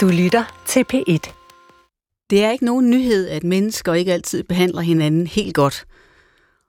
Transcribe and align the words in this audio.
Du 0.00 0.08
lytter 0.08 0.62
til 0.66 0.84
P1. 0.92 1.32
Det 2.30 2.44
er 2.44 2.50
ikke 2.50 2.64
nogen 2.64 2.90
nyhed, 2.90 3.28
at 3.28 3.44
mennesker 3.44 3.94
ikke 3.94 4.12
altid 4.12 4.42
behandler 4.42 4.80
hinanden 4.80 5.26
helt 5.26 5.54
godt. 5.54 5.84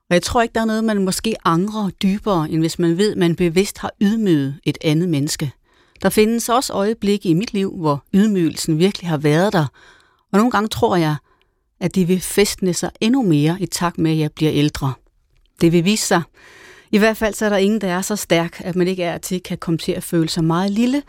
Og 0.09 0.13
jeg 0.13 0.23
tror 0.23 0.41
ikke, 0.41 0.53
der 0.53 0.61
er 0.61 0.65
noget, 0.65 0.83
man 0.83 1.05
måske 1.05 1.35
angrer 1.45 1.89
dybere, 1.89 2.49
end 2.49 2.59
hvis 2.59 2.79
man 2.79 2.97
ved, 2.97 3.11
at 3.11 3.17
man 3.17 3.35
bevidst 3.35 3.77
har 3.77 3.91
ydmyget 4.01 4.59
et 4.63 4.77
andet 4.81 5.09
menneske. 5.09 5.51
Der 6.01 6.09
findes 6.09 6.49
også 6.49 6.73
øjeblikke 6.73 7.29
i 7.29 7.33
mit 7.33 7.53
liv, 7.53 7.77
hvor 7.77 8.03
ydmygelsen 8.13 8.79
virkelig 8.79 9.09
har 9.09 9.17
været 9.17 9.53
der. 9.53 9.65
Og 10.31 10.37
nogle 10.37 10.51
gange 10.51 10.69
tror 10.69 10.95
jeg, 10.95 11.15
at 11.79 11.95
de 11.95 12.05
vil 12.05 12.21
festne 12.21 12.73
sig 12.73 12.91
endnu 13.01 13.21
mere 13.21 13.57
i 13.59 13.65
takt 13.65 13.97
med, 13.97 14.11
at 14.11 14.17
jeg 14.17 14.31
bliver 14.31 14.51
ældre. 14.53 14.93
Det 15.61 15.71
vil 15.71 15.85
vise 15.85 16.07
sig. 16.07 16.21
I 16.91 16.97
hvert 16.97 17.17
fald 17.17 17.33
så 17.33 17.45
er 17.45 17.49
der 17.49 17.57
ingen, 17.57 17.81
der 17.81 17.87
er 17.87 18.01
så 18.01 18.15
stærk, 18.15 18.61
at 18.65 18.75
man 18.75 18.87
ikke 18.87 19.03
er 19.03 19.17
til 19.17 19.43
kan 19.43 19.57
komme 19.57 19.77
til 19.77 19.91
at 19.91 20.03
føle 20.03 20.29
sig 20.29 20.43
meget 20.43 20.71
lille, 20.71 21.03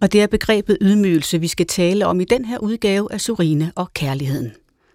og 0.00 0.12
det 0.12 0.22
er 0.22 0.26
begrebet 0.26 0.78
ydmygelse, 0.80 1.40
vi 1.40 1.48
skal 1.48 1.66
tale 1.66 2.06
om 2.06 2.20
i 2.20 2.24
den 2.24 2.44
her 2.44 2.58
udgave 2.58 3.12
af 3.12 3.20
Surine 3.20 3.72
og 3.76 3.94
Kærligheden. 3.94 4.52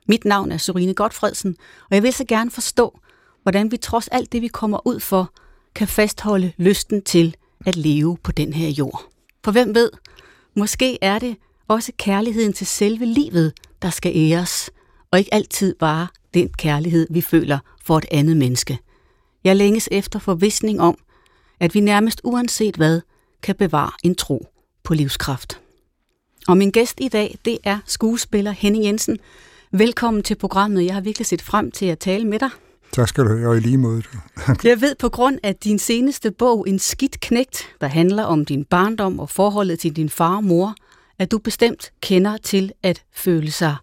Mit 0.08 0.26
navn 0.26 0.52
er 0.52 0.58
Surine 0.58 0.94
Godfredsen, 0.94 1.56
og 1.90 1.96
jeg 1.96 2.04
vil 2.04 2.14
så 2.14 2.26
gerne 2.28 2.52
forstå, 2.52 3.00
hvordan 3.44 3.72
vi 3.72 3.78
trods 3.78 4.08
alt 4.08 4.32
det, 4.32 4.42
vi 4.42 4.48
kommer 4.48 4.88
ud 4.88 5.00
for, 5.00 5.34
kan 5.76 5.88
fastholde 5.88 6.52
lysten 6.58 7.02
til 7.02 7.36
at 7.66 7.76
leve 7.76 8.18
på 8.24 8.32
den 8.32 8.54
her 8.54 8.70
jord. 8.70 9.02
For 9.44 9.52
hvem 9.52 9.76
ved, 9.76 9.92
måske 10.56 10.98
er 11.02 11.20
det 11.20 11.36
også 11.68 11.92
kærligheden 11.98 12.54
til 12.54 12.68
selve 12.68 13.06
livet, 13.06 13.54
der 13.82 13.90
skal 13.90 14.12
æres, 14.16 14.70
og 15.12 15.20
ikke 15.20 15.34
altid 15.34 15.76
bare 15.76 16.08
den 16.34 16.50
kærlighed, 16.50 17.08
vi 17.10 17.22
føler 17.22 17.60
for 17.84 17.98
et 17.98 18.06
andet 18.12 18.38
menneske. 18.38 18.80
Jeg 19.44 19.56
længes 19.56 19.90
efter 19.92 20.20
forvisning 20.20 20.82
om, 20.82 20.98
at 21.60 21.74
vi 21.74 21.80
nærmest 21.80 22.22
uanset 22.24 22.76
hvad, 22.76 23.02
kan 23.44 23.56
bevare 23.56 23.92
en 24.04 24.16
tro 24.16 24.55
på 24.86 24.94
livskraft. 24.94 25.60
Og 26.48 26.58
min 26.58 26.72
gæst 26.72 27.00
i 27.02 27.08
dag, 27.08 27.38
det 27.46 27.58
er 27.64 27.80
skuespiller 27.86 28.52
Henning 28.52 28.86
Jensen. 28.86 29.18
Velkommen 29.72 30.24
til 30.24 30.36
programmet. 30.36 30.86
Jeg 30.86 30.94
har 30.94 31.02
virkelig 31.02 31.26
set 31.26 31.42
frem 31.42 31.72
til 31.72 31.86
at 31.86 32.00
tale 32.00 32.26
med 32.26 32.40
dig. 32.40 32.50
Tak 32.92 33.08
skal 33.08 33.24
du 33.24 33.30
have, 33.30 33.50
og 33.50 33.58
i 33.58 33.60
lige 33.60 33.78
måde. 33.78 34.04
jeg 34.64 34.82
ved 34.82 34.96
på 35.00 35.10
grund 35.10 35.40
af 35.44 35.56
din 35.56 35.80
seneste 35.80 36.32
bog, 36.32 36.68
En 36.68 36.80
skidt 36.80 37.20
knægt, 37.20 37.76
der 37.82 37.88
handler 37.88 38.24
om 38.24 38.46
din 38.46 38.66
barndom 38.66 39.20
og 39.20 39.30
forholdet 39.30 39.80
til 39.80 39.96
din 39.96 40.10
far 40.10 40.36
og 40.36 40.44
mor, 40.44 40.76
at 41.20 41.32
du 41.32 41.38
bestemt 41.38 41.92
kender 42.02 42.38
til 42.38 42.72
at 42.84 43.04
føle 43.14 43.52
sig 43.52 43.76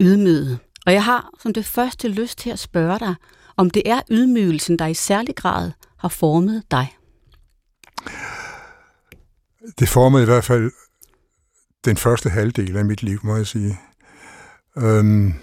ydmyget. 0.00 0.58
Og 0.86 0.92
jeg 0.92 1.04
har 1.04 1.30
som 1.42 1.52
det 1.52 1.64
første 1.64 2.08
lyst 2.08 2.38
til 2.38 2.50
at 2.50 2.58
spørge 2.58 2.98
dig, 2.98 3.14
om 3.56 3.70
det 3.70 3.82
er 3.86 4.00
ydmygelsen, 4.10 4.78
der 4.78 4.86
i 4.86 4.94
særlig 4.94 5.36
grad 5.36 5.70
har 5.98 6.08
formet 6.08 6.62
dig 6.70 6.96
det 9.78 9.88
formede 9.88 10.22
i 10.22 10.26
hvert 10.26 10.44
fald 10.44 10.72
den 11.84 11.96
første 11.96 12.30
halvdel 12.30 12.76
af 12.76 12.84
mit 12.84 13.02
liv, 13.02 13.18
må 13.22 13.36
jeg 13.36 13.46
sige. 13.46 13.80
Øhm, 14.78 15.34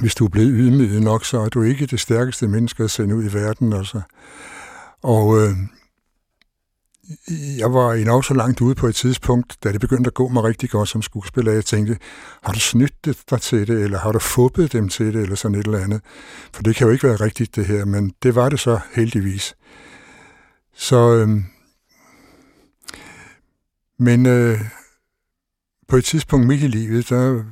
hvis 0.00 0.14
du 0.14 0.24
er 0.24 0.28
blevet 0.28 0.52
ydmyget 0.54 1.02
nok, 1.02 1.24
så 1.24 1.38
er 1.38 1.48
du 1.48 1.62
ikke 1.62 1.86
det 1.86 2.00
stærkeste 2.00 2.48
menneske 2.48 2.84
at 2.84 2.90
sende 2.90 3.16
ud 3.16 3.24
i 3.24 3.34
verden. 3.34 3.72
Altså. 3.72 4.00
Og 5.02 5.40
øh, 5.40 5.56
jeg 7.58 7.72
var 7.72 7.92
endnu 7.92 8.22
så 8.22 8.34
langt 8.34 8.60
ude 8.60 8.74
på 8.74 8.86
et 8.86 8.94
tidspunkt, 8.94 9.56
da 9.64 9.72
det 9.72 9.80
begyndte 9.80 10.08
at 10.08 10.14
gå 10.14 10.28
mig 10.28 10.44
rigtig 10.44 10.70
godt 10.70 10.88
som 10.88 11.02
skuespiller. 11.02 11.52
Jeg 11.52 11.64
tænkte, 11.64 11.98
har 12.42 12.52
du 12.52 12.60
snydt 12.60 13.30
dig 13.30 13.40
til 13.40 13.66
det, 13.66 13.82
eller 13.82 13.98
har 13.98 14.12
du 14.12 14.18
fubbet 14.18 14.72
dem 14.72 14.88
til 14.88 15.14
det, 15.14 15.22
eller 15.22 15.36
sådan 15.36 15.58
et 15.58 15.66
eller 15.66 15.78
andet? 15.78 16.00
For 16.52 16.62
det 16.62 16.76
kan 16.76 16.86
jo 16.86 16.92
ikke 16.92 17.08
være 17.08 17.16
rigtigt, 17.16 17.56
det 17.56 17.66
her, 17.66 17.84
men 17.84 18.12
det 18.22 18.34
var 18.34 18.48
det 18.48 18.60
så 18.60 18.78
heldigvis. 18.92 19.54
Så 20.74 21.14
øh, 21.14 21.28
men 23.98 24.26
øh, 24.26 24.60
på 25.88 25.96
et 25.96 26.04
tidspunkt 26.04 26.46
midt 26.46 26.62
i 26.62 26.66
livet, 26.66 27.08
der 27.08 27.44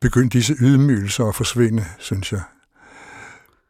begyndte 0.00 0.38
disse 0.38 0.54
ydmygelser 0.60 1.24
at 1.24 1.34
forsvinde, 1.34 1.84
synes 1.98 2.32
jeg. 2.32 2.42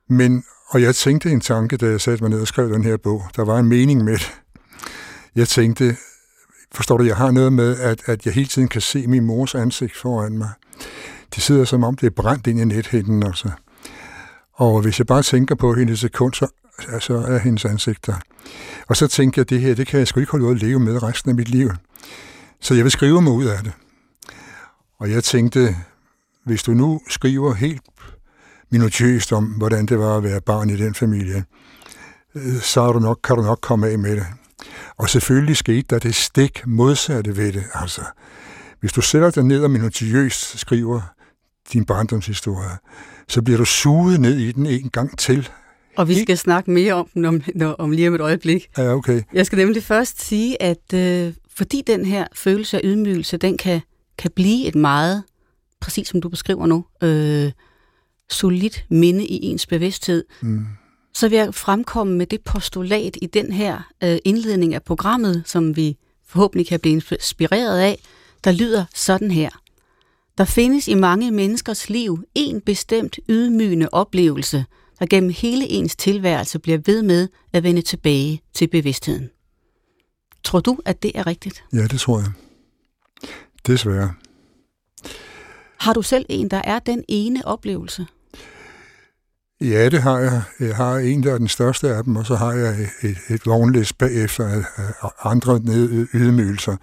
Men, 0.09 0.45
og 0.69 0.83
jeg 0.83 0.95
tænkte 0.95 1.31
en 1.31 1.41
tanke, 1.41 1.77
da 1.77 1.87
jeg 1.87 2.01
satte 2.01 2.25
mig 2.25 2.31
ned 2.31 2.41
og 2.41 2.49
skrev 2.49 2.73
den 2.73 2.85
her 2.85 2.97
bog. 2.97 3.25
Der 3.37 3.45
var 3.45 3.59
en 3.59 3.69
mening 3.69 4.05
med 4.05 4.13
det. 4.13 4.41
Jeg 5.35 5.49
tænkte, 5.49 5.97
forstår 6.73 6.97
du, 6.97 7.05
jeg 7.05 7.17
har 7.17 7.31
noget 7.31 7.53
med, 7.53 7.77
at, 7.81 8.03
at 8.07 8.27
jeg 8.27 8.35
hele 8.35 8.49
tiden 8.49 8.69
kan 8.69 8.81
se 8.81 9.07
min 9.07 9.25
mors 9.25 9.55
ansigt 9.55 9.97
foran 9.97 10.39
mig. 10.39 10.51
Det 11.35 11.43
sidder 11.43 11.65
som 11.65 11.85
om, 11.85 11.97
det 11.97 12.07
er 12.07 12.11
brændt 12.11 12.47
ind 12.47 12.61
i 12.61 12.65
nethinden, 12.65 13.23
altså. 13.23 13.51
Og 14.55 14.81
hvis 14.81 14.99
jeg 14.99 15.07
bare 15.07 15.23
tænker 15.23 15.55
på 15.55 15.75
hende 15.75 15.93
et 15.93 15.99
sekund, 15.99 16.35
så 16.35 16.47
altså, 16.89 17.15
er 17.15 17.39
hendes 17.39 17.65
ansigt 17.65 18.07
der. 18.07 18.15
Og 18.89 18.97
så 18.97 19.07
tænkte 19.07 19.39
jeg, 19.39 19.51
det 19.51 19.61
her, 19.61 19.75
det 19.75 19.87
kan 19.87 19.99
jeg 19.99 20.09
sgu 20.09 20.21
ikke 20.21 20.33
holde 20.33 20.47
ud 20.47 20.55
at 20.55 20.63
leve 20.63 20.81
med 20.81 21.03
resten 21.03 21.31
af 21.31 21.37
mit 21.37 21.49
liv. 21.49 21.71
Så 22.61 22.75
jeg 22.75 22.85
vil 22.85 22.93
skrive 22.93 23.23
mig 23.23 23.33
ud 23.33 23.45
af 23.45 23.59
det. 23.63 23.73
Og 24.99 25.11
jeg 25.11 25.25
tænkte, 25.25 25.77
hvis 26.45 26.63
du 26.63 26.75
nu 26.75 27.01
skriver 27.09 27.55
helt 27.55 27.83
minutiøst 28.71 29.33
om, 29.33 29.45
hvordan 29.45 29.87
det 29.87 29.99
var 29.99 30.17
at 30.17 30.23
være 30.23 30.41
barn 30.41 30.71
i 30.71 30.77
den 30.77 30.95
familie, 30.95 31.45
øh, 32.35 32.61
så 32.61 32.81
er 32.81 32.93
du 32.93 32.99
nok, 32.99 33.21
kan 33.25 33.37
du 33.37 33.43
nok 33.43 33.59
komme 33.63 33.89
af 33.89 33.99
med 33.99 34.17
det. 34.17 34.27
Og 34.97 35.11
selvfølgelig 35.11 35.57
skete 35.57 35.87
der 35.91 35.99
det 35.99 36.15
stik 36.15 36.67
modsatte 36.67 37.37
ved 37.37 37.53
det. 37.53 37.65
Altså, 37.75 38.03
hvis 38.81 38.93
du 38.93 39.01
sætter 39.01 39.31
dig 39.31 39.45
ned 39.45 39.65
og 39.65 39.71
minutiøst 39.71 40.59
skriver 40.59 41.01
din 41.73 41.85
barndomshistorie, 41.85 42.79
så 43.29 43.43
bliver 43.43 43.59
du 43.59 43.65
suget 43.65 44.21
ned 44.21 44.37
i 44.39 44.53
den 44.53 44.67
en 44.67 44.91
gang 44.91 45.19
til. 45.19 45.49
Og 45.97 46.09
vi 46.09 46.23
skal 46.23 46.39
snakke 46.39 46.71
mere 46.71 46.95
om 46.95 47.09
den 47.15 47.25
om, 47.25 47.43
om 47.79 47.91
lige 47.91 48.09
om 48.09 48.15
et 48.15 48.21
øjeblik. 48.21 48.69
Ja, 48.79 48.95
okay. 48.95 49.23
Jeg 49.33 49.47
skal 49.47 49.59
nemlig 49.59 49.83
først 49.83 50.23
sige, 50.23 50.63
at 50.63 50.95
øh, 50.95 51.33
fordi 51.55 51.83
den 51.87 52.05
her 52.05 52.27
følelse 52.35 52.77
af 52.77 52.81
ydmygelse, 52.85 53.37
den 53.37 53.57
kan, 53.57 53.81
kan 54.19 54.31
blive 54.37 54.67
et 54.67 54.75
meget, 54.75 55.23
præcis 55.81 56.09
som 56.09 56.21
du 56.21 56.29
beskriver 56.29 56.67
nu, 56.67 56.85
øh, 57.03 57.53
solidt 58.31 58.87
minde 58.91 59.27
i 59.27 59.45
ens 59.45 59.67
bevidsthed, 59.67 60.25
mm. 60.41 60.67
så 61.15 61.29
vil 61.29 61.37
jeg 61.37 61.55
fremkomme 61.55 62.17
med 62.17 62.27
det 62.27 62.41
postulat 62.41 63.17
i 63.23 63.27
den 63.27 63.53
her 63.53 63.91
øh, 64.05 64.19
indledning 64.25 64.75
af 64.75 64.83
programmet, 64.83 65.43
som 65.47 65.77
vi 65.77 65.97
forhåbentlig 66.27 66.67
kan 66.67 66.81
blive 66.81 66.93
inspireret 66.93 67.79
af, 67.79 67.99
der 68.45 68.53
lyder 68.53 68.85
sådan 68.95 69.31
her. 69.31 69.51
Der 70.39 70.45
findes 70.45 70.89
i 70.89 70.95
mange 70.95 71.31
menneskers 71.31 71.91
liv 71.91 72.25
en 72.35 72.61
bestemt 72.61 73.19
ydmygende 73.29 73.89
oplevelse, 73.93 74.65
der 74.99 75.07
gennem 75.07 75.31
hele 75.31 75.69
ens 75.69 75.97
tilværelse 75.97 76.59
bliver 76.59 76.79
ved 76.87 77.03
med 77.03 77.29
at 77.53 77.63
vende 77.63 77.83
tilbage 77.83 78.43
til 78.55 78.69
bevidstheden. 78.69 79.31
Tror 80.45 80.61
du, 80.61 80.79
at 80.85 81.03
det 81.03 81.13
er 81.15 81.27
rigtigt? 81.27 81.65
Ja, 81.73 81.83
det 81.87 82.01
tror 82.01 82.19
jeg. 82.19 82.29
Desværre. 83.67 84.15
Har 85.79 85.93
du 85.93 86.03
selv 86.03 86.27
en, 86.29 86.51
der 86.51 86.63
er 86.65 86.79
den 86.79 87.05
ene 87.09 87.47
oplevelse? 87.47 88.07
Ja, 89.61 89.89
det 89.89 90.03
har 90.03 90.19
jeg. 90.19 90.43
Jeg 90.61 90.77
har 90.77 90.97
en, 90.97 91.23
der 91.23 91.35
er 91.35 91.39
den 91.39 91.49
største 91.49 91.95
af 91.95 92.05
dem, 92.05 92.17
og 92.17 92.27
så 92.27 92.35
har 92.35 92.53
jeg 92.53 92.89
et, 93.03 93.17
et 93.31 93.47
vognlæs 93.47 93.93
bagefter 93.93 94.47
af 95.03 95.11
andre 95.31 95.61
ydmygelser 96.15 96.77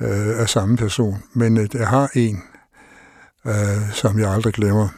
øh, 0.00 0.40
af 0.40 0.48
samme 0.48 0.76
person. 0.76 1.22
Men 1.32 1.58
øh, 1.58 1.68
jeg 1.74 1.88
har 1.88 2.10
en, 2.14 2.42
øh, 3.46 3.92
som 3.92 4.18
jeg 4.18 4.32
aldrig 4.32 4.54
glemmer. 4.54 4.88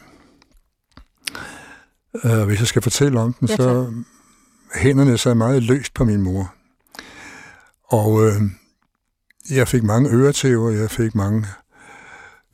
Øh, 2.23 2.43
hvis 2.43 2.59
jeg 2.59 2.67
skal 2.67 2.81
fortælle 2.81 3.19
om 3.19 3.33
den, 3.33 3.47
ja, 3.47 3.55
så 3.55 3.93
hænderne 4.75 5.17
sad 5.17 5.35
meget 5.35 5.63
løst 5.63 5.93
på 5.93 6.03
min 6.03 6.21
mor. 6.21 6.53
Og 7.83 8.27
øh, 8.27 8.41
jeg 9.49 9.67
fik 9.67 9.83
mange 9.83 10.09
øretæver, 10.09 10.71
jeg 10.71 10.91
fik 10.91 11.15
mange, 11.15 11.45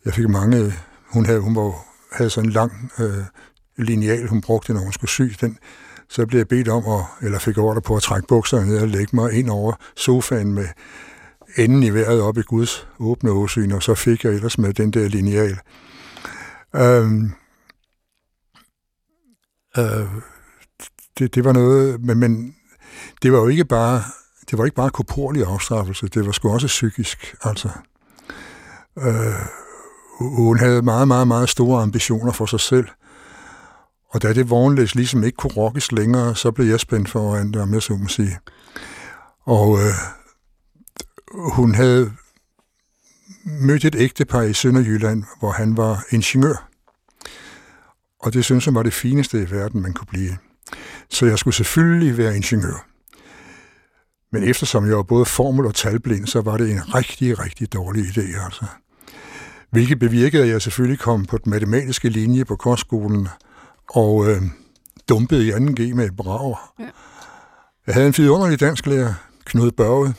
jeg 0.05 0.13
fik 0.13 0.29
mange, 0.29 0.73
hun 1.07 1.25
havde, 1.25 1.39
hun 1.39 1.55
var, 1.55 1.85
havde 2.11 2.29
sådan 2.29 2.49
en 2.49 2.53
lang 2.53 2.91
øh, 2.99 3.23
lineal, 3.77 4.27
hun 4.27 4.41
brugte, 4.41 4.73
når 4.73 4.81
hun 4.81 4.93
skulle 4.93 5.11
sy 5.11 5.21
den. 5.41 5.57
Så 6.09 6.25
blev 6.25 6.39
jeg 6.39 6.47
bedt 6.47 6.67
om, 6.67 6.83
at, 6.87 7.25
eller 7.25 7.39
fik 7.39 7.57
ordre 7.57 7.81
på 7.81 7.95
at 7.95 8.01
trække 8.01 8.27
bukserne 8.27 8.67
ned 8.67 8.81
og 8.81 8.87
lægge 8.87 9.15
mig 9.15 9.33
ind 9.33 9.49
over 9.49 9.73
sofaen 9.95 10.53
med 10.53 10.67
enden 11.57 11.83
i 11.83 11.89
vejret 11.89 12.21
op 12.21 12.37
i 12.37 12.41
Guds 12.41 12.87
åbne 12.99 13.31
åsyn, 13.31 13.71
og 13.71 13.83
så 13.83 13.95
fik 13.95 14.23
jeg 14.23 14.33
ellers 14.33 14.57
med 14.57 14.73
den 14.73 14.91
der 14.91 15.07
lineal. 15.07 15.59
Øhm, 16.75 17.31
øh, 19.77 20.07
det, 21.19 21.35
det 21.35 21.43
var 21.43 21.53
noget, 21.53 22.01
men, 22.01 22.17
men 22.17 22.55
det 23.21 23.31
var 23.31 23.37
jo 23.37 23.47
ikke 23.47 23.65
bare 23.65 24.03
det 24.49 24.57
var 24.57 24.65
ikke 24.65 24.75
bare 24.75 24.89
korporlig 24.89 25.43
afstraffelse, 25.43 26.07
det 26.07 26.25
var 26.25 26.31
sgu 26.31 26.49
også 26.49 26.67
psykisk. 26.67 27.35
Altså, 27.43 27.69
øh, 28.99 29.33
hun 30.19 30.59
havde 30.59 30.81
meget, 30.81 31.07
meget, 31.07 31.27
meget 31.27 31.49
store 31.49 31.81
ambitioner 31.81 32.31
for 32.31 32.45
sig 32.45 32.59
selv. 32.59 32.87
Og 34.09 34.21
da 34.21 34.33
det 34.33 34.49
vognlæs 34.49 34.95
ligesom 34.95 35.23
ikke 35.23 35.35
kunne 35.35 35.53
rokkes 35.53 35.91
længere, 35.91 36.35
så 36.35 36.51
blev 36.51 36.65
jeg 36.65 36.79
spændt 36.79 37.09
foran 37.09 37.51
det, 37.51 37.61
om 37.61 37.73
jeg 37.73 37.81
så 37.81 37.93
må 37.93 38.07
sige. 38.07 38.39
Og 39.45 39.77
øh, 39.79 39.93
hun 41.53 41.75
havde 41.75 42.11
mødt 43.43 43.85
et 43.85 43.95
ægtepar 43.95 44.41
i 44.41 44.53
Sønderjylland, 44.53 45.23
hvor 45.39 45.51
han 45.51 45.77
var 45.77 46.05
ingeniør. 46.11 46.69
Og 48.19 48.33
det 48.33 48.45
synes 48.45 48.65
jeg 48.65 48.75
var 48.75 48.83
det 48.83 48.93
fineste 48.93 49.41
i 49.41 49.51
verden, 49.51 49.81
man 49.81 49.93
kunne 49.93 50.07
blive. 50.07 50.37
Så 51.09 51.25
jeg 51.25 51.39
skulle 51.39 51.55
selvfølgelig 51.55 52.17
være 52.17 52.35
ingeniør. 52.35 52.85
Men 54.31 54.43
eftersom 54.43 54.87
jeg 54.87 54.97
var 54.97 55.03
både 55.03 55.25
formel- 55.25 55.65
og 55.65 55.75
talblind, 55.75 56.27
så 56.27 56.41
var 56.41 56.57
det 56.57 56.71
en 56.71 56.95
rigtig, 56.95 57.39
rigtig 57.39 57.73
dårlig 57.73 58.03
idé. 58.03 58.45
Altså. 58.45 58.65
Hvilket 59.71 59.99
bevirkede, 59.99 60.43
at 60.43 60.49
jeg 60.49 60.61
selvfølgelig 60.61 60.99
kom 60.99 61.25
på 61.25 61.37
den 61.37 61.49
matematiske 61.49 62.09
linje 62.09 62.45
på 62.45 62.55
kostskolen, 62.55 63.27
og 63.89 64.29
øh, 64.29 64.41
dumpede 65.09 65.47
i 65.47 65.51
2G 65.51 65.95
med 65.95 66.05
et 66.05 66.15
brag. 66.15 66.55
Ja. 66.79 66.89
Jeg 67.87 67.95
havde 67.95 68.07
en 68.07 68.13
vidunderlig 68.17 68.59
dansklærer, 68.59 69.13
Knud 69.45 69.71
Børge, 69.71 70.13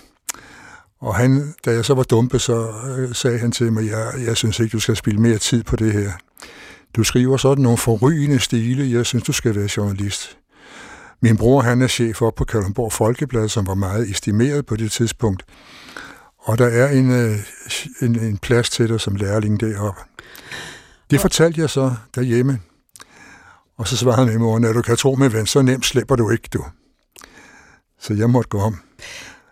og 1.00 1.14
han, 1.14 1.54
da 1.64 1.70
jeg 1.70 1.84
så 1.84 1.94
var 1.94 2.02
dumpet, 2.02 2.40
så 2.40 2.72
øh, 2.98 3.14
sagde 3.14 3.38
han 3.38 3.52
til 3.52 3.72
mig, 3.72 3.90
jeg, 3.90 4.12
jeg 4.26 4.36
synes 4.36 4.60
ikke, 4.60 4.72
du 4.72 4.80
skal 4.80 4.96
spille 4.96 5.20
mere 5.20 5.38
tid 5.38 5.62
på 5.62 5.76
det 5.76 5.92
her. 5.92 6.12
Du 6.96 7.04
skriver 7.04 7.36
sådan 7.36 7.62
nogle 7.62 7.78
forrygende 7.78 8.40
stile, 8.40 8.98
jeg 8.98 9.06
synes, 9.06 9.24
du 9.24 9.32
skal 9.32 9.54
være 9.56 9.68
journalist. 9.76 10.38
Min 11.22 11.36
bror, 11.36 11.60
han 11.60 11.82
er 11.82 11.86
chef 11.86 12.22
op 12.22 12.34
på 12.34 12.44
Kalundborg 12.44 12.92
Folkeblad, 12.92 13.48
som 13.48 13.66
var 13.66 13.74
meget 13.74 14.10
estimeret 14.10 14.66
på 14.66 14.76
det 14.76 14.92
tidspunkt. 14.92 15.42
Og 16.38 16.58
der 16.58 16.66
er 16.66 16.88
en, 16.88 17.10
øh, 17.10 17.38
en, 18.02 18.18
en 18.18 18.38
plads 18.38 18.70
til 18.70 18.88
dig 18.88 19.00
som 19.00 19.14
lærling 19.14 19.60
deroppe. 19.60 20.00
Det 21.10 21.20
fortalte 21.20 21.60
jeg 21.60 21.70
så 21.70 21.94
derhjemme. 22.14 22.60
Og 23.78 23.88
så 23.88 23.96
svarede 23.96 24.26
min 24.26 24.38
mor, 24.38 24.58
når 24.58 24.72
du 24.72 24.82
kan 24.82 24.96
tro 24.96 25.14
med 25.14 25.28
ven, 25.28 25.46
så 25.46 25.62
nemt 25.62 25.86
slipper 25.86 26.16
du 26.16 26.30
ikke, 26.30 26.48
du. 26.52 26.64
Så 28.00 28.14
jeg 28.14 28.30
måtte 28.30 28.48
gå 28.48 28.60
om. 28.60 28.80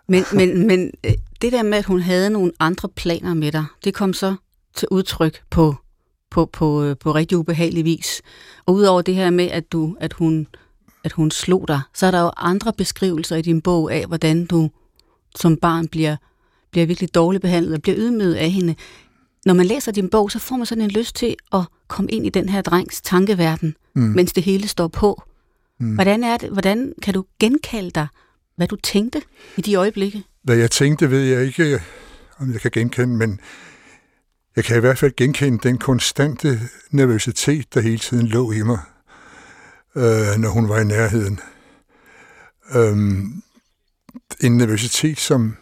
Men, 0.09 0.25
men, 0.33 0.67
men 0.67 0.91
øh, 1.07 1.13
det 1.43 1.53
der 1.53 1.63
med, 1.63 1.79
at 1.79 1.85
hun 1.85 2.01
havde 2.01 2.31
nogle 2.31 2.53
andre 2.61 2.89
planer 2.89 3.35
med 3.35 3.53
dig, 3.53 3.65
det 3.85 3.95
kom 3.95 4.13
så 4.13 4.35
til 4.75 4.89
udtryk 4.91 5.43
på, 5.51 5.75
på, 6.31 6.47
på, 6.47 6.85
øh, 6.85 6.97
på 6.97 7.15
rigtig 7.15 7.39
ubehagelig 7.39 7.85
vis. 7.85 8.23
Og 8.67 8.75
udover 8.75 9.03
det 9.03 9.15
her 9.15 9.31
med, 9.31 9.45
at, 9.45 9.73
du, 9.73 9.97
at, 10.01 10.13
hun, 10.13 10.47
at 11.05 11.13
hun 11.13 11.31
slog 11.31 11.69
dig, 11.69 11.81
så 11.95 12.07
er 12.07 12.11
der 12.11 12.21
jo 12.21 12.31
andre 12.37 12.73
beskrivelser 12.73 13.37
i 13.37 13.43
din 13.43 13.61
bog 13.61 13.93
af, 13.93 14.07
hvordan 14.07 14.47
du 14.47 14.71
som 15.37 15.57
barn 15.57 15.89
bliver, 15.89 16.17
bliver 16.71 16.87
virkelig 16.87 17.15
dårligt 17.15 17.43
behandlet 17.43 17.75
og 17.75 17.83
bliver 17.83 17.99
ydmyget 17.99 18.35
af 18.35 18.51
hende. 18.51 18.75
Når 19.47 19.55
man 19.55 19.67
læser 19.67 19.93
din 19.93 20.11
bog, 20.11 20.31
så 20.31 20.39
får 20.39 20.57
man 20.57 20.67
sådan 20.67 20.85
en 20.85 20.91
lyst 20.91 21.17
til 21.17 21.37
at 21.53 21.61
komme 21.89 22.11
ind 22.11 22.27
i 22.27 22.29
den 22.29 22.49
her 22.49 22.63
drengs 22.63 23.01
tankeverden, 23.01 23.75
mm. 23.95 24.03
mens 24.03 24.33
det 24.33 24.43
hele 24.43 24.69
står 24.69 24.89
på. 24.89 25.23
Mm. 25.81 25.95
Hvordan, 25.95 26.25
er 26.25 26.37
det, 26.37 26.51
hvordan 26.51 26.93
kan 27.03 27.15
du 27.15 27.25
genkalde 27.41 27.91
dig, 27.91 28.07
hvad 28.59 28.69
du 28.69 28.77
tænkte 28.77 29.23
i 29.57 29.61
de 29.61 29.75
øjeblikke? 29.75 30.25
Hvad 30.43 30.57
jeg 30.57 30.71
tænkte, 30.71 31.11
ved 31.11 31.21
jeg 31.21 31.45
ikke, 31.45 31.75
øh, 31.75 31.81
om 32.39 32.53
jeg 32.53 32.61
kan 32.61 32.71
genkende, 32.71 33.17
men 33.17 33.41
jeg 34.57 34.65
kan 34.65 34.77
i 34.77 34.81
hvert 34.81 34.99
fald 34.99 35.17
genkende 35.17 35.59
den 35.59 35.79
konstante 35.79 36.61
nervøsitet, 36.91 37.75
der 37.75 37.81
hele 37.81 37.99
tiden 37.99 38.27
lå 38.27 38.53
i 38.53 38.63
mig, 38.63 38.79
øh, 39.97 40.39
når 40.39 40.49
hun 40.49 40.69
var 40.69 40.81
i 40.81 40.85
nærheden. 40.85 41.41
Øhm, 42.75 43.43
en 44.41 44.57
nervøsitet, 44.57 45.19
som, 45.19 45.57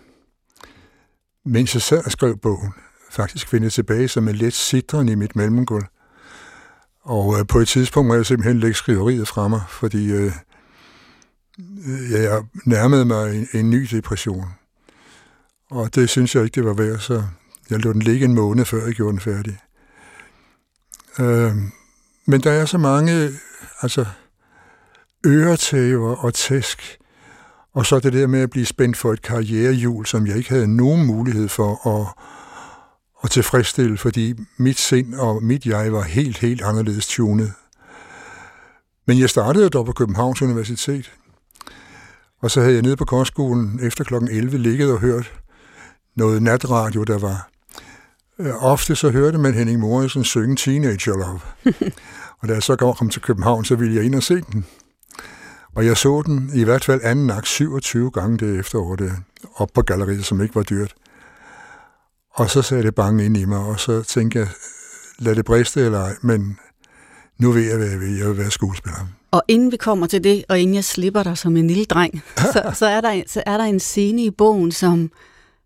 mens 1.44 1.74
jeg 1.74 1.82
sad 1.82 2.04
og 2.04 2.12
skrev 2.12 2.38
bogen, 2.38 2.72
faktisk 3.10 3.52
vendte 3.52 3.70
tilbage 3.70 4.08
som 4.08 4.28
en 4.28 4.34
let 4.34 4.54
sidren 4.54 5.08
i 5.08 5.14
mit 5.14 5.36
mellemgulv. 5.36 5.84
Og 7.02 7.38
øh, 7.38 7.46
på 7.46 7.58
et 7.58 7.68
tidspunkt 7.68 8.08
må 8.08 8.14
jeg 8.14 8.26
simpelthen 8.26 8.60
lægge 8.60 8.74
skriveriet 8.74 9.28
fra 9.28 9.48
mig, 9.48 9.62
fordi 9.68 10.12
øh, 10.12 10.32
jeg 12.10 12.44
nærmede 12.64 13.04
mig 13.04 13.36
en, 13.36 13.48
en 13.52 13.70
ny 13.70 13.82
depression. 13.90 14.46
Og 15.70 15.94
det 15.94 16.10
synes 16.10 16.34
jeg 16.34 16.44
ikke, 16.44 16.54
det 16.54 16.64
var 16.64 16.74
værd, 16.74 16.98
så 16.98 17.22
jeg 17.70 17.78
lå 17.78 17.92
den 17.92 18.02
ligge 18.02 18.24
en 18.24 18.34
måned, 18.34 18.64
før 18.64 18.86
jeg 18.86 18.94
gjorde 18.94 19.12
den 19.12 19.20
færdig. 19.20 19.58
Øh, 21.18 21.56
men 22.26 22.40
der 22.40 22.52
er 22.52 22.64
så 22.64 22.78
mange 22.78 23.30
altså, 23.82 24.06
øretæver 25.26 26.16
og 26.16 26.34
tæsk, 26.34 26.98
og 27.74 27.86
så 27.86 27.98
det 27.98 28.12
der 28.12 28.26
med 28.26 28.40
at 28.40 28.50
blive 28.50 28.66
spændt 28.66 28.96
for 28.96 29.12
et 29.12 29.22
karrierehjul, 29.22 30.06
som 30.06 30.26
jeg 30.26 30.36
ikke 30.36 30.50
havde 30.50 30.76
nogen 30.76 31.06
mulighed 31.06 31.48
for 31.48 31.88
at, 31.88 32.06
at 33.24 33.30
tilfredsstille, 33.30 33.98
fordi 33.98 34.34
mit 34.56 34.78
sind 34.78 35.14
og 35.14 35.42
mit 35.42 35.66
jeg 35.66 35.92
var 35.92 36.02
helt, 36.02 36.38
helt 36.38 36.62
anderledes 36.62 37.06
tunet. 37.06 37.52
Men 39.06 39.18
jeg 39.18 39.30
startede 39.30 39.70
dog 39.70 39.86
på 39.86 39.92
Københavns 39.92 40.42
Universitet, 40.42 41.12
og 42.46 42.50
så 42.50 42.60
havde 42.60 42.74
jeg 42.74 42.82
nede 42.82 42.96
på 42.96 43.04
kostskolen 43.04 43.80
efter 43.82 44.04
kl. 44.04 44.14
11 44.14 44.58
ligget 44.58 44.92
og 44.92 45.00
hørt 45.00 45.32
noget 46.16 46.42
natradio, 46.42 47.02
der 47.02 47.18
var. 47.18 47.48
Øh, 48.38 48.64
ofte 48.64 48.96
så 48.96 49.10
hørte 49.10 49.38
man 49.38 49.54
Henning 49.54 49.80
Morrison 49.80 50.24
synge 50.24 50.56
Teenager 50.56 51.16
Love. 51.16 51.40
og 52.40 52.48
da 52.48 52.54
jeg 52.54 52.62
så 52.62 52.76
kom 52.76 53.10
til 53.10 53.22
København, 53.22 53.64
så 53.64 53.76
ville 53.76 53.94
jeg 53.94 54.04
ind 54.04 54.14
og 54.14 54.22
se 54.22 54.40
den. 54.40 54.66
Og 55.74 55.86
jeg 55.86 55.96
så 55.96 56.22
den 56.26 56.50
i 56.54 56.64
hvert 56.64 56.84
fald 56.84 57.00
anden 57.04 57.30
akt 57.30 57.48
27 57.48 58.10
gange 58.10 58.38
det 58.38 58.58
efterår, 58.58 58.96
det, 58.96 59.12
op 59.56 59.68
på 59.74 59.82
galleriet, 59.82 60.24
som 60.24 60.42
ikke 60.42 60.54
var 60.54 60.62
dyrt. 60.62 60.94
Og 62.34 62.50
så 62.50 62.62
sagde 62.62 62.82
det 62.82 62.94
bange 62.94 63.24
ind 63.24 63.36
i 63.36 63.44
mig, 63.44 63.58
og 63.58 63.80
så 63.80 64.02
tænkte 64.02 64.38
jeg, 64.38 64.48
lad 65.18 65.34
det 65.34 65.44
briste 65.44 65.80
eller 65.80 66.00
ej, 66.00 66.16
men 66.22 66.58
nu 67.38 67.52
ved 67.52 67.62
jeg, 67.62 67.76
hvad 67.76 67.86
jeg 67.86 68.00
vil. 68.00 68.16
Jeg 68.16 68.28
vil 68.28 68.38
være 68.38 68.50
skuespiller. 68.50 68.98
Og 69.30 69.42
inden 69.48 69.72
vi 69.72 69.76
kommer 69.76 70.06
til 70.06 70.24
det, 70.24 70.44
og 70.48 70.60
inden 70.60 70.74
jeg 70.74 70.84
slipper 70.84 71.22
dig 71.22 71.38
som 71.38 71.56
en 71.56 71.66
lille 71.66 71.84
dreng, 71.84 72.22
så, 72.52 72.72
så, 72.74 72.86
er, 72.86 73.00
der, 73.00 73.22
så 73.26 73.42
er 73.46 73.56
der 73.56 73.64
en 73.64 73.80
scene 73.80 74.24
i 74.24 74.30
bogen, 74.30 74.72
som, 74.72 75.10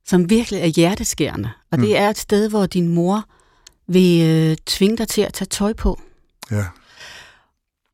som 0.06 0.30
virkelig 0.30 0.60
er 0.60 0.66
hjerteskærende. 0.66 1.50
Og 1.72 1.78
det 1.78 1.88
mm. 1.88 1.94
er 1.96 2.10
et 2.10 2.18
sted, 2.18 2.48
hvor 2.48 2.66
din 2.66 2.88
mor 2.88 3.24
vil 3.88 4.26
øh, 4.28 4.56
tvinge 4.66 4.96
dig 4.96 5.08
til 5.08 5.22
at 5.22 5.32
tage 5.32 5.46
tøj 5.46 5.72
på. 5.72 6.00
Ja. 6.50 6.64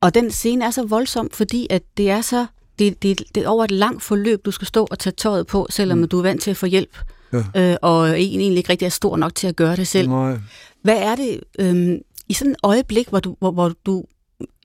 Og 0.01 0.15
den 0.15 0.31
scene 0.31 0.65
er 0.65 0.71
så 0.71 0.87
voldsom, 0.87 1.31
fordi 1.33 1.67
at 1.71 1.83
det 1.97 2.11
er 2.11 2.21
så 2.21 2.47
det, 2.79 3.03
det, 3.03 3.23
det 3.35 3.43
er 3.43 3.49
over 3.49 3.65
et 3.65 3.71
langt 3.71 4.03
forløb, 4.03 4.45
du 4.45 4.51
skal 4.51 4.67
stå 4.67 4.87
og 4.91 4.99
tage 4.99 5.15
tøjet 5.17 5.47
på, 5.47 5.67
selvom 5.71 5.99
mm. 5.99 6.09
du 6.09 6.19
er 6.19 6.23
vant 6.23 6.43
til 6.43 6.51
at 6.51 6.57
få 6.57 6.67
hjælp, 6.67 6.99
ja. 7.33 7.71
øh, 7.73 7.77
og 7.83 8.21
egentlig 8.21 8.57
ikke 8.57 8.71
rigtig 8.71 8.87
er 8.87 8.91
stor 8.91 9.17
nok 9.17 9.35
til 9.35 9.47
at 9.47 9.57
gøre 9.57 9.77
det 9.77 9.89
selv. 9.89 10.09
Nej. 10.09 10.39
Hvad 10.83 10.97
er 10.97 11.17
det 11.17 11.41
øh, 11.59 11.99
i 12.29 12.35
sådan 12.35 12.53
et 12.53 12.57
øjeblik, 12.63 13.09
hvor 13.09 13.21
du, 13.21 13.37
hvor, 13.39 13.51
hvor 13.51 13.73
du 13.87 14.05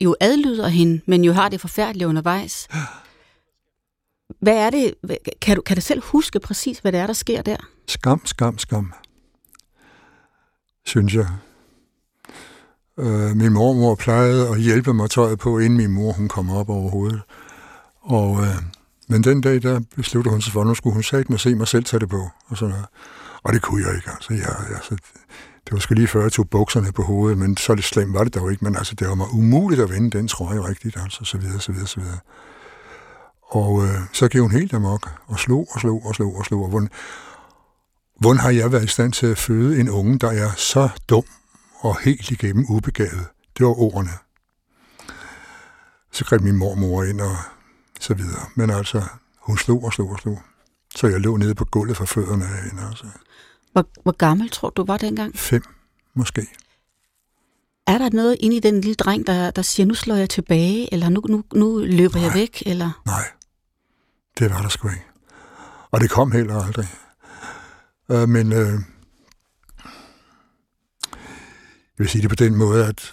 jo 0.01 0.15
adlyder 0.19 0.67
hende, 0.67 1.01
men 1.05 1.23
jo 1.23 1.33
har 1.33 1.49
det 1.49 1.61
forfærdeligt 1.61 2.07
undervejs? 2.07 2.67
Hvad 4.41 4.57
er 4.57 4.69
det? 4.69 4.93
Kan 5.41 5.55
du, 5.55 5.61
kan 5.61 5.75
du 5.75 5.81
selv 5.81 6.01
huske 6.03 6.39
præcis, 6.39 6.79
hvad 6.79 6.91
det 6.91 6.99
er, 6.99 7.07
der 7.07 7.13
sker 7.13 7.41
der? 7.41 7.57
Skam, 7.87 8.25
skam, 8.25 8.57
skam. 8.57 8.93
Synes 10.85 11.15
jeg. 11.15 11.27
Øh, 12.99 13.35
min 13.35 13.53
mormor 13.53 13.95
plejede 13.95 14.49
at 14.49 14.61
hjælpe 14.61 14.93
mig 14.93 15.09
tøjet 15.09 15.39
på, 15.39 15.59
inden 15.59 15.77
min 15.77 15.91
mor 15.91 16.11
hun 16.11 16.27
kom 16.27 16.49
op 16.49 16.69
overhovedet. 16.69 17.21
Og, 18.01 18.41
øh, 18.41 18.55
men 19.07 19.23
den 19.23 19.41
dag, 19.41 19.61
der 19.61 19.81
besluttede 19.95 20.31
hun 20.31 20.41
sig 20.41 20.53
for, 20.53 20.61
at 20.61 20.67
nu 20.67 20.75
skulle 20.75 20.93
hun 20.93 21.03
sagt 21.03 21.29
mig 21.29 21.39
se 21.39 21.55
mig 21.55 21.67
selv 21.67 21.83
tage 21.83 21.99
det 21.99 22.09
på. 22.09 22.29
Og, 22.47 22.57
sådan 22.57 22.69
noget. 22.69 22.85
og 23.43 23.53
det 23.53 23.61
kunne 23.61 23.87
jeg 23.87 23.95
ikke. 23.95 24.09
Altså, 24.09 24.33
jeg, 24.33 24.75
altså, 24.75 24.97
det 25.65 25.74
var 25.74 25.80
sgu 25.80 25.94
lige 25.94 26.08
før, 26.08 26.22
jeg 26.22 26.32
tog 26.32 26.50
bukserne 26.50 26.91
på 26.91 27.03
hovedet, 27.03 27.38
men 27.38 27.58
så 27.58 27.75
lidt 27.75 27.86
slemt 27.86 28.13
var 28.13 28.24
det 28.24 28.36
dog 28.36 28.51
ikke. 28.51 28.63
Men 28.63 28.75
altså, 28.75 28.96
det 28.96 29.08
var 29.08 29.15
mig 29.15 29.27
umuligt 29.34 29.82
at 29.82 29.89
vende 29.89 30.18
den 30.18 30.27
trøje 30.27 30.68
rigtigt, 30.68 30.98
altså, 30.98 31.24
så 31.24 31.38
videre, 31.38 31.60
så 31.60 31.72
videre, 31.72 31.88
så 31.88 32.00
videre. 32.00 32.20
Og 33.41 33.84
øh, 33.84 33.96
så 34.13 34.27
gik 34.27 34.41
hun 34.41 34.51
helt 34.51 34.74
amok, 34.74 35.12
og 35.27 35.39
slog 35.39 35.68
og 35.72 35.80
slog 35.80 36.06
og 36.06 36.15
slog 36.15 36.36
og 36.36 36.46
slog. 36.46 36.63
Og 36.63 36.70
hvordan, 36.70 36.89
hvordan 38.20 38.39
har 38.39 38.50
jeg 38.50 38.72
været 38.72 38.84
i 38.84 38.88
stand 38.88 39.13
til 39.13 39.27
at 39.27 39.38
føde 39.38 39.80
en 39.80 39.89
unge, 39.89 40.20
der 40.20 40.32
er 40.32 40.51
så 40.58 40.89
dum 41.10 41.24
og 41.80 42.00
helt 42.01 42.32
igennem 42.32 42.65
ubegavet? 42.70 43.27
Det 43.58 43.65
var 43.65 43.80
ordene. 43.80 44.12
Så 46.12 46.25
greb 46.25 46.41
min 46.41 46.58
mormor 46.58 47.03
ind 47.03 47.22
og 47.22 47.36
så 48.00 48.13
videre. 48.13 48.46
Men 48.56 48.70
altså, 48.70 49.03
hun 49.39 49.58
slog 49.58 49.84
og 49.84 49.94
slog 49.94 50.10
og 50.10 50.20
slog. 50.20 50.41
Så 50.96 51.08
jeg 51.08 51.20
lå 51.20 51.38
nede 51.38 51.56
på 51.56 51.65
gulvet 51.65 51.98
for 51.98 52.06
fødderne 52.06 52.46
af 52.46 52.63
hende. 52.63 52.88
Altså. 52.88 53.06
Hvor, 53.71 53.85
hvor 54.03 54.11
gammel 54.11 54.49
tror 54.49 54.69
du 54.69 54.83
var 54.83 54.97
dengang? 54.97 55.37
Fem, 55.37 55.63
måske. 56.13 56.47
Er 57.87 57.97
der 57.97 58.09
noget 58.09 58.37
inde 58.39 58.55
i 58.55 58.59
den 58.59 58.81
lille 58.81 58.95
dreng, 58.95 59.27
der, 59.27 59.51
der 59.51 59.61
siger, 59.61 59.87
nu 59.87 59.93
slår 59.93 60.15
jeg 60.15 60.29
tilbage, 60.29 60.93
eller 60.93 61.09
nu, 61.09 61.21
nu, 61.29 61.43
nu 61.53 61.79
løber 61.79 62.15
nej, 62.15 62.23
jeg 62.23 62.33
væk? 62.33 62.63
Eller? 62.65 63.01
Nej, 63.05 63.31
det 64.39 64.49
var 64.49 64.61
der 64.61 64.69
sgu 64.69 64.89
ikke. 64.89 65.05
Og 65.91 66.01
det 66.01 66.09
kom 66.09 66.31
heller 66.31 66.63
aldrig. 66.63 66.87
Øh, 68.11 68.29
men 68.29 68.51
øh, 68.53 68.79
jeg 71.97 71.97
vil 71.97 72.09
sige 72.09 72.21
det 72.21 72.29
på 72.29 72.35
den 72.35 72.55
måde, 72.55 72.85
at 72.85 73.11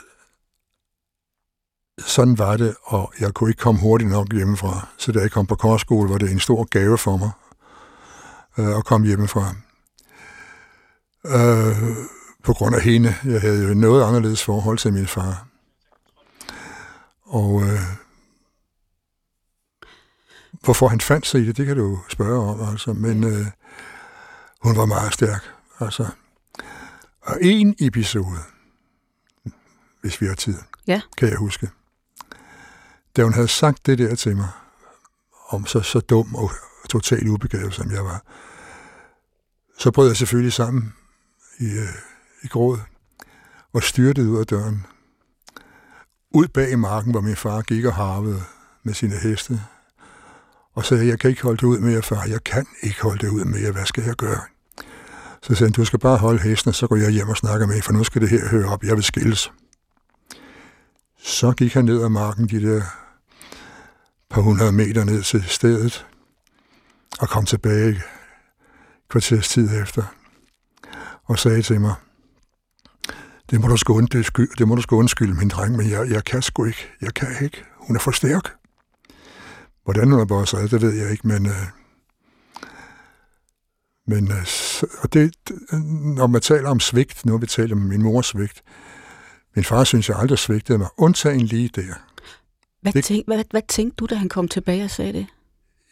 sådan 1.99 2.39
var 2.39 2.57
det, 2.57 2.77
og 2.85 3.13
jeg 3.21 3.35
kunne 3.35 3.51
ikke 3.51 3.61
komme 3.61 3.81
hurtigt 3.81 4.11
nok 4.11 4.33
hjemmefra. 4.33 4.89
Så 4.99 5.13
da 5.13 5.21
jeg 5.21 5.31
kom 5.31 5.47
på 5.47 5.55
korskole, 5.55 6.11
var 6.11 6.19
det 6.19 6.31
en 6.31 6.41
stor 6.41 6.65
gave 6.65 6.99
for 6.99 7.17
mig 7.17 7.31
øh, 8.59 8.77
at 8.79 8.85
komme 8.85 9.07
hjemmefra. 9.07 9.55
Øh, 11.27 11.97
på 12.43 12.53
grund 12.53 12.75
af 12.75 12.83
hende. 12.83 13.15
Jeg 13.25 13.41
havde 13.41 13.69
jo 13.69 13.75
noget 13.75 14.05
anderledes 14.05 14.45
forhold 14.45 14.79
til 14.79 14.93
min 14.93 15.07
far. 15.07 15.47
Og 17.23 17.63
øh, 17.63 17.81
hvorfor 20.61 20.89
han 20.89 21.01
fandt 21.01 21.27
sig 21.27 21.41
i 21.41 21.47
det, 21.47 21.57
det 21.57 21.67
kan 21.67 21.77
du 21.77 21.99
spørge 22.09 22.51
om. 22.51 22.71
Altså. 22.71 22.93
Men 22.93 23.25
øh, 23.25 23.47
hun 24.63 24.77
var 24.77 24.87
meget 24.87 25.15
stærk. 25.15 25.45
Altså. 25.81 26.09
Og 27.21 27.43
en 27.43 27.75
episode, 27.79 28.39
hvis 30.01 30.21
vi 30.21 30.27
har 30.27 30.35
tid, 30.35 30.59
ja. 30.87 31.01
kan 31.19 31.29
jeg 31.29 31.37
huske. 31.37 31.71
Da 33.17 33.23
hun 33.23 33.35
havde 33.35 33.49
sagt 33.49 33.87
det 33.87 33.99
der 33.99 34.15
til 34.15 34.37
mig, 34.37 34.49
om 35.49 35.67
så, 35.67 35.81
så 35.81 36.01
dum 36.01 36.35
og, 36.35 36.51
totalt 36.89 37.29
ubegavet, 37.29 37.75
som 37.75 37.91
jeg 37.91 38.05
var. 38.05 38.23
Så 39.79 39.91
brød 39.91 40.07
jeg 40.07 40.17
selvfølgelig 40.17 40.53
sammen 40.53 40.95
i, 41.59 41.65
øh, 41.65 41.95
i 42.43 42.47
gråd 42.47 42.79
og 43.73 43.83
styrtede 43.83 44.31
ud 44.31 44.39
af 44.39 44.47
døren. 44.47 44.87
Ud 46.31 46.49
bag 46.49 46.71
i 46.71 46.75
marken, 46.75 47.11
hvor 47.11 47.21
min 47.21 47.37
far 47.37 47.63
gik 47.63 47.85
og 47.85 47.95
harvede 47.95 48.43
med 48.83 48.95
sine 48.95 49.17
heste. 49.17 49.61
Og 50.75 50.85
sagde, 50.85 51.07
jeg 51.07 51.19
kan 51.19 51.31
ikke 51.31 51.43
holde 51.43 51.57
det 51.57 51.67
ud 51.67 51.79
mere, 51.79 52.03
far. 52.03 52.25
Jeg 52.25 52.45
kan 52.45 52.67
ikke 52.83 53.03
holde 53.03 53.27
det 53.27 53.33
ud 53.33 53.45
mere. 53.45 53.73
Hvad 53.73 53.87
skal 53.87 54.05
jeg 54.05 54.15
gøre? 54.15 54.41
Så 55.43 55.55
sagde 55.55 55.65
han, 55.65 55.73
du 55.73 55.85
skal 55.85 55.99
bare 55.99 56.17
holde 56.17 56.41
hesten, 56.43 56.73
så 56.73 56.87
går 56.87 56.97
jeg 56.97 57.11
hjem 57.11 57.29
og 57.29 57.37
snakker 57.37 57.67
med, 57.67 57.83
for 57.83 57.93
nu 57.93 58.05
skal 58.05 58.23
det 58.23 58.29
her 58.29 58.49
høre 58.49 58.69
op. 58.69 58.85
Jeg 58.85 58.97
vil 58.97 59.05
skilles. 59.05 59.53
Så 61.19 61.53
gik 61.53 61.75
han 61.75 61.85
ned 61.85 62.03
ad 62.03 62.09
marken 62.09 62.49
de 62.49 62.63
der 62.63 62.83
par 64.31 64.41
hundrede 64.41 64.73
meter 64.73 65.05
ned 65.05 65.23
til 65.23 65.45
stedet, 65.45 66.07
og 67.21 67.29
kom 67.29 67.45
tilbage 67.45 68.03
kvarters 69.09 69.49
tid 69.49 69.83
efter, 69.83 70.03
og 71.29 71.39
sagde 71.39 71.63
til 71.63 71.81
mig, 71.81 71.95
det 73.51 73.61
må 73.61 73.69
du 73.69 73.77
sgu, 73.77 73.97
undskylde, 73.97 74.53
det 74.59 74.69
må 74.69 74.75
du 74.75 74.83
sgu 74.83 74.97
undskylde, 74.97 75.35
min 75.35 75.49
dreng, 75.49 75.77
men 75.77 75.91
jeg, 75.91 76.11
jeg 76.11 76.25
kan 76.25 76.43
sgu 76.43 76.65
ikke. 76.65 76.89
Jeg 77.01 77.15
kan 77.15 77.29
ikke. 77.43 77.65
Hun 77.77 77.97
er 77.97 78.01
for 78.01 78.11
stærk. 78.11 78.55
Hvordan 79.85 80.11
hun 80.11 80.21
er 80.21 80.25
bare 80.25 80.47
sig, 80.47 80.71
det 80.71 80.83
ved 80.83 80.93
jeg 80.93 81.11
ikke, 81.11 81.29
men... 81.29 81.47
Øh, 81.47 81.67
men 84.07 84.33
øh, 84.33 84.47
og 85.03 85.13
det, 85.13 85.35
når 86.17 86.27
man 86.27 86.41
taler 86.41 86.71
om 86.71 86.81
svigt, 86.81 87.27
nu 87.27 87.39
vi 87.39 87.47
taler 87.47 87.77
om 87.77 87.83
min 87.83 88.03
mors 88.03 88.27
svigt, 88.27 88.63
min 89.57 89.65
far 89.65 89.85
synes 89.85 90.09
jeg 90.09 90.19
aldrig 90.19 90.39
svigtede 90.39 90.79
mig, 90.79 90.89
undtagen 90.97 91.41
lige 91.41 91.69
der. 91.69 91.95
Hvad, 92.83 92.93
det, 92.93 93.05
tænk, 93.05 93.27
hvad, 93.27 93.45
hvad 93.51 93.63
tænkte 93.69 93.97
du, 93.97 94.07
da 94.07 94.15
han 94.15 94.29
kom 94.29 94.49
tilbage 94.49 94.85
og 94.85 94.91
sagde 94.91 95.13
det? 95.13 95.27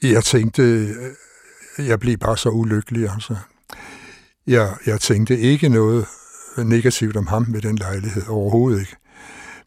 Jeg 0.02 0.25
tænkte, 0.25 0.62
øh, 0.62 1.88
jeg 1.88 2.00
blev 2.00 2.16
bare 2.16 2.37
så 2.37 2.49
ulykkelig, 2.49 3.11
altså. 3.11 3.37
Jeg, 4.47 4.76
jeg 4.87 5.00
tænkte 5.00 5.38
ikke 5.38 5.69
noget 5.69 6.07
negativt 6.59 7.17
om 7.17 7.26
ham 7.26 7.47
med 7.49 7.62
den 7.62 7.76
lejlighed, 7.76 8.23
overhovedet 8.29 8.81
ikke. 8.81 8.97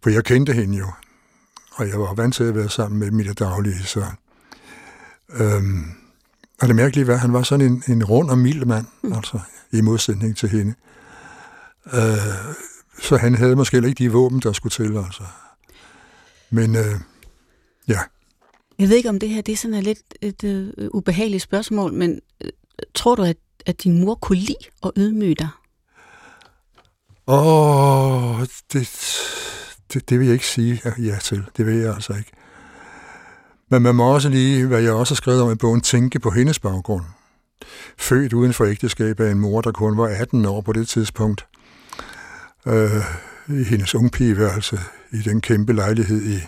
For 0.04 0.10
jeg 0.10 0.24
kendte 0.24 0.54
hende 0.54 0.78
jo, 0.78 0.92
og 1.72 1.90
jeg 1.90 2.00
var 2.00 2.14
vant 2.14 2.36
til 2.36 2.44
at 2.44 2.56
være 2.56 2.70
sammen 2.70 3.00
med 3.00 3.12
mit 3.12 3.40
daglige, 3.40 3.84
så... 3.84 4.06
Øhm, 5.30 5.84
og 6.62 6.68
det 6.68 6.76
mærkelige 6.76 7.08
var, 7.08 7.14
at 7.14 7.20
han 7.20 7.34
var 7.34 7.44
sådan 7.44 7.66
en, 7.66 7.84
en 7.88 8.04
rund 8.04 8.30
og 8.30 8.38
mild 8.38 8.66
mand, 8.66 8.86
mm. 9.02 9.14
altså, 9.14 9.40
i 9.72 9.82
modsætning 9.82 10.38
til 10.38 10.50
hende. 10.50 10.74
Øh, 11.94 12.56
så 13.02 13.18
han 13.18 13.36
havde 13.36 13.56
måske 13.56 13.78
ikke 13.78 14.04
de 14.04 14.12
våben, 14.12 14.40
der 14.40 14.54
skulle 14.54 14.72
til, 14.72 14.98
altså. 14.98 15.24
Men 16.50 16.76
øh, 16.76 17.00
ja. 17.88 18.00
Jeg 18.80 18.90
ved 18.90 18.96
ikke, 18.96 19.10
om 19.10 19.20
det 19.20 19.30
her 19.30 19.42
det 19.42 19.52
er 19.52 19.58
sådan 19.58 19.78
et 19.78 19.84
lidt 19.84 20.00
et, 20.22 20.44
uh, 20.44 20.88
ubehageligt 20.94 21.44
spørgsmål, 21.44 21.94
men 21.94 22.20
uh, 22.44 22.50
tror 22.94 23.16
du, 23.16 23.24
at, 23.24 23.38
at 23.66 23.84
din 23.84 24.02
mor 24.06 24.16
kunne 24.16 24.38
lide 24.38 24.56
at 24.84 24.92
ydmyge 24.98 25.36
dig? 25.36 25.48
Åh, 27.28 28.40
oh, 28.40 28.42
det, 28.74 28.90
det, 29.94 30.10
det 30.10 30.20
vil 30.20 30.26
jeg 30.26 30.34
ikke 30.34 30.48
sige 30.48 30.82
ja 30.98 31.18
til. 31.22 31.46
Det 31.58 31.66
vil 31.66 31.76
jeg 31.76 31.94
altså 31.94 32.14
ikke. 32.14 32.32
Men 33.72 33.82
man 33.82 33.96
må 33.96 34.14
også 34.14 34.30
lige, 34.30 34.68
hvad 34.68 34.82
jeg 34.82 34.94
også 34.94 35.14
har 35.14 35.16
skrevet 35.16 35.42
om 35.42 35.52
i 35.52 35.56
bogen, 35.56 35.82
tænke 35.82 36.20
på 36.20 36.30
hendes 36.30 36.60
baggrund. 36.60 37.04
Født 37.98 38.34
uden 38.34 38.54
for 38.54 38.66
ægteskab 38.66 39.20
af 39.20 39.32
en 39.32 39.40
mor, 39.40 39.62
der 39.62 39.72
kun 39.72 39.98
var 39.98 40.08
18 40.08 40.46
år 40.46 40.62
på 40.62 40.74
det 40.74 40.88
tidspunkt. 40.88 41.48
Øh, 42.68 42.92
I 43.48 43.64
hendes 43.64 43.96
ungpigeværelse 43.96 44.80
i 45.12 45.18
den 45.18 45.42
kæmpe 45.42 45.74
lejlighed 45.74 46.22
i, 46.22 46.40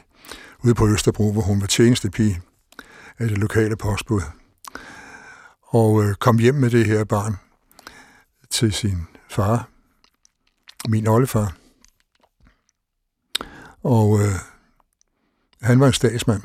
ude 0.63 0.75
på 0.75 0.87
Østerbro, 0.87 1.31
hvor 1.31 1.41
hun 1.41 1.61
var 1.61 1.67
tjenestepige 1.67 2.41
af 3.19 3.27
det 3.27 3.37
lokale 3.37 3.75
postbud. 3.75 4.21
Og 5.73 6.03
øh, 6.03 6.15
kom 6.15 6.37
hjem 6.37 6.55
med 6.55 6.69
det 6.69 6.85
her 6.85 7.03
barn 7.03 7.35
til 8.49 8.73
sin 8.73 9.07
far, 9.29 9.69
min 10.87 11.07
oldefar. 11.07 11.55
Og 13.83 14.19
øh, 14.19 14.35
han 15.61 15.79
var 15.79 15.87
en 15.87 15.93
statsmand. 15.93 16.41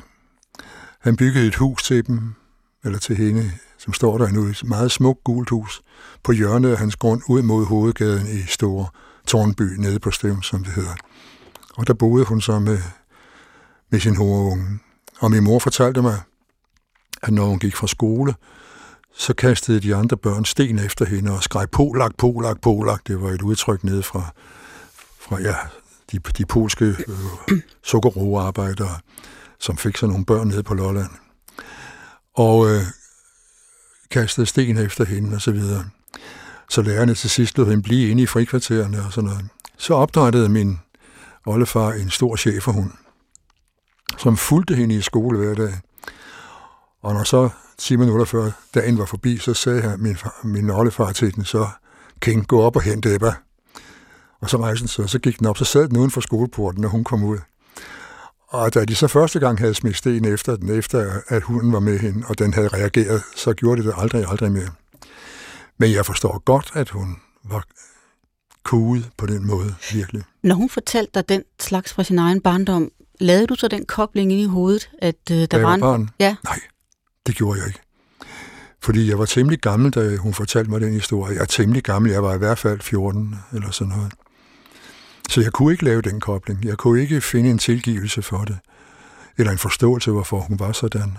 Han 0.99 1.17
byggede 1.17 1.47
et 1.47 1.55
hus 1.55 1.83
til 1.83 2.07
dem, 2.07 2.33
eller 2.83 2.99
til 2.99 3.15
hende, 3.15 3.51
som 3.77 3.93
står 3.93 4.17
der 4.17 4.31
nu, 4.31 4.45
et 4.45 4.63
meget 4.65 4.91
smukt 4.91 5.23
gult 5.23 5.49
hus, 5.49 5.81
på 6.23 6.31
hjørnet 6.31 6.71
af 6.71 6.77
hans 6.77 6.95
grund 6.95 7.21
ud 7.29 7.41
mod 7.41 7.65
hovedgaden 7.65 8.27
i 8.27 8.41
Store 8.41 8.87
Tornby, 9.27 9.75
nede 9.77 9.99
på 9.99 10.11
Stævn, 10.11 10.43
som 10.43 10.63
det 10.63 10.73
hedder. 10.73 10.95
Og 11.77 11.87
der 11.87 11.93
boede 11.93 12.25
hun 12.25 12.41
så 12.41 12.59
med, 12.59 12.79
med 13.89 13.99
sin 13.99 14.15
hovedunge. 14.15 14.79
Og 15.19 15.31
min 15.31 15.43
mor 15.43 15.59
fortalte 15.59 16.01
mig, 16.01 16.21
at 17.23 17.33
når 17.33 17.45
hun 17.45 17.59
gik 17.59 17.75
fra 17.75 17.87
skole, 17.87 18.33
så 19.17 19.33
kastede 19.33 19.79
de 19.79 19.95
andre 19.95 20.17
børn 20.17 20.45
sten 20.45 20.79
efter 20.79 21.05
hende 21.05 21.31
og 21.31 21.43
skreg 21.43 21.69
polak, 21.69 22.11
polak, 22.17 22.61
polak. 22.61 23.07
Det 23.07 23.21
var 23.21 23.29
et 23.29 23.41
udtryk 23.41 23.83
nede 23.83 24.03
fra, 24.03 24.33
fra 25.19 25.41
ja, 25.41 25.55
de, 26.11 26.19
de 26.19 26.45
polske 26.45 26.85
øh, 26.85 27.59
sukkerroearbejdere, 27.83 28.99
som 29.59 29.77
fik 29.77 29.97
sådan 29.97 30.11
nogle 30.11 30.25
børn 30.25 30.47
nede 30.47 30.63
på 30.63 30.73
Lolland. 30.73 31.09
Og 32.35 32.69
øh, 32.69 32.81
kastede 34.11 34.47
sten 34.47 34.77
efter 34.77 35.05
hende 35.05 35.35
og 35.35 35.41
så 35.41 35.51
videre. 35.51 35.85
Så 36.69 36.81
lærerne 36.81 37.13
til 37.13 37.29
sidst 37.29 37.57
lod 37.57 37.65
hende 37.65 37.83
blive 37.83 38.09
inde 38.09 38.23
i 38.23 38.25
frikvartererne 38.25 39.03
og 39.05 39.13
sådan 39.13 39.29
noget. 39.29 39.45
Så 39.77 39.93
opdrættede 39.93 40.49
min 40.49 40.79
oldefar 41.45 41.91
en 41.91 42.09
stor 42.09 42.35
cheferhund, 42.35 42.91
som 44.17 44.37
fulgte 44.37 44.75
hende 44.75 44.95
i 44.95 45.01
skole 45.01 45.37
hver 45.37 45.55
dag. 45.55 45.73
Og 47.01 47.13
når 47.13 47.23
så 47.23 47.49
10 47.79 47.95
minutter 47.95 48.25
før 48.25 48.51
dagen 48.75 48.97
var 48.97 49.05
forbi, 49.05 49.37
så 49.37 49.53
sagde 49.53 49.81
han, 49.81 49.99
min, 49.99 50.15
far, 50.15 50.39
min 50.43 50.69
oldefar 50.69 51.11
til 51.11 51.35
den, 51.35 51.45
så 51.45 51.67
King, 52.19 52.47
gå 52.47 52.61
op 52.61 52.75
og 52.75 52.81
hente 52.81 53.15
Ebba. 53.15 53.33
Og 54.41 54.49
så 54.49 54.57
rejste 54.57 54.79
den 54.79 54.87
så, 54.87 55.07
så 55.07 55.19
gik 55.19 55.39
den 55.39 55.47
op, 55.47 55.57
så 55.57 55.65
sad 55.65 55.87
den 55.87 55.97
uden 55.97 56.11
for 56.11 56.21
skoleporten, 56.21 56.81
når 56.81 56.89
hun 56.89 57.03
kom 57.03 57.23
ud. 57.23 57.37
Og 58.47 58.73
da 58.73 58.85
de 58.85 58.95
så 58.95 59.07
første 59.07 59.39
gang 59.39 59.59
havde 59.59 59.73
smidt 59.73 59.97
sten 59.97 60.25
efter 60.25 60.55
den, 60.55 60.69
efter 60.69 61.21
at 61.27 61.43
hunden 61.43 61.73
var 61.73 61.79
med 61.79 61.99
hende, 61.99 62.27
og 62.27 62.39
den 62.39 62.53
havde 62.53 62.67
reageret, 62.67 63.23
så 63.35 63.53
gjorde 63.53 63.81
de 63.81 63.87
det 63.87 63.93
aldrig, 63.97 64.25
aldrig 64.27 64.51
mere. 64.51 64.69
Men 65.77 65.91
jeg 65.91 66.05
forstår 66.05 66.41
godt, 66.45 66.71
at 66.73 66.89
hun 66.89 67.15
var 67.43 67.63
kuget 68.63 69.09
på 69.17 69.25
den 69.25 69.47
måde, 69.47 69.75
virkelig. 69.93 70.23
Når 70.43 70.55
hun 70.55 70.69
fortalte 70.69 71.11
dig 71.13 71.29
den 71.29 71.43
slags 71.59 71.93
fra 71.93 72.03
sin 72.03 72.19
egen 72.19 72.41
barndom, 72.41 72.91
lavede 73.19 73.47
du 73.47 73.55
så 73.55 73.67
den 73.67 73.85
kobling 73.85 74.31
ind 74.31 74.41
i 74.41 74.45
hovedet, 74.45 74.89
at 75.01 75.15
uh, 75.31 75.37
der 75.37 75.45
da 75.45 75.61
var 75.61 75.73
en... 75.73 75.79
barn? 75.79 76.09
Ja. 76.19 76.35
Nej, 76.43 76.59
det 77.27 77.35
gjorde 77.35 77.59
jeg 77.59 77.67
ikke. 77.67 77.79
Fordi 78.81 79.09
jeg 79.09 79.19
var 79.19 79.25
temmelig 79.25 79.59
gammel, 79.59 79.91
da 79.91 80.15
hun 80.15 80.33
fortalte 80.33 80.71
mig 80.71 80.81
den 80.81 80.93
historie. 80.93 81.33
Jeg 81.33 81.41
er 81.41 81.45
temmelig 81.45 81.83
gammel, 81.83 82.11
jeg 82.11 82.23
var 82.23 82.35
i 82.35 82.37
hvert 82.37 82.57
fald 82.57 82.81
14 82.81 83.35
eller 83.53 83.71
sådan 83.71 83.93
noget. 83.93 84.13
Så 85.29 85.41
jeg 85.41 85.51
kunne 85.51 85.71
ikke 85.71 85.85
lave 85.85 86.01
den 86.01 86.19
kobling. 86.19 86.65
Jeg 86.65 86.77
kunne 86.77 87.01
ikke 87.01 87.21
finde 87.21 87.49
en 87.49 87.57
tilgivelse 87.57 88.21
for 88.21 88.37
det. 88.37 88.57
Eller 89.37 89.51
en 89.51 89.57
forståelse, 89.57 90.11
hvorfor 90.11 90.39
hun 90.39 90.59
var 90.59 90.71
sådan. 90.71 91.17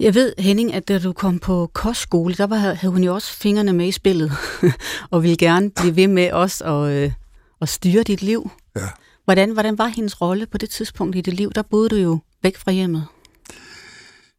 Jeg 0.00 0.14
ved, 0.14 0.32
Henning, 0.38 0.74
at 0.74 0.88
da 0.88 0.98
du 0.98 1.12
kom 1.12 1.38
på 1.38 1.70
kostskole, 1.72 2.34
der 2.34 2.46
var, 2.46 2.56
havde 2.56 2.92
hun 2.92 3.04
jo 3.04 3.14
også 3.14 3.32
fingrene 3.32 3.72
med 3.72 3.86
i 3.86 3.92
spillet, 3.92 4.32
og 5.10 5.22
ville 5.22 5.36
gerne 5.36 5.70
blive 5.70 5.96
ved 5.96 6.08
med 6.08 6.32
os 6.32 6.60
og, 6.60 6.92
øh, 6.92 7.12
at 7.60 7.68
styre 7.68 8.02
dit 8.02 8.22
liv. 8.22 8.50
Ja. 8.76 8.88
Hvordan, 9.24 9.50
hvordan 9.50 9.78
var 9.78 9.86
hendes 9.86 10.20
rolle 10.20 10.46
på 10.46 10.58
det 10.58 10.70
tidspunkt 10.70 11.16
i 11.16 11.20
dit 11.20 11.34
liv? 11.34 11.52
Der 11.54 11.62
boede 11.62 11.88
du 11.88 11.96
jo 11.96 12.18
væk 12.42 12.56
fra 12.56 12.72
hjemmet. 12.72 13.06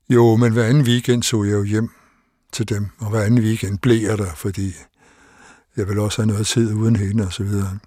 Jo, 0.09 0.35
men 0.35 0.53
hver 0.53 0.63
anden 0.63 0.83
weekend 0.83 1.23
så 1.23 1.43
jeg 1.43 1.53
jo 1.53 1.63
hjem 1.63 1.89
til 2.51 2.69
dem, 2.69 2.87
og 2.99 3.09
hver 3.09 3.21
anden 3.21 3.39
weekend 3.39 3.79
blev 3.79 4.01
jeg 4.01 4.17
der, 4.17 4.33
fordi 4.35 4.73
jeg 5.77 5.87
ville 5.87 6.01
også 6.01 6.21
have 6.21 6.27
noget 6.31 6.47
tid 6.47 6.73
uden 6.73 6.95
hende 6.95 7.25
og 7.25 7.33
så 7.33 7.43
videre. 7.43 7.79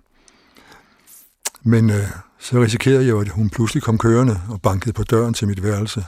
Men 1.62 1.91
øh, 1.91 2.07
så 2.39 2.62
risikerede 2.62 3.05
jeg 3.05 3.11
jo, 3.11 3.21
at 3.21 3.29
hun 3.29 3.50
pludselig 3.50 3.83
kom 3.83 3.99
kørende 3.99 4.41
og 4.49 4.62
bankede 4.62 4.93
på 4.93 5.03
døren 5.03 5.35
til 5.35 5.49
mit 5.49 5.62
værelse. 5.62 6.05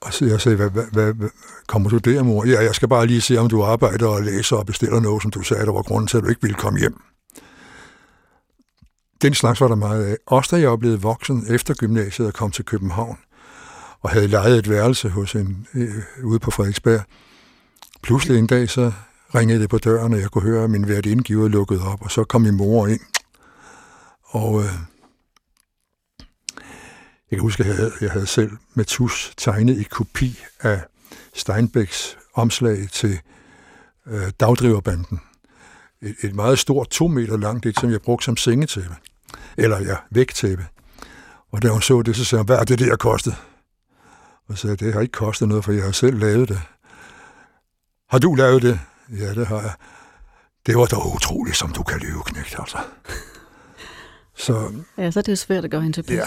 Og 0.00 0.12
så 0.12 0.24
jeg 0.24 0.40
sagde, 0.40 0.56
hvad, 0.56 0.70
hvad, 0.70 0.84
hvad, 0.92 1.12
hvad 1.12 1.30
kommer 1.66 1.90
du 1.90 1.98
der, 1.98 2.22
mor? 2.22 2.46
Ja, 2.46 2.62
jeg 2.62 2.74
skal 2.74 2.88
bare 2.88 3.06
lige 3.06 3.20
se, 3.20 3.38
om 3.38 3.48
du 3.48 3.62
arbejder 3.62 4.06
og 4.06 4.22
læser 4.22 4.56
og 4.56 4.66
bestiller 4.66 5.00
noget, 5.00 5.22
som 5.22 5.30
du 5.30 5.42
sagde, 5.42 5.66
der 5.66 5.72
var 5.72 5.82
grunden 5.82 6.06
til, 6.06 6.16
at 6.16 6.22
du 6.22 6.28
ikke 6.28 6.42
ville 6.42 6.56
komme 6.56 6.78
hjem. 6.78 7.00
Den 9.22 9.34
slags 9.34 9.60
var 9.60 9.68
der 9.68 9.74
meget 9.74 10.04
af. 10.04 10.16
Også 10.26 10.56
da 10.56 10.62
jeg 10.62 10.78
blev 10.78 11.02
voksen 11.02 11.54
efter 11.54 11.74
gymnasiet 11.74 12.28
og 12.28 12.34
kom 12.34 12.50
til 12.50 12.64
København, 12.64 13.18
og 14.06 14.12
havde 14.12 14.28
lejet 14.28 14.58
et 14.58 14.70
værelse 14.70 15.08
hos 15.08 15.34
en, 15.34 15.66
øh, 15.74 15.94
ude 16.22 16.38
på 16.38 16.50
Frederiksberg. 16.50 17.00
Pludselig 18.02 18.38
en 18.38 18.46
dag, 18.46 18.70
så 18.70 18.92
ringede 19.34 19.60
det 19.60 19.70
på 19.70 19.78
døren, 19.78 20.12
og 20.12 20.20
jeg 20.20 20.30
kunne 20.30 20.42
høre, 20.42 20.64
at 20.64 20.70
min 20.70 20.88
værtindgiver 20.88 21.48
lukkede 21.48 21.82
op, 21.82 22.02
og 22.02 22.10
så 22.10 22.24
kom 22.24 22.40
min 22.40 22.54
mor 22.54 22.86
ind. 22.86 23.00
Og 24.22 24.60
øh, 24.60 24.70
jeg 27.30 27.38
kan 27.38 27.40
huske, 27.40 27.62
at 27.62 27.68
jeg 27.68 27.76
havde, 27.76 27.92
jeg 28.00 28.10
havde 28.10 28.26
selv 28.26 28.50
med 28.74 28.84
tus 28.84 29.34
tegnet 29.36 29.78
i 29.80 29.82
kopi 29.82 30.38
af 30.60 30.80
Steinbecks 31.34 32.16
omslag 32.34 32.88
til 32.92 33.20
øh, 34.06 34.30
dagdriverbanden. 34.40 35.20
Et, 36.02 36.16
et 36.22 36.34
meget 36.34 36.58
stort, 36.58 36.88
to 36.88 37.08
meter 37.08 37.36
langt, 37.36 37.66
et, 37.66 37.80
som 37.80 37.90
jeg 37.90 38.02
brugte 38.02 38.24
som 38.24 38.36
sengetæppe. 38.36 38.94
Eller 39.56 39.80
ja, 39.80 39.96
vægtæppe. 40.10 40.66
Og 41.52 41.62
da 41.62 41.68
hun 41.68 41.82
så 41.82 42.02
det, 42.02 42.16
så 42.16 42.24
sagde 42.24 42.40
hun, 42.40 42.46
hvad 42.46 42.58
er 42.58 42.64
det, 42.64 42.78
der 42.78 42.96
kostet? 42.96 43.34
Og 44.48 44.58
sagde, 44.58 44.76
det 44.76 44.92
har 44.92 45.00
ikke 45.00 45.12
kostet 45.12 45.48
noget, 45.48 45.64
for 45.64 45.72
jeg 45.72 45.82
har 45.82 45.92
selv 45.92 46.18
lavet 46.18 46.48
det. 46.48 46.60
Har 48.08 48.18
du 48.18 48.34
lavet 48.34 48.62
det? 48.62 48.80
Ja, 49.18 49.34
det 49.34 49.46
har 49.46 49.60
jeg. 49.60 49.74
Det 50.66 50.76
var 50.76 50.86
dog 50.86 51.14
utroligt, 51.14 51.56
som 51.56 51.72
du 51.72 51.82
kan 51.82 51.98
lyve, 51.98 52.22
knægt, 52.22 52.56
altså. 52.58 52.78
Så, 54.38 54.72
ja, 54.98 55.10
så 55.10 55.18
er 55.18 55.22
det 55.22 55.32
jo 55.32 55.36
svært 55.36 55.64
at 55.64 55.70
gøre 55.70 55.80
hende 55.80 55.96
tilbage. 55.96 56.18
Ja. 56.18 56.26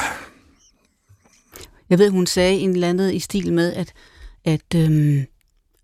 Jeg 1.89 1.99
ved, 1.99 2.09
hun 2.09 2.27
sagde 2.27 2.59
en 2.59 2.69
eller 2.69 2.89
andet 2.89 3.13
i 3.13 3.19
stil 3.19 3.53
med, 3.53 3.73
at, 3.73 3.93
at, 4.45 4.75
øhm, 4.75 5.25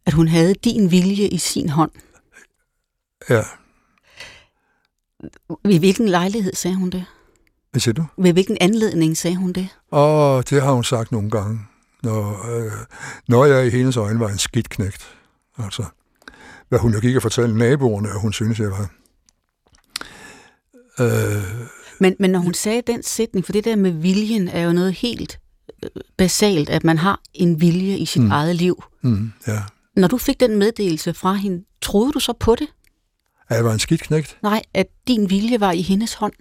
at 0.06 0.13
hun 0.13 0.27
havde 0.27 0.54
din 0.54 0.92
vilje 0.92 1.27
i 1.27 1.38
sin 1.38 1.70
hånd. 1.70 1.92
Ja. 3.30 3.44
Ved 5.63 5.80
hvilken 5.80 6.10
lejlighed 6.10 6.54
sagde 6.54 6.77
hun 6.77 6.89
det? 6.89 7.06
Hvad 7.72 7.82
siger 7.82 7.94
du? 7.94 8.06
Ved 8.18 8.34
hvilken 8.34 8.58
anledning 8.62 9.18
sagde 9.18 9.38
hun 9.38 9.54
det? 9.54 9.70
Åh, 9.92 10.44
det 10.50 10.62
har 10.62 10.72
hun 10.72 10.84
sagt 10.84 11.12
nogle 11.12 11.32
gange. 11.32 11.60
Når, 12.04 12.56
øh, 12.56 12.72
når 13.28 13.46
jeg 13.46 13.68
i 13.68 13.70
hendes 13.70 13.98
øjne 13.98 14.20
var 14.20 14.30
en 14.30 14.38
skidt 14.38 14.70
knægt. 14.70 15.18
Altså, 15.58 15.84
hvad 16.70 16.80
hun 16.80 16.94
jo 16.94 17.00
gik 17.00 17.16
og 17.16 17.22
fortalte 17.22 17.58
naboerne, 17.58 18.10
at 18.10 18.22
hun 18.22 18.34
synes, 18.34 18.60
jeg 18.60 18.72
var. 18.72 18.90
Øh, 21.00 21.68
men, 22.00 22.16
men 22.20 22.32
når 22.32 22.40
hun 22.40 22.54
sagde 22.54 22.82
den 22.88 23.04
sætning, 23.04 23.46
for 23.46 23.54
det 23.54 23.66
der 23.66 23.75
med 23.75 23.92
viljen 23.92 24.48
er 24.48 24.62
jo 24.62 24.74
noget 24.74 24.94
helt 24.94 25.40
øh, 25.84 25.90
basalt, 26.18 26.70
at 26.70 26.84
man 26.84 26.98
har 26.98 27.22
en 27.34 27.62
vilje 27.62 27.98
i 27.98 28.06
sit 28.06 28.22
mm. 28.22 28.32
eget 28.32 28.56
liv. 28.56 28.84
Mm, 29.02 29.32
ja. 29.48 29.64
Når 29.96 30.08
du 30.08 30.18
fik 30.18 30.40
den 30.40 30.58
meddelelse 30.58 31.14
fra 31.14 31.34
hende, 31.34 31.66
troede 31.82 32.12
du 32.12 32.20
så 32.20 32.34
på 32.34 32.56
det? 32.56 32.68
At 33.50 33.56
jeg 33.56 33.66
var 33.66 33.74
en 33.74 33.80
skidt 33.80 34.02
knægt? 34.02 34.38
Nej, 34.44 34.62
at 34.74 34.88
din 35.08 35.30
vilje 35.30 35.60
var 35.60 35.72
i 35.72 35.82
hendes 35.82 36.14
hånd. 36.14 36.34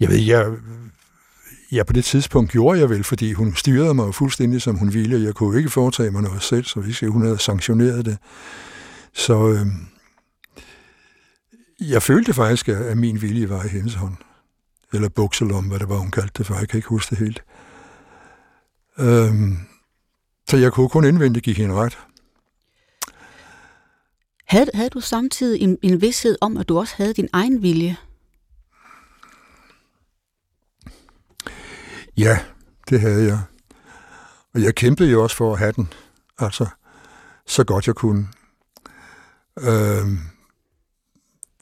Jeg 0.00 0.08
ved, 0.08 0.18
jeg, 0.18 0.46
ja, 1.76 1.84
på 1.84 1.92
det 1.92 2.04
tidspunkt 2.04 2.50
gjorde 2.50 2.80
jeg 2.80 2.90
vel, 2.90 3.04
fordi 3.04 3.32
hun 3.32 3.54
styrede 3.54 3.94
mig 3.94 4.14
fuldstændig, 4.14 4.62
som 4.62 4.76
hun 4.76 4.94
ville. 4.94 5.22
Jeg 5.22 5.34
kunne 5.34 5.58
ikke 5.58 5.70
foretage 5.70 6.10
mig 6.10 6.22
noget 6.22 6.42
selv, 6.42 6.64
så 6.64 6.80
hvis 6.80 7.00
hun 7.00 7.22
havde 7.22 7.38
sanktioneret 7.38 8.04
det. 8.04 8.18
Så 9.12 9.48
øh, 9.48 9.66
jeg 11.80 12.02
følte 12.02 12.34
faktisk, 12.34 12.68
at 12.68 12.98
min 12.98 13.22
vilje 13.22 13.48
var 13.48 13.64
i 13.64 13.68
hendes 13.68 13.94
hånd. 13.94 14.16
Eller 14.92 15.08
bukselom, 15.08 15.64
hvad 15.64 15.78
det 15.78 15.88
var, 15.88 15.96
hun 15.96 16.10
kaldte 16.10 16.32
det, 16.38 16.46
for 16.46 16.54
jeg 16.54 16.68
kan 16.68 16.78
ikke 16.78 16.88
huske 16.88 17.10
det 17.10 17.18
helt. 17.18 17.42
Øh, 18.98 19.34
så 20.48 20.56
jeg 20.56 20.72
kunne 20.72 20.88
kun 20.88 21.04
indvendigt 21.04 21.44
give 21.44 21.56
hende 21.56 21.74
ret. 21.74 21.98
Havde, 24.46 24.70
havde 24.74 24.90
du 24.90 25.00
samtidig 25.00 25.60
en, 25.60 25.78
en 25.82 26.00
vidshed 26.00 26.36
om, 26.40 26.56
at 26.56 26.68
du 26.68 26.78
også 26.78 26.94
havde 26.96 27.14
din 27.14 27.28
egen 27.32 27.62
vilje? 27.62 27.96
Ja, 32.16 32.38
det 32.90 33.00
havde 33.00 33.24
jeg. 33.24 33.40
Og 34.54 34.62
jeg 34.62 34.74
kæmpede 34.74 35.10
jo 35.10 35.22
også 35.22 35.36
for 35.36 35.52
at 35.52 35.58
have 35.58 35.72
den. 35.72 35.92
Altså, 36.38 36.66
så 37.46 37.64
godt 37.64 37.86
jeg 37.86 37.94
kunne. 37.94 38.28
Øh, 39.58 40.06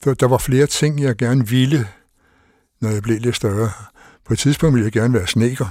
der 0.04 0.26
var 0.26 0.38
flere 0.38 0.66
ting, 0.66 1.00
jeg 1.00 1.16
gerne 1.16 1.49
ville, 1.49 1.88
når 2.80 2.90
jeg 2.90 3.02
blev 3.02 3.20
lidt 3.20 3.37
større. 3.37 3.70
På 4.25 4.32
et 4.32 4.38
tidspunkt 4.38 4.75
ville 4.75 4.84
jeg 4.84 4.92
gerne 4.92 5.14
være 5.14 5.26
sneker. 5.26 5.66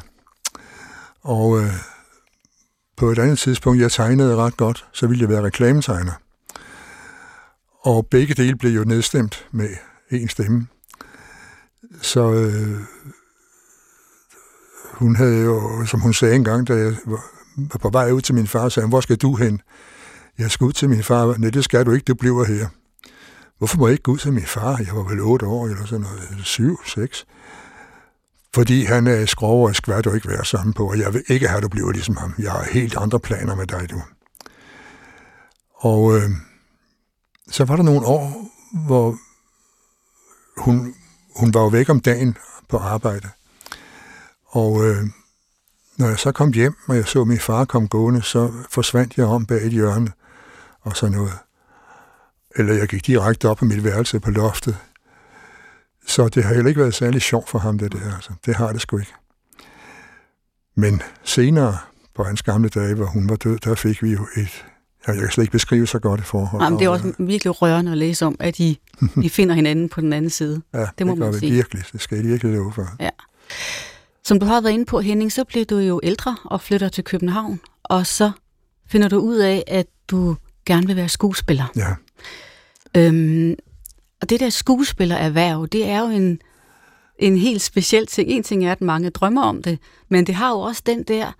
Og 1.22 1.60
øh, 1.60 1.74
på 2.98 3.10
et 3.10 3.20
andet 3.20 3.40
tidspunkt, 3.40 3.82
jeg 3.82 3.92
tegnede 3.92 4.36
ret 4.36 4.58
godt, 4.58 4.86
så 4.92 5.08
ville 5.08 5.22
jeg 5.22 5.30
være 5.30 5.42
reklametegner. 5.42 6.14
Og 7.80 8.08
begge 8.08 8.34
dele 8.34 8.56
blev 8.56 8.72
jo 8.72 8.84
nedstemt 8.84 9.48
med 9.52 9.70
en 10.10 10.30
stemme. 10.30 10.68
Så 12.02 12.34
øh, 12.34 12.80
hun 15.04 15.16
havde 15.16 15.44
jo, 15.44 15.86
som 15.86 16.00
hun 16.00 16.14
sagde 16.14 16.36
engang, 16.36 16.68
da 16.68 16.74
jeg 16.74 16.96
var 17.06 17.78
på 17.80 17.90
vej 17.90 18.12
ud 18.12 18.22
til 18.22 18.36
min 18.36 18.48
far, 18.48 18.70
sagde 18.70 18.90
hvor 18.90 19.02
skal 19.02 19.16
du 19.16 19.36
hen? 19.36 19.62
Jeg 20.38 20.52
skal 20.52 20.66
ud 20.66 20.74
til 20.74 20.90
min 20.90 21.04
far. 21.04 21.38
Nej, 21.38 21.50
det 21.50 21.64
skal 21.64 21.86
du 21.86 21.92
ikke, 21.92 22.04
du 22.04 22.14
bliver 22.14 22.44
her. 22.44 22.68
Hvorfor 23.58 23.78
må 23.78 23.88
jeg 23.88 23.92
ikke 23.92 24.04
gå 24.04 24.12
ud 24.12 24.18
til 24.18 24.34
min 24.34 24.46
far? 24.46 24.78
Jeg 24.78 24.96
var 24.96 25.04
vel 25.04 25.20
otte 25.20 25.46
år, 25.46 25.68
eller 25.68 25.86
sådan 25.86 26.02
noget, 26.02 26.28
eller 26.32 26.44
syv, 26.44 26.78
seks. 26.86 27.26
Fordi 28.54 28.84
han 28.84 29.08
er 29.08 29.26
skrov 29.26 29.66
og 29.66 29.76
skvært 29.76 30.06
du 30.06 30.14
ikke 30.14 30.30
være 30.30 30.46
sammen 30.46 30.74
på, 30.74 30.90
og 30.90 31.00
jeg 31.00 31.14
vil 31.14 31.24
ikke 31.28 31.48
have, 31.48 31.58
at 31.58 31.64
du 31.64 31.70
bliver 31.70 31.92
ligesom 31.92 32.18
ham. 32.18 32.34
Jeg 32.40 32.52
har 32.52 32.64
helt 32.72 32.96
andre 32.98 33.20
planer 33.20 33.56
med 33.56 33.68
dig, 33.68 33.90
du. 33.92 34.02
Og 35.76 36.16
øh, 36.16 36.30
så 37.52 37.66
var 37.66 37.76
der 37.76 37.84
nogle 37.84 38.06
år, 38.06 38.52
hvor 38.86 39.18
hun, 40.58 40.96
hun 41.36 41.54
var 41.54 41.62
jo 41.62 41.68
væk 41.68 41.90
om 41.90 42.00
dagen 42.00 42.38
på 42.70 42.78
arbejde. 42.78 43.30
Og 44.54 44.86
øh, 44.86 45.04
når 45.98 46.08
jeg 46.08 46.20
så 46.20 46.32
kom 46.32 46.54
hjem, 46.54 46.76
og 46.88 46.96
jeg 46.96 47.08
så 47.08 47.24
min 47.24 47.40
far 47.40 47.66
komme 47.66 47.88
gående, 47.88 48.22
så 48.22 48.52
forsvandt 48.70 49.18
jeg 49.18 49.26
om 49.26 49.46
bag 49.46 49.66
et 49.66 49.72
hjørne 49.72 50.12
og 50.82 50.98
sådan 50.98 51.16
noget. 51.16 51.34
Eller 52.56 52.74
jeg 52.74 52.88
gik 52.88 53.08
direkte 53.08 53.50
op 53.50 53.58
på 53.58 53.66
mit 53.66 53.84
værelse 53.84 54.20
på 54.20 54.32
loftet. 54.32 54.78
Så 56.08 56.28
det 56.28 56.44
har 56.44 56.54
heller 56.54 56.70
ikke 56.70 56.82
været 56.82 56.94
særlig 56.94 57.22
sjovt 57.22 57.50
for 57.50 57.60
ham, 57.60 57.80
det 57.80 57.92
der. 57.92 58.16
Altså. 58.16 58.32
Det 58.46 58.56
har 58.56 58.72
det 58.72 58.82
sgu 58.82 58.98
ikke. 58.98 59.14
Men 60.76 61.02
senere, 61.24 61.78
på 62.16 62.24
hans 62.24 62.44
gamle 62.44 62.70
dage, 62.70 62.96
hvor 62.96 63.06
hun 63.06 63.30
var 63.30 63.36
død, 63.36 63.58
der 63.58 63.76
fik 63.76 64.04
vi 64.04 64.12
jo 64.12 64.28
et, 64.38 64.66
jeg 65.08 65.16
kan 65.16 65.32
slet 65.32 65.44
ikke 65.44 65.52
beskrive 65.52 65.88
så 65.88 66.00
godt 66.00 66.20
et 66.20 66.26
forhold. 66.26 66.64
Jamen, 66.64 66.80
det 66.80 66.86
er 66.86 66.90
også 66.90 67.14
virkelig 67.20 67.62
rørende 67.62 67.92
at 67.92 67.98
læse 67.98 68.26
om, 68.26 68.36
at 68.40 68.58
de, 68.58 68.76
de 69.24 69.30
finder 69.30 69.56
hinanden 69.56 69.90
på 69.90 70.02
den 70.02 70.14
anden 70.14 70.30
side. 70.32 70.62
Ja, 70.74 70.88
det 70.98 71.08
må 71.08 71.12
det 71.12 71.20
man 71.20 71.34
sige. 71.34 71.52
virkelig. 71.52 71.84
Det 71.92 72.02
skal 72.02 72.16
jeg 72.16 72.26
virkelig 72.26 72.54
love 72.54 72.74
for. 72.74 72.88
Ja. 73.00 73.10
Som 74.26 74.40
du 74.40 74.46
har 74.46 74.62
været 74.62 74.74
inde 74.74 74.86
på, 74.86 75.00
Henning, 75.02 75.32
så 75.32 75.44
bliver 75.44 75.66
du 75.66 75.78
jo 75.78 76.00
ældre 76.04 76.38
og 76.46 76.62
flytter 76.62 76.90
til 76.90 77.04
København, 77.04 77.60
og 77.84 78.08
så 78.08 78.32
finder 78.88 79.08
du 79.08 79.18
ud 79.18 79.36
af, 79.36 79.64
at 79.68 79.86
du 80.08 80.36
gerne 80.66 80.88
vil 80.88 80.96
være 80.96 81.10
skuespiller. 81.10 81.66
Ja. 81.76 81.90
Øhm, 82.98 83.56
og 84.22 84.30
det 84.30 84.40
der 84.40 84.50
skuespillererhverv, 84.50 85.68
det 85.72 85.90
er 85.90 86.00
jo 86.00 86.08
en, 86.08 86.40
en 87.20 87.38
helt 87.38 87.62
speciel 87.62 88.08
ting. 88.08 88.30
En 88.30 88.44
ting 88.44 88.66
er, 88.66 88.72
at 88.72 88.82
mange 88.82 89.10
drømmer 89.10 89.42
om 89.44 89.64
det, 89.64 89.80
men 90.10 90.28
det 90.28 90.36
har 90.36 90.50
jo 90.50 90.60
også 90.60 90.82
den 90.86 91.04
der 91.04 91.32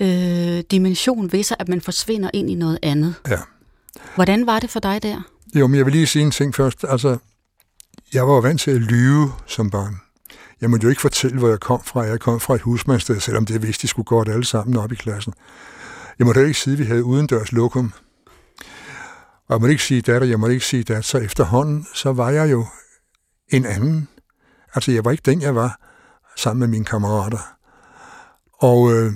øh, 0.00 0.62
dimension 0.70 1.32
ved 1.32 1.42
sig, 1.42 1.56
at 1.60 1.68
man 1.68 1.80
forsvinder 1.80 2.30
ind 2.34 2.50
i 2.50 2.54
noget 2.54 2.78
andet. 2.82 3.14
Ja. 3.28 3.38
Hvordan 4.14 4.46
var 4.46 4.58
det 4.58 4.70
for 4.70 4.80
dig 4.80 5.02
der? 5.02 5.22
Jo, 5.54 5.66
men 5.66 5.76
jeg 5.76 5.84
vil 5.86 5.92
lige 5.92 6.06
sige 6.06 6.24
en 6.24 6.30
ting 6.30 6.54
først. 6.54 6.84
Altså, 6.88 7.18
jeg 8.12 8.26
var 8.26 8.34
jo 8.34 8.40
vant 8.40 8.60
til 8.60 8.70
at 8.70 8.80
lyve 8.80 9.32
som 9.46 9.70
barn. 9.70 9.96
Jeg 10.60 10.70
måtte 10.70 10.84
jo 10.84 10.90
ikke 10.90 11.02
fortælle, 11.02 11.38
hvor 11.38 11.48
jeg 11.48 11.60
kom 11.60 11.84
fra. 11.84 12.00
Jeg 12.00 12.20
kom 12.20 12.40
fra 12.40 12.54
et 12.54 12.60
husmandsted, 12.60 13.20
selvom 13.20 13.46
det 13.46 13.62
vidste, 13.62 13.82
de 13.82 13.88
skulle 13.88 14.06
godt 14.06 14.28
alle 14.28 14.44
sammen 14.44 14.76
op 14.76 14.92
i 14.92 14.94
klassen. 14.94 15.34
Jeg 16.18 16.26
måtte 16.26 16.46
ikke 16.46 16.60
sige, 16.60 16.72
at 16.72 16.78
vi 16.78 16.84
havde 16.84 17.04
udendørs 17.04 17.52
lokum. 17.52 17.92
Og 19.48 19.54
jeg 19.54 19.60
måtte 19.60 19.72
ikke 19.72 19.84
sige 19.84 20.02
dat, 20.02 20.22
og 20.22 20.30
jeg 20.30 20.40
måtte 20.40 20.54
ikke 20.54 20.66
sige 20.66 20.82
dat. 20.82 21.04
Så 21.04 21.18
efterhånden, 21.18 21.86
så 21.94 22.12
var 22.12 22.30
jeg 22.30 22.50
jo 22.50 22.66
en 23.48 23.66
anden. 23.66 24.08
Altså, 24.74 24.92
jeg 24.92 25.04
var 25.04 25.10
ikke 25.10 25.30
den, 25.30 25.42
jeg 25.42 25.54
var 25.54 25.80
sammen 26.36 26.60
med 26.60 26.68
mine 26.68 26.84
kammerater. 26.84 27.56
Og 28.52 28.92
øh, 28.92 29.12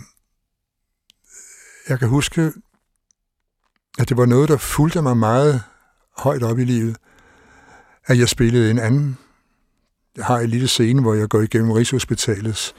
jeg 1.88 1.98
kan 1.98 2.08
huske, 2.08 2.52
at 3.98 4.08
det 4.08 4.16
var 4.16 4.26
noget, 4.26 4.48
der 4.48 4.56
fulgte 4.56 5.02
mig 5.02 5.16
meget 5.16 5.62
højt 6.16 6.42
op 6.42 6.58
i 6.58 6.64
livet, 6.64 6.96
at 8.06 8.18
jeg 8.18 8.28
spillede 8.28 8.70
en 8.70 8.78
anden 8.78 9.18
har 10.18 10.38
en 10.38 10.48
lille 10.50 10.68
scene, 10.68 11.02
hvor 11.02 11.14
jeg 11.14 11.28
går 11.28 11.40
igennem 11.40 11.70
Rigshospitalets 11.70 12.74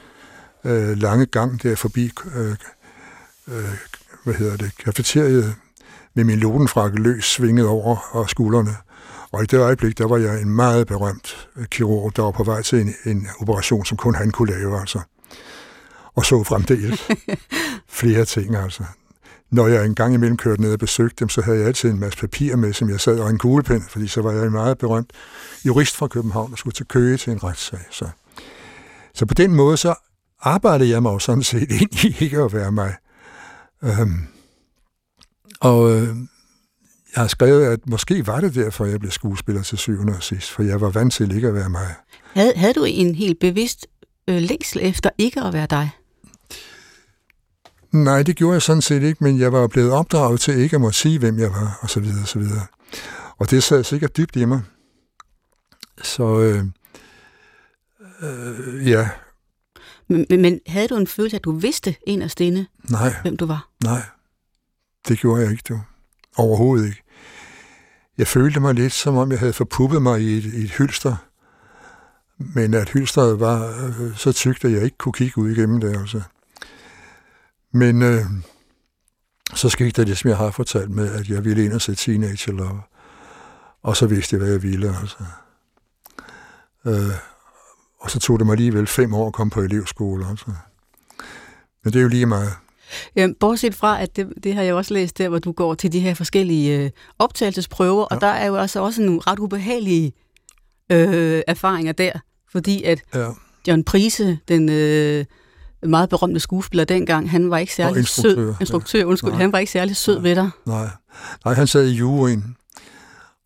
øh, 0.64 0.98
lange 0.98 1.26
gang 1.26 1.62
der 1.62 1.76
forbi 1.76 2.10
øh, 2.34 2.56
øh, 3.48 3.64
hvad 4.24 4.34
hedder 4.34 4.56
det, 4.56 4.76
kafeteriet 4.84 5.54
med 6.14 6.24
min 6.24 6.38
lodenfrakke 6.38 6.98
løs 6.98 7.24
svinget 7.24 7.66
over 7.66 7.96
og 8.10 8.30
skuldrene. 8.30 8.76
Og 9.32 9.42
i 9.42 9.46
det 9.46 9.58
øjeblik, 9.58 9.98
der 9.98 10.06
var 10.06 10.16
jeg 10.16 10.40
en 10.42 10.50
meget 10.50 10.86
berømt 10.86 11.48
øh, 11.56 11.66
kirurg, 11.66 12.16
der 12.16 12.22
var 12.22 12.30
på 12.30 12.44
vej 12.44 12.62
til 12.62 12.80
en, 12.80 12.94
en 13.04 13.28
operation, 13.40 13.84
som 13.84 13.96
kun 13.96 14.14
han 14.14 14.30
kunne 14.30 14.52
lave, 14.52 14.80
altså. 14.80 15.00
Og 16.14 16.24
så 16.24 16.44
fremdeles 16.44 17.08
flere 18.00 18.24
ting, 18.24 18.56
altså 18.56 18.84
når 19.50 19.66
jeg 19.66 19.86
en 19.86 19.94
gang 19.94 20.14
imellem 20.14 20.36
kørte 20.36 20.62
ned 20.62 20.72
og 20.72 20.78
besøgte 20.78 21.16
dem, 21.20 21.28
så 21.28 21.42
havde 21.42 21.58
jeg 21.58 21.66
altid 21.66 21.90
en 21.90 22.00
masse 22.00 22.18
papir 22.18 22.56
med, 22.56 22.72
som 22.72 22.90
jeg 22.90 23.00
sad 23.00 23.18
og 23.18 23.30
en 23.30 23.38
kuglepen, 23.38 23.82
fordi 23.88 24.06
så 24.06 24.22
var 24.22 24.32
jeg 24.32 24.44
en 24.44 24.52
meget 24.52 24.78
berømt 24.78 25.12
jurist 25.66 25.96
fra 25.96 26.06
København 26.06 26.52
og 26.52 26.58
skulle 26.58 26.74
til 26.74 26.86
Køge 26.86 27.16
til 27.16 27.32
en 27.32 27.44
retssag. 27.44 27.80
Så, 27.90 28.08
så 29.14 29.26
på 29.26 29.34
den 29.34 29.54
måde, 29.54 29.76
så 29.76 29.94
arbejdede 30.40 30.90
jeg 30.90 31.02
mig 31.02 31.12
jo 31.12 31.18
sådan 31.18 31.42
set 31.42 31.70
ind 31.80 32.04
i 32.04 32.24
ikke 32.24 32.38
at 32.38 32.52
være 32.52 32.72
mig. 32.72 32.94
Øhm, 33.82 34.26
og 35.60 35.90
øh, 35.90 36.08
jeg 37.14 37.22
har 37.22 37.26
skrevet, 37.26 37.66
at 37.66 37.88
måske 37.88 38.26
var 38.26 38.40
det 38.40 38.54
derfor, 38.54 38.84
jeg 38.84 39.00
blev 39.00 39.12
skuespiller 39.12 39.62
til 39.62 39.78
syvende 39.78 40.12
og 40.16 40.22
sidst, 40.22 40.50
for 40.50 40.62
jeg 40.62 40.80
var 40.80 40.90
vant 40.90 41.12
til 41.12 41.34
ikke 41.34 41.48
at 41.48 41.54
være 41.54 41.70
mig. 41.70 41.94
Havde, 42.34 42.52
havde 42.56 42.74
du 42.74 42.84
en 42.84 43.14
helt 43.14 43.40
bevidst 43.40 43.86
øh, 44.28 44.36
længsel 44.36 44.80
efter 44.82 45.10
ikke 45.18 45.40
at 45.40 45.52
være 45.52 45.66
dig? 45.70 45.90
Nej, 47.94 48.22
det 48.22 48.36
gjorde 48.36 48.52
jeg 48.52 48.62
sådan 48.62 48.82
set 48.82 49.02
ikke, 49.02 49.24
men 49.24 49.38
jeg 49.38 49.52
var 49.52 49.66
blevet 49.66 49.92
opdraget 49.92 50.40
til 50.40 50.58
ikke 50.58 50.76
at 50.76 50.80
må 50.80 50.90
sige, 50.90 51.18
hvem 51.18 51.38
jeg 51.38 51.50
var, 51.50 51.78
og 51.82 51.90
så 51.90 52.00
videre, 52.00 52.22
og 52.22 52.28
så 52.28 52.38
videre. 52.38 52.66
Og 53.38 53.50
det 53.50 53.62
sad 53.62 53.84
sikkert 53.84 54.16
dybt 54.16 54.36
i 54.36 54.44
mig. 54.44 54.62
Så 56.02 56.40
øh, 56.40 56.64
øh, 58.22 58.88
ja. 58.90 59.08
Men, 60.08 60.26
men 60.30 60.60
havde 60.66 60.88
du 60.88 60.96
en 60.96 61.06
følelse, 61.06 61.36
at 61.36 61.44
du 61.44 61.52
vidste 61.52 61.96
af 62.06 62.30
stinde, 62.30 62.66
Nej. 62.90 63.14
hvem 63.22 63.36
du 63.36 63.46
var? 63.46 63.68
Nej, 63.84 64.02
det 65.08 65.18
gjorde 65.18 65.42
jeg 65.42 65.50
ikke, 65.50 65.64
du. 65.68 65.80
Overhovedet 66.36 66.86
ikke. 66.86 67.02
Jeg 68.18 68.26
følte 68.26 68.60
mig 68.60 68.74
lidt, 68.74 68.92
som 68.92 69.16
om 69.16 69.30
jeg 69.30 69.38
havde 69.38 69.52
forpuppet 69.52 70.02
mig 70.02 70.20
i 70.22 70.38
et, 70.38 70.44
i 70.44 70.64
et 70.64 70.70
hylster, 70.70 71.16
men 72.38 72.74
at 72.74 72.88
hylstret 72.88 73.40
var 73.40 73.84
øh, 73.84 74.16
så 74.16 74.32
tykt, 74.32 74.64
at 74.64 74.72
jeg 74.72 74.84
ikke 74.84 74.98
kunne 74.98 75.12
kigge 75.12 75.38
ud 75.38 75.50
igennem 75.50 75.80
det. 75.80 75.96
Altså. 75.96 76.22
Men 77.74 78.02
øh, 78.02 78.24
så 79.54 79.68
skete 79.68 79.90
der 79.90 80.04
det, 80.04 80.18
som 80.18 80.28
jeg 80.28 80.36
har 80.36 80.50
fortalt 80.50 80.90
med, 80.90 81.14
at 81.14 81.28
jeg 81.28 81.44
ville 81.44 81.64
ind 81.64 81.72
og 81.72 81.80
se 81.80 81.94
Teenage 81.94 82.52
Love. 82.52 82.80
Og 83.82 83.96
så 83.96 84.06
vidste 84.06 84.34
jeg, 84.34 84.38
hvad 84.38 84.52
jeg 84.52 84.62
ville. 84.62 84.96
Altså. 85.00 85.16
Øh, 86.86 87.16
og 88.00 88.10
så 88.10 88.18
tog 88.18 88.38
det 88.38 88.46
mig 88.46 88.52
alligevel 88.52 88.86
fem 88.86 89.14
år 89.14 89.26
at 89.26 89.32
komme 89.32 89.50
på 89.50 89.60
elevskole. 89.60 90.26
Altså. 90.28 90.46
Men 91.84 91.92
det 91.92 91.98
er 91.98 92.02
jo 92.02 92.08
lige 92.08 92.26
meget. 92.26 92.52
Ja, 93.16 93.28
bortset 93.40 93.74
fra, 93.74 94.02
at 94.02 94.16
det, 94.16 94.32
det 94.44 94.54
har 94.54 94.62
jeg 94.62 94.74
også 94.74 94.94
læst 94.94 95.18
der, 95.18 95.28
hvor 95.28 95.38
du 95.38 95.52
går 95.52 95.74
til 95.74 95.92
de 95.92 96.00
her 96.00 96.14
forskellige 96.14 96.84
øh, 96.84 96.90
optagelsesprøver, 97.18 98.06
ja. 98.10 98.14
og 98.14 98.20
der 98.20 98.26
er 98.26 98.46
jo 98.46 98.56
altså 98.56 98.80
også 98.82 99.02
nogle 99.02 99.20
ret 99.20 99.38
ubehagelige 99.38 100.12
øh, 100.92 101.42
erfaringer 101.46 101.92
der, 101.92 102.12
fordi 102.52 102.82
at 102.82 103.02
ja. 103.14 103.30
John 103.68 103.84
Prise, 103.84 104.38
den 104.48 104.68
øh, 104.68 105.24
meget 105.86 106.08
berømte 106.08 106.40
skuespiller 106.40 106.84
dengang, 106.84 107.30
han 107.30 107.50
var 107.50 107.58
ikke 107.58 107.74
særlig 107.74 107.98
instruktør, 107.98 108.34
sød, 108.34 108.54
instruktør, 108.60 108.98
ja. 108.98 109.04
undskyld, 109.04 109.30
Nej. 109.30 109.40
han 109.40 109.52
var 109.52 109.58
ikke 109.58 109.72
særlig 109.72 109.96
sød 109.96 110.14
Nej. 110.14 110.22
ved 110.22 110.34
dig. 110.36 110.50
Nej. 110.66 110.88
Nej, 111.44 111.54
han 111.54 111.66
sad 111.66 111.86
i 111.86 111.92
juryen, 111.92 112.56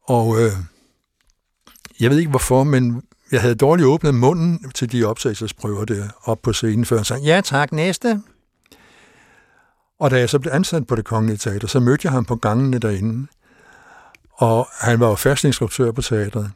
og 0.07 0.43
øh, 0.43 0.53
jeg 2.01 2.11
ved 2.11 2.19
ikke 2.19 2.31
hvorfor, 2.31 2.65
men 2.65 3.03
jeg 3.33 3.41
havde 3.41 3.55
dårligt 3.55 3.87
åbnet 3.87 4.15
munden 4.15 4.71
til 4.75 4.93
de 4.93 5.05
optagelsesprøver 5.05 5.85
der 5.85 6.09
op 6.25 6.39
på 6.43 6.53
scenen, 6.53 6.85
før 6.85 6.97
han 6.97 7.05
sagde, 7.05 7.23
ja 7.23 7.41
tak, 7.41 7.73
næste. 7.73 8.23
Og 10.01 10.11
da 10.11 10.19
jeg 10.19 10.31
så 10.31 10.39
blev 10.39 10.53
ansat 10.53 10.87
på 10.87 10.97
det 10.97 11.05
kongelige 11.05 11.37
teater, 11.37 11.69
så 11.69 11.81
mødte 11.81 12.07
jeg 12.07 12.13
ham 12.13 12.25
på 12.25 12.37
gangene 12.37 12.79
derinde. 12.79 13.27
Og 14.33 14.69
han 14.81 15.01
var 15.01 15.09
jo 15.09 15.15
fast 15.15 15.45
instruktør 15.45 15.93
på 15.93 16.03
teatret. 16.03 16.51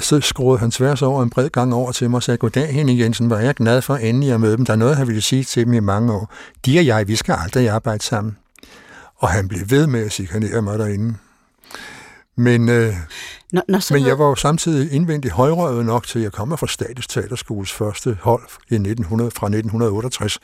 Så 0.00 0.20
skruede 0.20 0.58
han 0.58 0.70
tværs 0.70 1.02
over 1.02 1.22
en 1.22 1.30
bred 1.30 1.50
gang 1.50 1.74
over 1.74 1.92
til 1.92 2.10
mig 2.10 2.16
og 2.16 2.22
sagde, 2.22 2.38
goddag 2.38 2.72
Henning 2.72 2.98
Jensen, 2.98 3.30
var 3.30 3.38
jeg 3.38 3.54
glad 3.54 3.82
for 3.82 3.96
endelig 3.96 4.32
at 4.32 4.40
møde 4.40 4.56
dem. 4.56 4.64
Der 4.64 4.72
er 4.72 4.76
noget, 4.76 4.96
han 4.96 5.06
ville 5.06 5.22
sige 5.22 5.44
til 5.44 5.66
dem 5.66 5.72
i 5.72 5.80
mange 5.80 6.12
år. 6.12 6.32
De 6.66 6.78
og 6.78 6.86
jeg, 6.86 7.08
vi 7.08 7.16
skal 7.16 7.36
aldrig 7.38 7.68
arbejde 7.68 8.04
sammen. 8.04 8.36
Og 9.16 9.28
han 9.28 9.48
blev 9.48 9.60
ved 9.70 9.86
med 9.86 10.04
at 10.04 10.12
chikanere 10.12 10.62
mig 10.62 10.78
derinde. 10.78 11.14
Men, 12.36 12.68
øh, 12.68 12.94
Nå, 13.52 13.60
når 13.68 13.78
så 13.78 13.94
men 13.94 14.06
jeg 14.06 14.18
var 14.18 14.26
jo 14.26 14.34
samtidig 14.34 14.92
indvendigt 14.92 15.34
højrøvet 15.34 15.86
nok 15.86 16.06
til, 16.06 16.18
at 16.18 16.22
jeg 16.22 16.32
kommer 16.32 16.56
fra 16.56 16.66
Statens 16.66 17.06
Teaterskoles 17.06 17.72
første 17.72 18.18
hold 18.22 18.42
i 18.70 18.74
1900, 18.74 19.30
fra 19.30 19.46
1968 19.46 20.38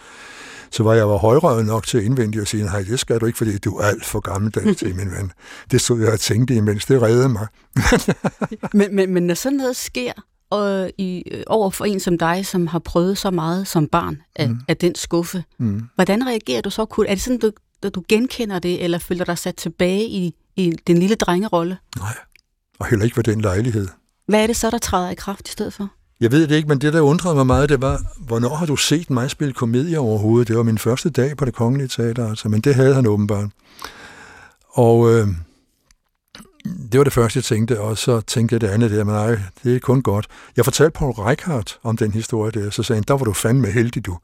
så 0.72 0.82
var 0.82 0.94
jeg 0.94 1.08
var 1.08 1.16
højrøvet 1.16 1.66
nok 1.66 1.86
til 1.86 2.04
indvendigt 2.04 2.42
at 2.42 2.48
sige, 2.48 2.64
nej, 2.64 2.82
det 2.82 3.00
skal 3.00 3.20
du 3.20 3.26
ikke, 3.26 3.38
fordi 3.38 3.58
du 3.58 3.76
er 3.76 3.84
alt 3.84 4.04
for 4.04 4.20
gammeldags 4.20 4.78
til, 4.78 4.94
min 5.00 5.10
ven. 5.10 5.32
Det 5.70 5.80
stod 5.80 6.00
jeg 6.00 6.12
og 6.12 6.20
tænkte 6.20 6.54
imens, 6.54 6.84
det 6.84 7.02
reddede 7.02 7.28
mig. 7.28 7.46
men, 8.78 8.96
men, 8.96 9.14
men 9.14 9.22
når 9.22 9.34
sådan 9.34 9.56
noget 9.56 9.76
sker 9.76 10.12
og 10.50 10.90
i, 10.98 11.24
over 11.46 11.70
for 11.70 11.84
en 11.84 12.00
som 12.00 12.18
dig, 12.18 12.46
som 12.46 12.66
har 12.66 12.78
prøvet 12.78 13.18
så 13.18 13.30
meget 13.30 13.66
som 13.66 13.86
barn 13.86 14.22
af, 14.36 14.48
mm. 14.48 14.60
af 14.68 14.76
den 14.76 14.94
skuffe, 14.94 15.44
mm. 15.58 15.82
hvordan 15.94 16.26
reagerer 16.26 16.60
du 16.60 16.70
så? 16.70 16.82
Er 16.82 17.14
det 17.14 17.20
sådan, 17.20 17.38
du, 17.38 17.52
du 17.88 18.02
genkender 18.08 18.58
det, 18.58 18.84
eller 18.84 18.98
føler 18.98 19.24
dig 19.24 19.38
sat 19.38 19.56
tilbage 19.56 20.04
i, 20.04 20.34
i 20.56 20.72
den 20.86 20.98
lille 20.98 21.16
drengerolle? 21.16 21.78
Nej, 21.98 22.16
og 22.78 22.86
heller 22.86 23.04
ikke 23.04 23.16
ved 23.16 23.24
den 23.24 23.40
lejlighed. 23.40 23.88
Hvad 24.26 24.42
er 24.42 24.46
det 24.46 24.56
så, 24.56 24.70
der 24.70 24.78
træder 24.78 25.10
i 25.10 25.14
kraft 25.14 25.48
i 25.48 25.52
stedet 25.52 25.72
for? 25.72 25.90
Jeg 26.20 26.32
ved 26.32 26.46
det 26.48 26.56
ikke, 26.56 26.68
men 26.68 26.80
det, 26.80 26.92
der 26.92 27.00
undrede 27.00 27.34
mig 27.34 27.46
meget, 27.46 27.68
det 27.68 27.82
var, 27.82 28.02
hvornår 28.18 28.54
har 28.54 28.66
du 28.66 28.76
set 28.76 29.10
mig 29.10 29.30
spille 29.30 29.54
komedie 29.54 29.98
overhovedet? 29.98 30.48
Det 30.48 30.56
var 30.56 30.62
min 30.62 30.78
første 30.78 31.10
dag 31.10 31.36
på 31.36 31.44
det 31.44 31.54
kongelige 31.54 31.88
teater, 31.88 32.28
altså, 32.28 32.48
men 32.48 32.60
det 32.60 32.74
havde 32.74 32.94
han 32.94 33.06
åbenbart. 33.06 33.48
Og 34.68 35.12
øh, 35.12 35.28
det 36.92 36.98
var 36.98 37.04
det 37.04 37.12
første, 37.12 37.36
jeg 37.36 37.44
tænkte, 37.44 37.80
og 37.80 37.98
så 37.98 38.20
tænkte 38.20 38.52
jeg 38.52 38.60
det 38.60 38.68
andet 38.68 38.90
der, 38.90 39.04
men 39.04 39.14
nej, 39.14 39.38
det 39.64 39.76
er 39.76 39.80
kun 39.80 40.02
godt. 40.02 40.26
Jeg 40.56 40.64
fortalte 40.64 40.98
Paul 40.98 41.12
Reichardt 41.12 41.78
om 41.82 41.96
den 41.96 42.12
historie 42.12 42.50
der, 42.50 42.70
så 42.70 42.82
sagde 42.82 42.96
han, 42.96 43.04
der 43.08 43.14
var 43.14 43.24
du 43.24 43.32
fandme 43.32 43.66
heldig, 43.66 44.06
du. 44.06 44.18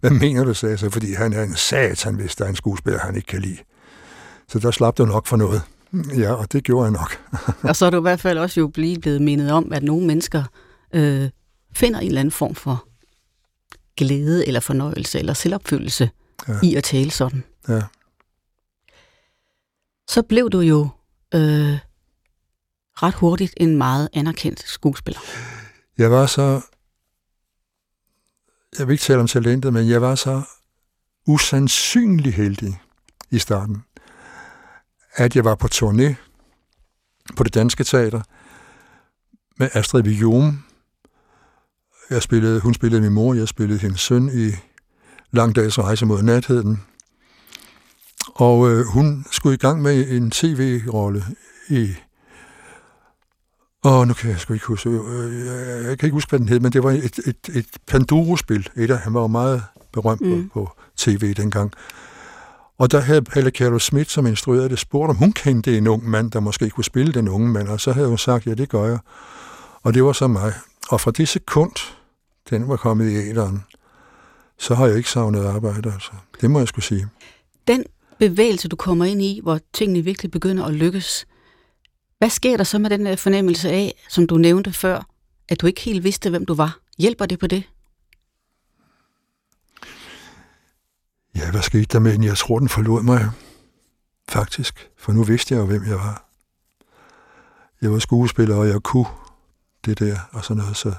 Hvad 0.00 0.10
mener 0.10 0.44
du, 0.44 0.54
sagde 0.54 0.70
jeg 0.70 0.78
så, 0.78 0.90
fordi 0.90 1.12
han 1.12 1.32
er 1.32 1.42
en 1.42 1.56
satan, 1.56 2.14
hvis 2.14 2.36
der 2.36 2.44
er 2.44 2.48
en 2.48 2.56
skuespiller, 2.56 3.00
han 3.00 3.16
ikke 3.16 3.26
kan 3.26 3.40
lide. 3.40 3.58
Så 4.48 4.58
der 4.58 4.70
slap 4.70 4.98
du 4.98 5.04
nok 5.04 5.26
for 5.26 5.36
noget. 5.36 5.62
Ja, 6.16 6.32
og 6.32 6.52
det 6.52 6.64
gjorde 6.64 6.84
jeg 6.84 6.92
nok. 6.92 7.18
og 7.70 7.76
så 7.76 7.86
er 7.86 7.90
du 7.90 7.98
i 7.98 8.00
hvert 8.00 8.20
fald 8.20 8.38
også 8.38 8.60
jo 8.60 8.68
blevet 8.68 9.22
mindet 9.22 9.52
om, 9.52 9.72
at 9.72 9.82
nogle 9.82 10.06
mennesker 10.06 10.42
øh, 10.92 11.30
finder 11.72 12.00
en 12.00 12.06
eller 12.06 12.20
anden 12.20 12.32
form 12.32 12.54
for 12.54 12.86
glæde 13.96 14.46
eller 14.46 14.60
fornøjelse 14.60 15.18
eller 15.18 15.34
selvopfyldelse 15.34 16.10
ja. 16.48 16.54
i 16.62 16.74
at 16.74 16.84
tale 16.84 17.10
sådan. 17.10 17.44
Ja. 17.68 17.82
Så 20.08 20.22
blev 20.22 20.50
du 20.50 20.60
jo 20.60 20.88
øh, 21.34 21.78
ret 23.02 23.14
hurtigt 23.14 23.54
en 23.56 23.76
meget 23.76 24.08
anerkendt 24.12 24.68
skuespiller. 24.68 25.20
Jeg 25.98 26.10
var 26.10 26.26
så, 26.26 26.60
jeg 28.78 28.86
vil 28.86 28.92
ikke 28.92 29.02
tale 29.02 29.20
om 29.20 29.26
talentet, 29.26 29.72
men 29.72 29.88
jeg 29.88 30.02
var 30.02 30.14
så 30.14 30.42
usandsynlig 31.26 32.34
heldig 32.34 32.80
i 33.30 33.38
starten, 33.38 33.84
at 35.14 35.36
jeg 35.36 35.44
var 35.44 35.54
på 35.54 35.68
turné 35.74 36.14
på 37.36 37.44
det 37.44 37.54
danske 37.54 37.84
teater 37.84 38.22
med 39.56 39.68
Astrid 39.72 40.02
Vigum, 40.02 40.64
jeg 42.10 42.22
spillede, 42.22 42.60
hun 42.60 42.74
spillede 42.74 43.02
min 43.02 43.12
mor, 43.12 43.34
jeg 43.34 43.48
spillede 43.48 43.78
hendes 43.80 44.00
søn 44.00 44.30
i 44.34 44.50
Lang 45.32 45.56
dags 45.56 45.78
rejse 45.78 46.06
mod 46.06 46.22
natheden. 46.22 46.82
Og 48.34 48.70
øh, 48.70 48.86
hun 48.86 49.24
skulle 49.30 49.54
i 49.54 49.58
gang 49.58 49.82
med 49.82 50.08
en 50.08 50.30
tv-rolle 50.30 51.24
i... 51.68 51.88
Åh, 53.84 54.08
nu 54.08 54.14
kan 54.14 54.30
jeg 54.30 54.40
sgu 54.40 54.52
ikke 54.52 54.66
huske... 54.66 54.90
Øh, 54.90 55.84
jeg 55.88 55.98
kan 55.98 56.06
ikke 56.06 56.14
huske, 56.14 56.30
hvad 56.30 56.38
den 56.38 56.48
hed, 56.48 56.60
men 56.60 56.72
det 56.72 56.82
var 56.82 56.90
et, 56.90 57.18
et, 57.26 57.48
et 57.54 57.66
Panduro-spil. 57.86 58.68
Et 58.76 58.90
af, 58.90 58.98
han 58.98 59.14
var 59.14 59.20
jo 59.20 59.26
meget 59.26 59.62
berømt 59.92 60.20
mm. 60.20 60.48
på, 60.48 60.60
på 60.60 60.70
tv 60.96 61.34
dengang. 61.34 61.72
Og 62.78 62.92
der 62.92 63.00
havde 63.00 63.24
Helle 63.34 63.50
Carlo 63.50 63.78
Schmidt, 63.78 64.10
som 64.10 64.26
instruerede 64.26 64.68
det, 64.68 64.78
spurgt, 64.78 65.10
om 65.10 65.16
hun 65.16 65.32
kendte 65.32 65.78
en 65.78 65.86
ung 65.86 66.08
mand, 66.08 66.30
der 66.30 66.40
måske 66.40 66.70
kunne 66.70 66.84
spille 66.84 67.12
den 67.12 67.28
unge 67.28 67.48
mand. 67.48 67.68
Og 67.68 67.80
så 67.80 67.92
havde 67.92 68.08
hun 68.08 68.18
sagt, 68.18 68.46
ja, 68.46 68.54
det 68.54 68.68
gør 68.68 68.84
jeg. 68.84 68.98
Og 69.82 69.94
det 69.94 70.04
var 70.04 70.12
så 70.12 70.26
mig. 70.26 70.52
Og 70.88 71.00
fra 71.00 71.10
det 71.10 71.28
sekund, 71.28 71.72
den 72.50 72.68
var 72.68 72.76
kommet 72.76 73.10
i 73.10 73.14
æderen, 73.14 73.64
så 74.58 74.74
har 74.74 74.86
jeg 74.86 74.96
ikke 74.96 75.10
savnet 75.10 75.44
arbejde. 75.44 75.92
Altså. 75.92 76.10
Det 76.40 76.50
må 76.50 76.58
jeg 76.58 76.68
skulle 76.68 76.84
sige. 76.84 77.08
Den 77.68 77.84
bevægelse, 78.18 78.68
du 78.68 78.76
kommer 78.76 79.04
ind 79.04 79.22
i, 79.22 79.40
hvor 79.42 79.60
tingene 79.72 80.04
virkelig 80.04 80.30
begynder 80.30 80.64
at 80.64 80.74
lykkes, 80.74 81.26
hvad 82.18 82.30
sker 82.30 82.56
der 82.56 82.64
så 82.64 82.78
med 82.78 82.90
den 82.90 83.18
fornemmelse 83.18 83.70
af, 83.70 83.94
som 84.08 84.26
du 84.26 84.36
nævnte 84.36 84.72
før, 84.72 85.06
at 85.48 85.60
du 85.60 85.66
ikke 85.66 85.80
helt 85.80 86.04
vidste, 86.04 86.30
hvem 86.30 86.46
du 86.46 86.54
var? 86.54 86.78
Hjælper 86.98 87.26
det 87.26 87.38
på 87.38 87.46
det? 87.46 87.62
Ja, 91.36 91.50
hvad 91.50 91.62
skete 91.62 91.84
der 91.84 91.98
med 91.98 92.12
den? 92.12 92.24
Jeg 92.24 92.36
tror, 92.36 92.58
den 92.58 92.68
forlod 92.68 93.02
mig, 93.02 93.30
faktisk. 94.28 94.90
For 94.96 95.12
nu 95.12 95.24
vidste 95.24 95.54
jeg 95.54 95.60
jo, 95.60 95.66
hvem 95.66 95.84
jeg 95.86 95.96
var. 95.96 96.30
Jeg 97.82 97.92
var 97.92 97.98
skuespiller, 97.98 98.56
og 98.56 98.68
jeg 98.68 98.82
kunne 98.82 99.06
det 99.84 99.98
der 99.98 100.18
og 100.32 100.44
sådan 100.44 100.62
noget, 100.62 100.76
så 100.76 100.94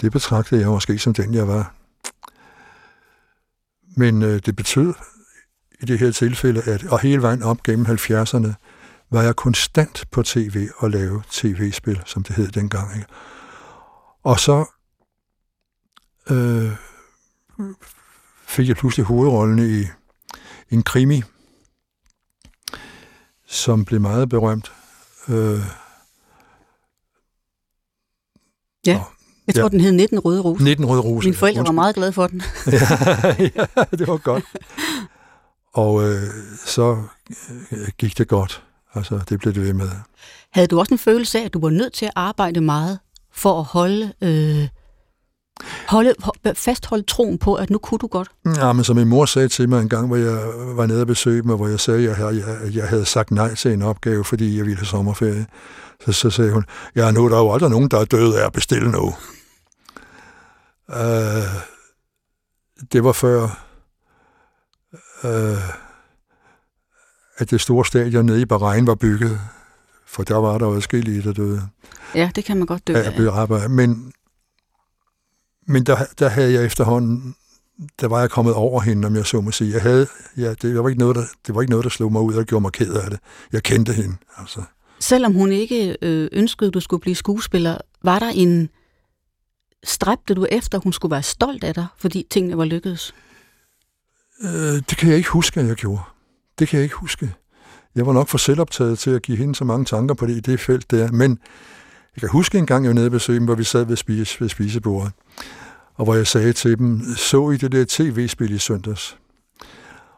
det 0.00 0.12
betragtede 0.12 0.60
jeg 0.60 0.68
måske 0.68 0.98
som 0.98 1.14
den, 1.14 1.34
jeg 1.34 1.48
var. 1.48 1.74
Men 3.96 4.22
øh, 4.22 4.40
det 4.46 4.56
betød 4.56 4.94
i 5.80 5.84
det 5.84 5.98
her 5.98 6.10
tilfælde, 6.10 6.62
at 6.62 6.84
og 6.84 7.00
hele 7.00 7.22
vejen 7.22 7.42
op 7.42 7.62
gennem 7.62 7.86
70'erne, 7.86 8.52
var 9.10 9.22
jeg 9.22 9.36
konstant 9.36 10.04
på 10.10 10.22
tv 10.22 10.68
og 10.76 10.90
lave 10.90 11.22
tv-spil, 11.30 12.02
som 12.06 12.22
det 12.22 12.36
hed 12.36 12.48
dengang. 12.48 12.96
Ikke? 12.96 13.06
Og 14.22 14.40
så 14.40 14.64
øh, 16.30 16.72
fik 18.46 18.68
jeg 18.68 18.76
pludselig 18.76 19.06
hovedrollen 19.06 19.58
i 19.58 19.86
en 20.70 20.82
krimi, 20.82 21.22
som 23.46 23.84
blev 23.84 24.00
meget 24.00 24.28
berømt. 24.28 24.72
Øh, 25.28 25.60
ja. 28.86 28.98
Og, 28.98 29.19
jeg 29.56 29.62
tror, 29.62 29.68
ja. 29.68 29.68
den 29.68 29.80
hed 29.80 29.92
19 29.92 30.18
Røde 30.18 30.40
Roser. 30.40 30.64
19 30.64 30.84
Røde 30.86 31.00
Roser. 31.00 31.26
Mine 31.26 31.36
forældre 31.36 31.64
var 31.66 31.72
meget 31.72 31.94
glade 31.94 32.12
for 32.12 32.26
den. 32.26 32.42
ja, 32.66 32.78
ja, 33.56 33.84
det 33.90 34.08
var 34.08 34.16
godt. 34.16 34.44
Og 35.74 36.08
øh, 36.08 36.22
så 36.66 36.96
øh, 37.72 37.88
gik 37.98 38.18
det 38.18 38.28
godt. 38.28 38.62
Altså, 38.94 39.20
det 39.28 39.38
blev 39.38 39.54
det 39.54 39.62
ved 39.62 39.72
med. 39.72 39.88
Havde 40.52 40.66
du 40.66 40.78
også 40.78 40.94
en 40.94 40.98
følelse 40.98 41.38
af, 41.38 41.44
at 41.44 41.54
du 41.54 41.60
var 41.60 41.70
nødt 41.70 41.92
til 41.92 42.06
at 42.06 42.12
arbejde 42.16 42.60
meget 42.60 42.98
for 43.32 43.58
at 43.58 43.64
holde, 43.64 44.12
øh, 44.22 44.68
holde 45.88 46.14
fastholde 46.54 47.02
troen 47.02 47.38
på, 47.38 47.54
at 47.54 47.70
nu 47.70 47.78
kunne 47.78 47.98
du 47.98 48.06
godt? 48.06 48.28
Ja, 48.56 48.72
men 48.72 48.84
som 48.84 48.96
min 48.96 49.08
mor 49.08 49.24
sagde 49.24 49.48
til 49.48 49.68
mig 49.68 49.82
en 49.82 49.88
gang, 49.88 50.06
hvor 50.06 50.16
jeg 50.16 50.38
var 50.76 50.86
nede 50.86 51.00
og 51.00 51.06
besøgte 51.06 51.48
mig, 51.48 51.56
hvor 51.56 51.68
jeg 51.68 51.80
sagde, 51.80 52.10
at 52.10 52.18
jeg, 52.18 52.34
jeg, 52.34 52.74
jeg 52.74 52.88
havde 52.88 53.04
sagt 53.04 53.30
nej 53.30 53.54
til 53.54 53.72
en 53.72 53.82
opgave, 53.82 54.24
fordi 54.24 54.56
jeg 54.56 54.64
ville 54.64 54.78
have 54.78 54.86
sommerferie. 54.86 55.46
Så, 56.06 56.12
så 56.12 56.30
sagde 56.30 56.52
hun, 56.52 56.64
ja, 56.96 57.10
nu 57.10 57.24
er 57.24 57.28
der 57.28 57.38
jo 57.38 57.52
aldrig 57.52 57.70
nogen, 57.70 57.88
der 57.88 57.98
er 57.98 58.04
døde 58.04 58.40
af 58.40 58.46
at 58.46 58.52
bestille 58.52 58.90
noget. 58.90 59.14
Uh, 60.90 61.62
det 62.92 63.04
var 63.04 63.12
før, 63.12 63.42
øh, 65.24 65.70
at 67.36 67.50
det 67.50 67.60
store 67.60 67.84
stadion 67.84 68.26
nede 68.26 68.40
i 68.40 68.44
Bahrein 68.44 68.86
var 68.86 68.94
bygget, 68.94 69.40
for 70.06 70.22
der 70.22 70.36
var 70.36 70.58
der 70.58 70.66
jo 70.66 70.74
adskillige, 70.74 71.22
der 71.22 71.32
døde. 71.32 71.62
Ja, 72.14 72.30
det 72.34 72.44
kan 72.44 72.56
man 72.56 72.66
godt 72.66 72.88
dø 72.88 72.94
af. 72.94 73.70
Men, 73.70 74.12
men 75.66 75.86
der, 75.86 75.96
der 76.18 76.28
havde 76.28 76.52
jeg 76.52 76.64
efterhånden, 76.64 77.34
der 78.00 78.08
var 78.08 78.20
jeg 78.20 78.30
kommet 78.30 78.54
over 78.54 78.80
hende, 78.80 79.06
om 79.06 79.16
jeg 79.16 79.26
så 79.26 79.40
må 79.40 79.50
sige. 79.50 79.72
Jeg 79.72 79.82
havde, 79.82 80.06
ja, 80.36 80.54
det, 80.54 80.82
var 80.82 80.88
ikke 80.88 81.00
noget, 81.00 81.16
der, 81.16 81.24
det 81.46 81.54
var 81.54 81.60
ikke 81.60 81.70
noget, 81.70 81.84
der 81.84 81.90
slog 81.90 82.12
mig 82.12 82.22
ud 82.22 82.34
og 82.34 82.44
gjorde 82.44 82.62
mig 82.62 82.72
ked 82.72 82.92
af 82.92 83.10
det. 83.10 83.18
Jeg 83.52 83.62
kendte 83.62 83.92
hende, 83.92 84.16
altså. 84.36 84.62
Selvom 85.00 85.34
hun 85.34 85.52
ikke 85.52 85.96
øh, 86.02 86.28
ønskede, 86.32 86.68
at 86.68 86.74
du 86.74 86.80
skulle 86.80 87.00
blive 87.00 87.14
skuespiller, 87.14 87.78
var 88.02 88.18
der 88.18 88.28
en... 88.28 88.70
Stræbte 89.84 90.34
du 90.34 90.46
efter, 90.50 90.78
at 90.78 90.84
hun 90.84 90.92
skulle 90.92 91.12
være 91.12 91.22
stolt 91.22 91.64
af 91.64 91.74
dig, 91.74 91.86
fordi 91.98 92.26
tingene 92.30 92.58
var 92.58 92.64
lykkedes? 92.64 93.14
Øh, 94.42 94.74
det 94.90 94.96
kan 94.96 95.08
jeg 95.08 95.16
ikke 95.16 95.30
huske, 95.30 95.60
at 95.60 95.66
jeg 95.66 95.76
gjorde. 95.76 96.02
Det 96.58 96.68
kan 96.68 96.76
jeg 96.76 96.84
ikke 96.84 96.96
huske. 96.96 97.34
Jeg 97.94 98.06
var 98.06 98.12
nok 98.12 98.28
for 98.28 98.38
selvoptaget 98.38 98.98
til 98.98 99.10
at 99.10 99.22
give 99.22 99.36
hende 99.36 99.54
så 99.54 99.64
mange 99.64 99.84
tanker 99.84 100.14
på 100.14 100.26
det 100.26 100.36
i 100.36 100.40
det 100.40 100.60
felt 100.60 100.90
der. 100.90 101.12
Men 101.12 101.38
jeg 102.16 102.20
kan 102.20 102.28
huske 102.28 102.58
en 102.58 102.66
gang, 102.66 102.84
jeg 102.84 102.88
var 102.88 102.94
nede 102.94 103.12
ved 103.12 103.40
hvor 103.40 103.54
vi 103.54 103.64
sad 103.64 103.84
ved, 103.84 103.96
spise, 103.96 104.40
ved 104.40 104.48
spisebordet, 104.48 105.12
og 105.94 106.04
hvor 106.04 106.14
jeg 106.14 106.26
sagde 106.26 106.52
til 106.52 106.78
dem, 106.78 107.02
så 107.16 107.50
I 107.50 107.56
det 107.56 107.72
der 107.72 107.84
tv-spil 107.88 108.50
i 108.50 108.58
søndags? 108.58 109.16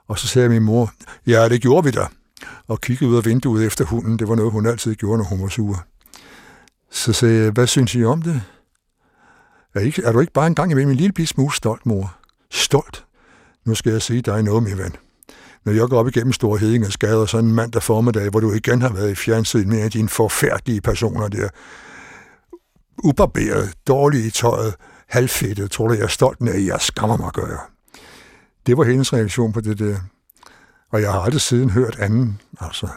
Og 0.08 0.18
så 0.18 0.26
sagde 0.26 0.48
min 0.48 0.62
mor, 0.62 0.92
ja, 1.26 1.48
det 1.48 1.62
gjorde 1.62 1.84
vi 1.84 1.90
da. 1.90 2.06
Og 2.68 2.80
kiggede 2.80 3.10
ud 3.10 3.16
af 3.16 3.24
vinduet 3.24 3.66
efter 3.66 3.84
hunden. 3.84 4.18
Det 4.18 4.28
var 4.28 4.34
noget, 4.34 4.52
hun 4.52 4.66
altid 4.66 4.94
gjorde, 4.94 5.18
når 5.18 5.24
hun 5.24 5.42
var 5.42 5.48
sur. 5.48 5.84
Så 6.90 7.12
sagde 7.12 7.42
jeg, 7.42 7.50
hvad 7.50 7.66
synes 7.66 7.94
I 7.94 8.04
om 8.04 8.22
det? 8.22 8.42
Er, 9.74 9.80
ikke, 9.80 10.02
er 10.02 10.12
du 10.12 10.20
ikke 10.20 10.32
bare 10.32 10.46
en 10.46 10.54
gang 10.54 10.70
imellem 10.70 10.90
en 10.90 10.96
lille 10.96 11.26
smule 11.26 11.54
stolt, 11.54 11.86
mor? 11.86 12.16
Stolt? 12.50 13.04
Nu 13.64 13.74
skal 13.74 13.92
jeg 13.92 14.02
sige 14.02 14.22
dig 14.22 14.42
noget, 14.42 14.62
min 14.62 14.78
ven. 14.78 14.96
Når 15.64 15.72
jeg 15.72 15.88
går 15.88 15.98
op 15.98 16.08
igennem 16.08 16.32
Store 16.32 16.58
Hedingers 16.58 16.96
gader 16.96 17.26
sådan 17.26 17.48
en 17.48 17.54
mandag 17.54 17.82
formiddag, 17.82 18.30
hvor 18.30 18.40
du 18.40 18.52
igen 18.52 18.82
har 18.82 18.92
været 18.92 19.10
i 19.10 19.14
fjernsyn 19.14 19.68
med 19.68 19.90
dine 19.90 20.08
forfærdelige 20.08 20.80
personer 20.80 21.28
der, 21.28 21.48
ubarberet, 23.04 23.74
dårlige 23.88 24.26
i 24.26 24.30
tøjet, 24.30 24.74
halvfættet, 25.08 25.70
tror 25.70 25.88
du, 25.88 25.94
jeg 25.94 26.02
er 26.02 26.06
stolt 26.06 26.48
af, 26.48 26.60
jeg 26.66 26.80
skammer 26.80 27.16
mig, 27.16 27.32
gør 27.32 27.46
jeg. 27.46 27.58
Det 28.66 28.76
var 28.76 28.84
hendes 28.84 29.12
reaktion 29.12 29.52
på 29.52 29.60
det 29.60 29.78
der. 29.78 29.96
Og 30.92 31.02
jeg 31.02 31.12
har 31.12 31.20
aldrig 31.20 31.40
siden 31.40 31.70
hørt 31.70 31.98
anden, 31.98 32.40
altså. 32.60 32.88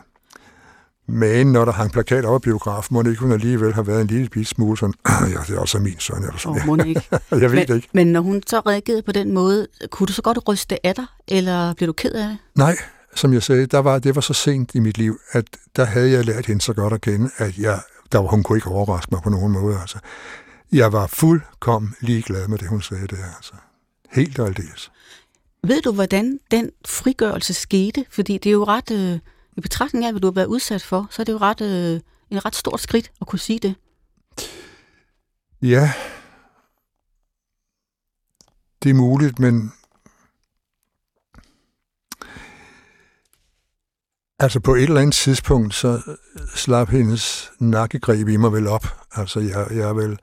Men 1.08 1.52
når 1.52 1.65
der 1.65 1.72
hang 1.72 1.91
plakat 1.91 2.26
op 2.26 2.34
af 2.34 2.41
biografen, 2.41 2.94
må 2.94 3.02
det 3.02 3.10
ikke 3.10 3.22
hun 3.22 3.32
alligevel 3.32 3.74
have 3.74 3.88
været 3.88 4.02
en 4.02 4.08
lille 4.08 4.30
bit 4.30 4.48
smule 4.48 4.78
sådan, 4.78 4.94
ja, 5.34 5.39
det 5.48 5.56
er 5.56 5.60
også 5.60 5.80
min 5.80 6.00
søn, 6.00 6.18
eller 6.18 6.38
sådan. 6.38 6.62
Oh, 6.62 6.65
må 6.68 6.84
ikke. 6.84 7.02
jeg 7.32 7.41
ved 7.41 7.50
men, 7.50 7.68
det 7.68 7.76
ikke. 7.76 7.89
Men 7.94 8.08
når 8.08 8.22
hun 8.22 8.44
så 8.48 8.60
reagerede 8.60 9.02
på 9.02 9.12
den 9.12 9.32
måde, 9.32 9.68
kunne 9.89 10.08
du 10.08 10.13
så 10.13 10.22
godt 10.22 10.39
ryste 10.48 10.86
af 10.86 10.96
dig, 10.96 11.06
eller 11.28 11.74
blev 11.74 11.88
du 11.88 11.94
ked 11.94 12.12
af 12.12 12.28
det? 12.28 12.38
Nej, 12.56 12.78
som 13.15 13.34
jeg 13.34 13.44
sagde, 13.44 13.65
der 13.65 13.80
var, 13.80 14.00
det 14.00 14.15
var 14.15 14.22
så 14.22 14.34
sent 14.34 14.76
i 14.76 14.80
mit 14.80 14.98
liv, 14.98 15.20
at 15.32 15.46
der 15.76 15.86
havde 15.86 16.12
jeg 16.12 16.26
lært 16.26 16.46
hende 16.46 16.62
så 16.62 16.74
godt 16.74 16.94
at 16.94 17.02
kende, 17.02 17.30
at 17.38 17.58
jeg, 17.58 17.80
der 18.12 18.20
var, 18.20 18.28
hun 18.28 18.44
kunne 18.44 18.58
ikke 18.58 18.70
overraske 18.70 19.10
mig 19.12 19.22
på 19.24 19.30
nogen 19.30 19.52
måde. 19.52 19.80
Altså. 19.82 19.98
Jeg 20.72 20.94
var 20.94 21.08
fuldkommen 21.08 21.96
ligeglad 22.02 22.48
med 22.48 22.58
det, 22.58 22.68
hun 22.68 22.82
sagde 22.82 23.08
der. 23.08 23.36
Altså. 23.36 23.54
Helt 24.12 24.39
og 24.39 24.48
aldeles. 24.48 24.91
Ved 25.63 25.82
du, 25.82 25.91
hvordan 25.91 26.39
den 26.52 26.70
frigørelse 26.86 27.54
skete? 27.54 28.06
Fordi 28.10 28.38
det 28.38 28.50
er 28.50 28.54
jo 28.54 28.63
ret... 28.63 28.91
Øh, 28.91 29.20
i 29.58 29.62
betragtning 29.62 30.06
af, 30.06 30.13
hvad 30.13 30.22
du 30.22 30.28
har 30.28 30.32
været 30.32 30.46
udsat 30.46 30.84
for, 30.84 31.08
så 31.12 31.22
er 31.22 31.24
det 31.24 31.34
jo 31.34 31.38
ret, 31.38 31.62
øh, 31.62 32.02
en 32.30 32.46
ret 32.46 32.56
stort 32.56 32.82
skridt 32.82 33.12
at 33.22 33.28
kunne 33.28 33.39
sige 33.39 33.60
det. 33.60 33.76
Ja. 35.62 35.94
Det 38.84 38.89
er 38.89 38.94
muligt, 38.94 39.39
men... 39.39 39.72
Altså 44.39 44.60
på 44.60 44.76
et 44.76 44.84
eller 44.84 45.02
andet 45.02 45.15
tidspunkt, 45.15 45.74
så 45.74 46.18
slap 46.56 46.89
hendes 46.89 47.52
nakkegreb 47.60 48.28
i 48.28 48.38
mig 48.38 48.54
vel 48.54 48.68
op. 48.68 48.86
Altså 49.12 49.39
jeg, 49.39 49.68
jeg 49.72 49.89
er 49.89 49.94
vel 49.94 50.20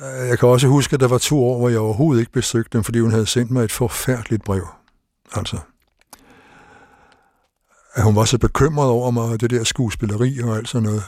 jeg 0.00 0.38
kan 0.38 0.48
også 0.48 0.66
huske, 0.66 0.94
at 0.94 1.00
der 1.00 1.08
var 1.08 1.18
to 1.18 1.44
år, 1.44 1.58
hvor 1.58 1.68
jeg 1.68 1.78
overhovedet 1.78 2.20
ikke 2.20 2.32
besøgte 2.32 2.70
dem, 2.72 2.84
fordi 2.84 2.98
hun 2.98 3.10
havde 3.10 3.26
sendt 3.26 3.50
mig 3.50 3.64
et 3.64 3.72
forfærdeligt 3.72 4.44
brev. 4.44 4.68
Altså, 5.32 5.58
at 7.94 8.02
hun 8.02 8.16
var 8.16 8.24
så 8.24 8.38
bekymret 8.38 8.88
over 8.88 9.10
mig, 9.10 9.22
og 9.22 9.40
det 9.40 9.50
der 9.50 9.64
skuespilleri 9.64 10.38
og 10.42 10.56
alt 10.56 10.68
sådan 10.68 10.88
noget. 10.88 11.02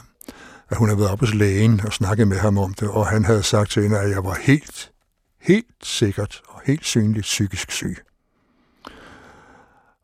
At 0.69 0.77
hun 0.77 0.87
havde 0.87 0.99
været 0.99 1.11
op 1.11 1.19
hos 1.19 1.33
lægen 1.33 1.81
og 1.85 1.93
snakket 1.93 2.27
med 2.27 2.37
ham 2.37 2.57
om 2.57 2.73
det, 2.73 2.89
og 2.89 3.07
han 3.07 3.25
havde 3.25 3.43
sagt 3.43 3.71
til 3.71 3.83
hende, 3.83 3.99
at 3.99 4.09
jeg 4.09 4.23
var 4.23 4.37
helt, 4.41 4.91
helt 5.41 5.75
sikkert 5.83 6.41
og 6.47 6.61
helt 6.65 6.85
synligt 6.85 7.23
psykisk 7.23 7.71
syg. 7.71 7.97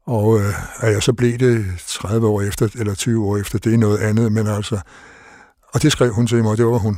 Og 0.06 0.40
øh, 0.40 0.54
at 0.80 0.94
jeg 0.94 1.04
så 1.04 1.14
blev 1.14 1.38
det 1.38 1.66
30 1.88 2.28
år 2.28 2.42
efter, 2.42 2.70
eller 2.76 2.96
20 2.96 3.26
år 3.26 3.38
efter, 3.38 3.60
det 3.60 3.74
er 3.74 3.78
noget 3.78 3.98
andet, 3.98 4.32
men 4.32 4.48
altså, 4.48 4.80
og 5.74 5.82
det 5.82 5.92
skrev 5.92 6.14
hun 6.14 6.28
til 6.28 6.38
mig, 6.44 6.52
og 6.52 6.58
det 6.58 6.66
var 6.66 6.78
hun 6.78 6.98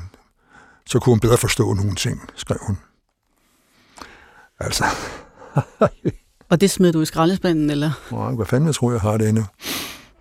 så 0.85 0.99
kunne 0.99 1.11
hun 1.11 1.19
bedre 1.19 1.37
forstå 1.37 1.73
nogle 1.73 1.95
ting, 1.95 2.29
skrev 2.35 2.57
hun. 2.61 2.77
Altså. 4.59 4.85
og 6.51 6.61
det 6.61 6.71
smed 6.71 6.93
du 6.93 7.01
i 7.01 7.05
skraldespanden, 7.05 7.69
eller? 7.69 7.91
Nej, 8.11 8.31
hvad 8.31 8.45
fanden 8.45 8.67
jeg 8.67 8.75
tror, 8.75 8.91
jeg 8.91 9.01
har 9.01 9.17
det 9.17 9.29
endnu, 9.29 9.45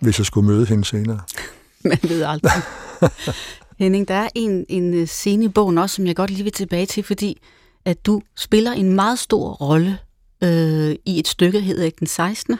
hvis 0.00 0.18
jeg 0.18 0.26
skulle 0.26 0.46
møde 0.46 0.66
hende 0.66 0.84
senere. 0.84 1.20
Man 1.84 1.98
ved 2.02 2.22
aldrig. 2.22 2.52
Henning, 3.78 4.08
der 4.08 4.14
er 4.14 4.28
en, 4.34 4.64
en 4.68 4.94
øh, 4.94 5.06
scene 5.06 5.44
i 5.44 5.48
bogen 5.48 5.78
også, 5.78 5.96
som 5.96 6.06
jeg 6.06 6.16
godt 6.16 6.30
lige 6.30 6.42
vil 6.42 6.52
tilbage 6.52 6.86
til, 6.86 7.02
fordi 7.02 7.40
at 7.84 8.06
du 8.06 8.22
spiller 8.36 8.72
en 8.72 8.92
meget 8.92 9.18
stor 9.18 9.52
rolle 9.52 9.98
øh, 10.42 10.94
i 11.06 11.18
et 11.18 11.28
stykke, 11.28 11.58
der 11.58 11.64
hedder 11.64 11.84
ikke 11.84 11.98
den 11.98 12.06
16. 12.06 12.58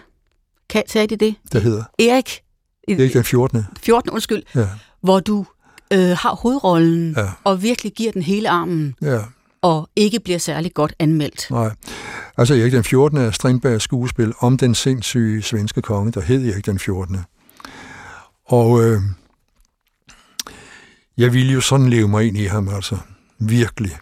Kan, 0.68 0.82
sagde 0.86 1.06
de 1.06 1.16
det? 1.16 1.34
Det 1.52 1.62
hedder? 1.62 1.84
Erik. 1.98 2.40
Erik 2.88 3.12
den 3.12 3.24
14. 3.24 3.66
14, 3.80 4.10
undskyld. 4.10 4.42
Ja. 4.54 4.68
Hvor 5.00 5.20
du 5.20 5.46
øh, 5.92 6.10
har 6.10 6.34
hovedrollen 6.34 7.14
ja. 7.16 7.30
og 7.44 7.62
virkelig 7.62 7.92
giver 7.92 8.12
den 8.12 8.22
hele 8.22 8.50
armen. 8.50 8.94
Ja. 9.02 9.20
Og 9.62 9.90
ikke 9.96 10.20
bliver 10.20 10.38
særlig 10.38 10.74
godt 10.74 10.94
anmeldt. 10.98 11.46
Nej. 11.50 11.70
Altså 12.36 12.54
Erik 12.54 12.72
den 12.72 12.84
14. 12.84 13.18
er 13.18 13.30
Strindbergs 13.30 13.84
skuespil 13.84 14.32
om 14.38 14.56
den 14.56 14.74
sindssyge 14.74 15.42
svenske 15.42 15.82
konge, 15.82 16.12
der 16.12 16.20
hed 16.20 16.52
Erik 16.52 16.66
den 16.66 16.78
14. 16.78 17.18
Og 18.44 18.84
øh, 18.84 19.00
jeg 21.16 21.32
ville 21.32 21.52
jo 21.52 21.60
sådan 21.60 21.88
leve 21.88 22.08
mig 22.08 22.26
ind 22.26 22.36
i 22.36 22.44
ham, 22.44 22.68
altså. 22.68 22.98
Virkelig. 23.38 23.96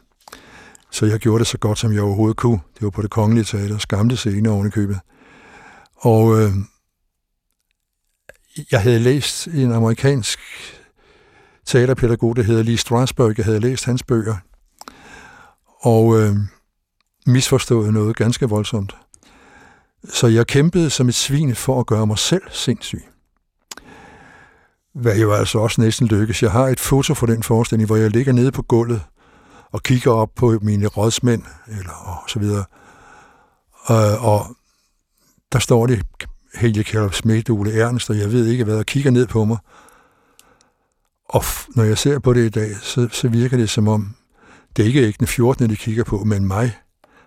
Så 0.90 1.06
jeg 1.06 1.18
gjorde 1.18 1.38
det 1.38 1.46
så 1.46 1.58
godt, 1.58 1.78
som 1.78 1.92
jeg 1.92 2.02
overhovedet 2.02 2.36
kunne. 2.36 2.60
Det 2.74 2.82
var 2.82 2.90
på 2.90 3.02
det 3.02 3.10
kongelige 3.10 3.44
teater, 3.44 3.78
skamte 3.78 4.16
scene 4.16 4.50
oven 4.50 4.66
i 4.66 4.70
købet. 4.70 4.98
Og 5.96 6.40
øh, 6.40 6.52
jeg 8.70 8.82
havde 8.82 8.98
læst 8.98 9.46
en 9.46 9.72
amerikansk 9.72 10.38
teaterpædagog, 11.66 12.36
der 12.36 12.42
hedder 12.42 12.62
Lee 12.62 12.76
Strasberg. 12.76 13.38
Jeg 13.38 13.44
havde 13.44 13.60
læst 13.60 13.84
hans 13.84 14.02
bøger, 14.02 14.36
og 15.80 16.20
øh, 16.20 16.36
misforstået 17.26 17.92
noget 17.92 18.16
ganske 18.16 18.48
voldsomt. 18.48 18.96
Så 20.08 20.26
jeg 20.26 20.46
kæmpede 20.46 20.90
som 20.90 21.08
et 21.08 21.14
svin 21.14 21.54
for 21.54 21.80
at 21.80 21.86
gøre 21.86 22.06
mig 22.06 22.18
selv 22.18 22.42
sindssyg. 22.50 23.02
Hvad 24.94 25.18
jo 25.18 25.32
altså 25.32 25.58
også 25.58 25.80
næsten 25.80 26.06
lykkes. 26.06 26.42
Jeg 26.42 26.50
har 26.50 26.66
et 26.66 26.80
foto 26.80 27.14
fra 27.14 27.26
den 27.26 27.42
forestilling, 27.42 27.86
hvor 27.86 27.96
jeg 27.96 28.10
ligger 28.10 28.32
nede 28.32 28.52
på 28.52 28.62
gulvet 28.62 29.02
og 29.72 29.82
kigger 29.82 30.10
op 30.10 30.30
på 30.36 30.58
mine 30.62 30.86
rådsmænd, 30.86 31.42
eller 31.68 31.92
og 31.92 32.30
så 32.30 32.38
videre. 32.38 32.64
Og, 33.84 34.18
og 34.18 34.46
der 35.52 35.58
står 35.58 35.86
det 35.86 36.06
Helge 36.54 36.84
Kjellrup 36.84 37.14
Smidt, 37.14 37.50
Ole 37.50 37.80
Ernst, 37.80 38.10
og 38.10 38.18
jeg 38.18 38.32
ved 38.32 38.46
ikke 38.46 38.64
hvad, 38.64 38.78
og 38.78 38.86
kigger 38.86 39.10
ned 39.10 39.26
på 39.26 39.44
mig. 39.44 39.58
Og 41.28 41.44
når 41.68 41.84
jeg 41.84 41.98
ser 41.98 42.18
på 42.18 42.32
det 42.32 42.46
i 42.46 42.48
dag, 42.48 42.76
så, 42.82 43.08
så 43.12 43.28
virker 43.28 43.56
det 43.56 43.70
som 43.70 43.88
om, 43.88 44.14
det 44.76 44.82
er 44.82 44.86
ikke 44.86 45.06
ikke 45.06 45.18
den 45.18 45.26
14. 45.26 45.70
de 45.70 45.76
kigger 45.76 46.04
på, 46.04 46.24
men 46.24 46.46
mig. 46.46 46.78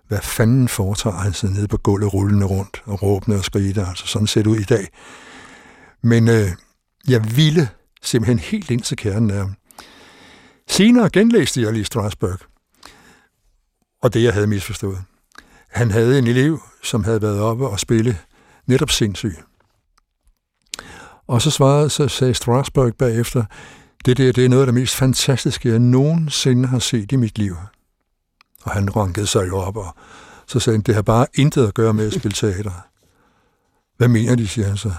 Hvad 0.08 0.22
fanden 0.22 0.68
foretager 0.68 1.18
han 1.18 1.34
sig 1.34 1.50
nede 1.50 1.68
på 1.68 1.78
gulvet 1.78 2.14
rullende 2.14 2.46
rundt 2.46 2.82
og 2.86 3.02
råbende 3.02 3.38
og 3.38 3.44
skrigende? 3.44 3.88
Altså 3.88 4.08
sådan 4.08 4.28
ser 4.28 4.42
det 4.42 4.50
ud 4.50 4.58
i 4.58 4.64
dag. 4.64 4.88
Men 6.04 6.28
øh, 6.28 6.50
jeg 7.08 7.36
ville 7.36 7.70
simpelthen 8.02 8.40
helt 8.40 8.72
ind 8.72 8.82
til 8.82 8.98
kernen 8.98 9.32
af 9.32 9.38
ham. 9.38 9.56
Senere 10.70 11.10
genlæste 11.10 11.62
jeg 11.62 11.74
lige 11.74 11.86
Strasbourg, 11.86 12.40
og 14.02 14.14
det 14.14 14.24
jeg 14.24 14.34
havde 14.34 14.48
misforstået. 14.48 15.04
Han 15.70 15.92
havde 15.92 16.20
en 16.20 16.28
elev, 16.28 16.62
som 16.84 17.04
havde 17.04 17.22
været 17.22 17.40
oppe 17.40 17.68
og 17.68 17.80
spille 17.80 18.18
netop 18.68 18.90
sindssyg. 18.90 19.36
Og 21.28 21.42
så 21.42 21.52
svarede, 21.52 21.90
så 21.90 22.08
sagde 22.08 22.34
Strasberg 22.34 22.96
bagefter, 22.96 23.44
det 24.06 24.18
der, 24.18 24.32
det 24.32 24.46
er 24.46 24.50
noget 24.50 24.62
af 24.62 24.68
det 24.68 24.74
mest 24.74 24.96
fantastiske, 24.96 25.70
jeg 25.70 25.80
nogensinde 25.80 26.68
har 26.68 26.80
set 26.80 27.12
i 27.12 27.16
mit 27.16 27.38
liv. 27.38 27.56
Og 28.64 28.72
han 28.72 28.96
rankede 28.96 29.28
sig 29.28 29.48
jo 29.48 29.58
op, 29.58 29.78
og 29.78 29.96
så 30.48 30.60
sagde 30.60 30.78
han, 30.78 30.84
det 30.84 30.96
har 30.96 31.02
bare 31.02 31.26
intet 31.34 31.68
at 31.68 31.74
gøre 31.74 31.94
med 31.94 32.08
at 32.08 32.14
spille 32.14 32.36
teater. 32.36 32.72
Hvad 33.98 34.08
mener 34.08 34.36
de, 34.36 34.48
siger 34.48 34.68
han 34.68 34.78
så? 34.78 34.92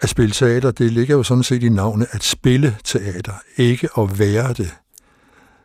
At 0.00 0.08
spille 0.08 0.32
teater, 0.32 0.70
det 0.70 0.92
ligger 0.92 1.16
jo 1.16 1.22
sådan 1.22 1.42
set 1.42 1.62
i 1.62 1.68
navnet 1.68 2.06
at 2.10 2.24
spille 2.24 2.76
teater, 2.84 3.34
ikke 3.56 3.88
at 3.98 4.18
være 4.18 4.52
det. 4.52 4.74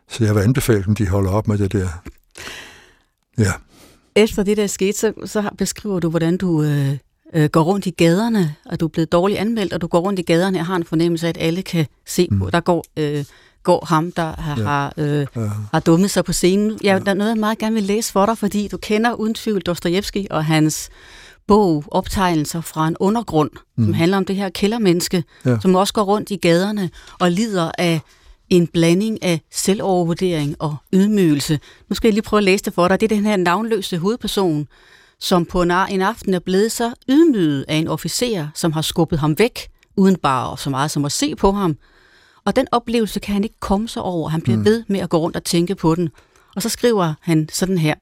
Så 0.10 0.24
jeg 0.24 0.36
vil 0.36 0.42
anbefale 0.42 0.84
dem, 0.84 0.96
de 0.96 1.08
holder 1.08 1.32
op 1.32 1.48
med 1.48 1.58
det 1.58 1.72
der. 1.72 1.90
Ja. 3.38 3.54
Efter 4.16 4.44
det 4.44 4.58
der 4.58 4.68
skete, 4.68 4.98
så, 4.98 5.14
så 5.26 5.50
beskriver 5.58 6.00
du, 6.00 6.10
hvordan 6.10 6.38
du 6.38 6.64
øh, 6.64 6.98
øh, 7.34 7.50
går 7.50 7.62
rundt 7.62 7.86
i 7.86 7.90
gaderne, 7.90 8.56
og 8.66 8.80
du 8.80 8.86
er 8.86 8.90
blevet 8.90 9.12
dårligt 9.12 9.40
anmeldt, 9.40 9.74
og 9.74 9.82
du 9.82 9.88
går 9.88 10.00
rundt 10.00 10.20
i 10.20 10.24
gaderne 10.24 10.60
og 10.60 10.66
har 10.66 10.76
en 10.76 10.84
fornemmelse 10.84 11.28
af, 11.28 11.30
at 11.30 11.38
alle 11.40 11.62
kan 11.62 11.86
se 12.06 12.28
mm. 12.32 12.40
på. 12.40 12.50
Der 12.50 12.60
går, 12.60 12.86
øh, 12.98 13.26
går 13.64 13.86
ham, 13.86 14.12
der 14.12 14.42
har, 14.42 14.58
ja. 14.58 14.64
har, 14.64 14.94
øh, 14.98 15.28
ja. 15.36 15.50
har 15.74 15.80
dummet 15.80 16.12
sig 16.12 16.26
på 16.26 16.34
scenen. 16.34 16.80
Ja, 16.84 17.00
der 17.06 17.12
er 17.12 17.16
noget, 17.16 17.30
jeg 17.30 17.40
meget 17.40 17.58
gerne 17.58 17.74
vil 17.74 17.84
læse 17.84 18.12
for 18.12 18.26
dig, 18.26 18.38
fordi 18.38 18.68
du 18.68 18.78
kender 18.78 19.14
uden 19.14 19.34
tvivl 19.34 19.62
Dostojevski 19.62 20.28
og 20.32 20.46
hans 20.46 20.90
bog, 21.48 21.84
optegnelser 21.88 22.62
fra 22.62 22.88
en 22.88 22.98
undergrund, 23.00 23.50
mm. 23.78 23.86
som 23.86 23.94
handler 23.94 24.18
om 24.18 24.26
det 24.26 24.36
her 24.36 24.50
kældermenneske, 24.50 25.24
ja. 25.46 25.58
som 25.62 25.76
også 25.76 25.94
går 25.94 26.04
rundt 26.04 26.32
i 26.32 26.36
gaderne 26.36 26.90
og 27.20 27.32
lider 27.32 27.72
af 27.78 28.02
en 28.50 28.68
blanding 28.68 29.24
af 29.24 29.42
selvovervurdering 29.52 30.56
og 30.60 30.76
ydmygelse. 30.94 31.60
Nu 31.90 31.96
skal 31.96 32.08
jeg 32.08 32.14
lige 32.14 32.24
prøve 32.24 32.38
at 32.38 32.44
læse 32.44 32.66
det 32.66 32.74
for 32.74 32.88
dig. 32.88 33.00
Det 33.00 33.12
er 33.12 33.16
den 33.16 33.26
her 33.26 33.38
navnløse 33.38 33.98
hovedperson, 33.98 34.68
som 35.20 35.46
på 35.46 35.62
en 35.62 35.72
aften 35.72 36.34
er 36.34 36.40
blevet 36.40 36.72
så 36.72 36.94
ydmyget 37.10 37.66
af 37.68 37.76
en 37.76 37.88
officer, 37.88 38.48
som 38.56 38.72
har 38.72 38.82
skubbet 38.82 39.20
ham 39.20 39.40
væk, 39.40 39.70
uden 39.98 40.16
bare 40.16 40.58
så 40.58 40.70
meget 40.70 40.92
som 40.92 41.06
at 41.06 41.12
se 41.12 41.36
på 41.36 41.52
ham. 41.52 41.78
Og 42.46 42.56
den 42.56 42.68
oplevelse 42.72 43.20
kan 43.20 43.34
han 43.34 43.44
ikke 43.44 43.60
komme 43.60 43.88
sig 43.88 44.02
over. 44.02 44.30
Han 44.30 44.42
bliver 44.42 44.58
mm. 44.58 44.66
ved 44.66 44.84
med 44.88 45.00
at 45.00 45.10
gå 45.10 45.18
rundt 45.18 45.36
og 45.36 45.44
tænke 45.44 45.76
på 45.76 45.96
den. 45.96 46.10
Og 46.56 46.62
så 46.62 46.70
skriver 46.70 47.14
han 47.22 47.50
sådan 47.52 47.78
her. 47.78 47.96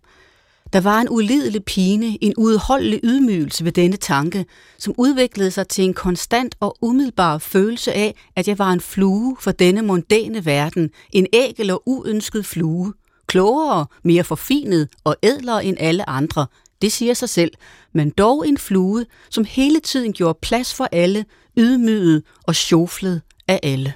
Der 0.74 0.82
var 0.82 1.02
en 1.02 1.10
ulidelig 1.10 1.64
pine, 1.66 2.18
en 2.24 2.34
udholdelig 2.38 3.00
ydmygelse 3.04 3.66
ved 3.66 3.72
denne 3.72 3.98
tanke, 3.98 4.46
som 4.78 4.94
udviklede 4.98 5.52
sig 5.52 5.68
til 5.68 5.84
en 5.84 5.94
konstant 5.94 6.56
og 6.60 6.78
umiddelbar 6.82 7.38
følelse 7.38 7.94
af, 7.94 8.16
at 8.36 8.48
jeg 8.48 8.60
var 8.60 8.72
en 8.72 8.82
flue 8.82 9.38
for 9.40 9.52
denne 9.52 9.82
mondæne 9.82 10.46
verden, 10.46 10.90
en 11.12 11.28
ægel 11.34 11.72
og 11.72 11.84
uønsket 11.86 12.46
flue. 12.46 12.94
Klogere, 13.28 13.86
mere 14.04 14.24
forfinet 14.24 14.90
og 15.04 15.16
ædlere 15.24 15.66
end 15.66 15.78
alle 15.80 16.10
andre, 16.10 16.46
det 16.84 16.92
siger 16.92 17.14
sig 17.14 17.30
selv, 17.30 17.52
men 17.94 18.10
dog 18.10 18.48
en 18.48 18.58
flue, 18.58 19.06
som 19.30 19.46
hele 19.46 19.80
tiden 19.80 20.14
gjorde 20.14 20.40
plads 20.42 20.74
for 20.74 20.90
alle, 20.92 21.26
ydmyget 21.58 22.24
og 22.44 22.56
sjoflet 22.56 23.22
af 23.48 23.60
alle. 23.64 23.94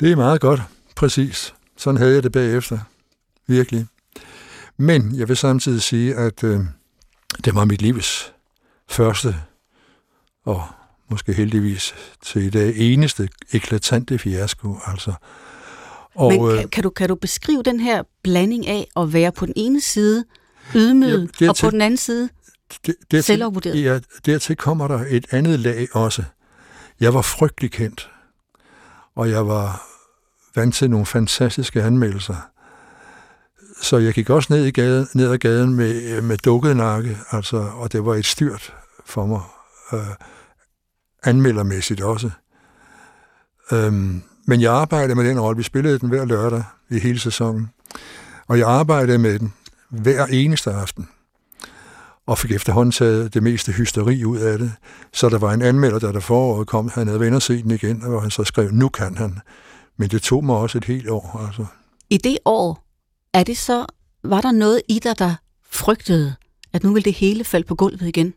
Det 0.00 0.12
er 0.12 0.16
meget 0.16 0.40
godt, 0.40 0.60
præcis. 0.96 1.54
Sådan 1.76 1.98
havde 1.98 2.14
jeg 2.14 2.22
det 2.22 2.32
bagefter. 2.32 2.78
Virkelig. 3.46 3.86
Men 4.76 5.18
jeg 5.18 5.28
vil 5.28 5.36
samtidig 5.36 5.82
sige, 5.82 6.14
at 6.14 6.44
øh, 6.44 6.60
det 7.44 7.54
var 7.54 7.64
mit 7.64 7.82
livs 7.82 8.32
første 8.88 9.36
og 10.44 10.62
måske 11.10 11.32
heldigvis 11.32 11.94
til 12.22 12.42
i 12.42 12.50
dag 12.50 12.76
eneste 12.76 13.28
eklatante 13.52 14.18
fiasko. 14.18 14.76
Altså. 14.86 15.12
Og, 16.14 16.32
Men 16.32 16.40
kan, 16.40 16.64
øh, 16.64 16.70
kan, 16.70 16.82
du, 16.82 16.90
kan 16.90 17.08
du 17.08 17.14
beskrive 17.14 17.62
den 17.62 17.80
her 17.80 18.02
blanding 18.22 18.66
af 18.66 18.88
at 18.96 19.12
være 19.12 19.32
på 19.32 19.46
den 19.46 19.54
ene 19.56 19.80
side 19.80 20.24
ydmyget, 20.74 21.30
ja, 21.40 21.48
og 21.48 21.56
på 21.60 21.70
den 21.70 21.80
anden 21.80 21.96
side 21.96 22.28
det, 22.86 22.94
dertil, 23.10 23.24
selvovervurderet? 23.24 23.82
Ja, 23.82 24.00
dertil 24.26 24.56
kommer 24.56 24.88
der 24.88 25.04
et 25.08 25.26
andet 25.30 25.60
lag 25.60 25.88
også. 25.92 26.22
Jeg 27.00 27.14
var 27.14 27.22
frygtelig 27.22 27.70
kendt, 27.72 28.10
og 29.14 29.30
jeg 29.30 29.46
var 29.46 29.82
vant 30.54 30.74
til 30.74 30.90
nogle 30.90 31.06
fantastiske 31.06 31.82
anmeldelser. 31.82 32.50
Så 33.82 33.98
jeg 33.98 34.14
gik 34.14 34.30
også 34.30 34.52
ned, 34.52 34.64
i 34.64 34.70
gaden, 34.70 35.08
ned 35.14 35.32
ad 35.32 35.38
gaden 35.38 35.74
med, 35.74 36.22
med 36.22 36.36
dukket 36.38 36.76
nakke, 36.76 37.18
altså, 37.30 37.56
og 37.56 37.92
det 37.92 38.04
var 38.04 38.14
et 38.14 38.26
styrt 38.26 38.74
for 39.06 39.26
mig, 39.26 39.40
øh, 39.92 40.14
anmeldermæssigt 41.24 42.00
også. 42.00 42.30
Øhm, 43.72 44.22
men 44.46 44.60
jeg 44.60 44.72
arbejdede 44.72 45.14
med 45.14 45.24
den 45.24 45.40
rolle. 45.40 45.56
Vi 45.56 45.62
spillede 45.62 45.98
den 45.98 46.08
hver 46.08 46.24
lørdag 46.24 46.64
i 46.90 46.98
hele 46.98 47.18
sæsonen. 47.18 47.70
Og 48.46 48.58
jeg 48.58 48.68
arbejdede 48.68 49.18
med 49.18 49.38
den 49.38 49.52
hver 49.90 50.26
eneste 50.26 50.70
aften. 50.70 51.08
Og 52.26 52.38
fik 52.38 52.52
efterhånden 52.52 52.92
taget 52.92 53.34
det 53.34 53.42
meste 53.42 53.72
hysteri 53.72 54.24
ud 54.24 54.38
af 54.38 54.58
det. 54.58 54.72
Så 55.12 55.28
der 55.28 55.38
var 55.38 55.52
en 55.52 55.62
anmelder, 55.62 55.98
der 55.98 56.12
der 56.12 56.20
foråret 56.20 56.66
kom, 56.66 56.88
han 56.88 57.06
havde 57.06 57.20
vendt 57.20 57.42
set 57.42 57.64
den 57.64 57.70
igen, 57.70 58.02
og 58.02 58.22
han 58.22 58.30
så 58.30 58.44
skrev, 58.44 58.70
nu 58.70 58.88
kan 58.88 59.16
han. 59.16 59.38
Men 59.96 60.10
det 60.10 60.22
tog 60.22 60.44
mig 60.44 60.56
også 60.56 60.78
et 60.78 60.84
helt 60.84 61.08
år. 61.08 61.44
Altså. 61.46 61.66
I 62.10 62.16
det 62.16 62.38
år, 62.44 62.84
er 63.32 63.44
det 63.44 63.58
så, 63.58 63.86
var 64.24 64.40
der 64.40 64.52
noget 64.52 64.82
i 64.88 64.98
dig, 64.98 65.18
der 65.18 65.34
frygtede, 65.70 66.34
at 66.72 66.82
nu 66.82 66.92
ville 66.92 67.04
det 67.04 67.14
hele 67.14 67.44
falde 67.44 67.66
på 67.66 67.74
gulvet 67.74 68.02
igen? 68.02 68.34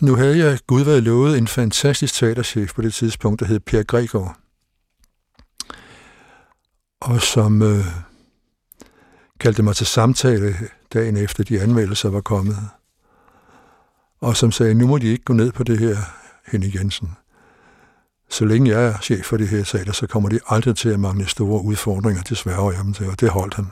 Nu 0.00 0.16
havde 0.16 0.38
jeg 0.38 0.58
Gud 0.66 0.82
været 0.82 1.02
lovet 1.02 1.38
en 1.38 1.48
fantastisk 1.48 2.14
teaterchef 2.14 2.74
på 2.74 2.82
det 2.82 2.94
tidspunkt, 2.94 3.40
der 3.40 3.46
hed 3.46 3.60
Per 3.60 3.82
Gregor. 3.82 4.36
Og 7.00 7.22
som 7.22 7.62
øh, 7.62 7.84
kaldte 9.42 9.62
mig 9.62 9.76
til 9.76 9.86
samtale 9.86 10.56
dagen 10.92 11.16
efter 11.16 11.44
de 11.44 11.60
anmeldelser 11.60 12.10
var 12.10 12.20
kommet. 12.20 12.58
Og 14.20 14.36
som 14.36 14.52
sagde, 14.52 14.74
nu 14.74 14.86
må 14.86 14.98
de 14.98 15.06
ikke 15.06 15.24
gå 15.24 15.32
ned 15.32 15.52
på 15.52 15.62
det 15.62 15.78
her, 15.78 15.96
Henning 16.46 16.74
Jensen 16.74 17.16
så 18.32 18.44
længe 18.44 18.70
jeg 18.70 18.84
er 18.84 18.98
chef 18.98 19.24
for 19.24 19.36
det 19.36 19.48
her 19.48 19.64
teater, 19.64 19.92
så 19.92 20.06
kommer 20.06 20.28
de 20.28 20.40
aldrig 20.48 20.76
til 20.76 20.88
at 20.88 21.00
mangle 21.00 21.28
store 21.28 21.64
udfordringer, 21.64 22.22
det 22.22 22.38
sværger 22.38 22.72
jeg 22.72 22.84
dem 22.84 22.92
til, 22.92 23.08
og 23.08 23.20
det 23.20 23.30
holdt 23.30 23.54
han. 23.54 23.66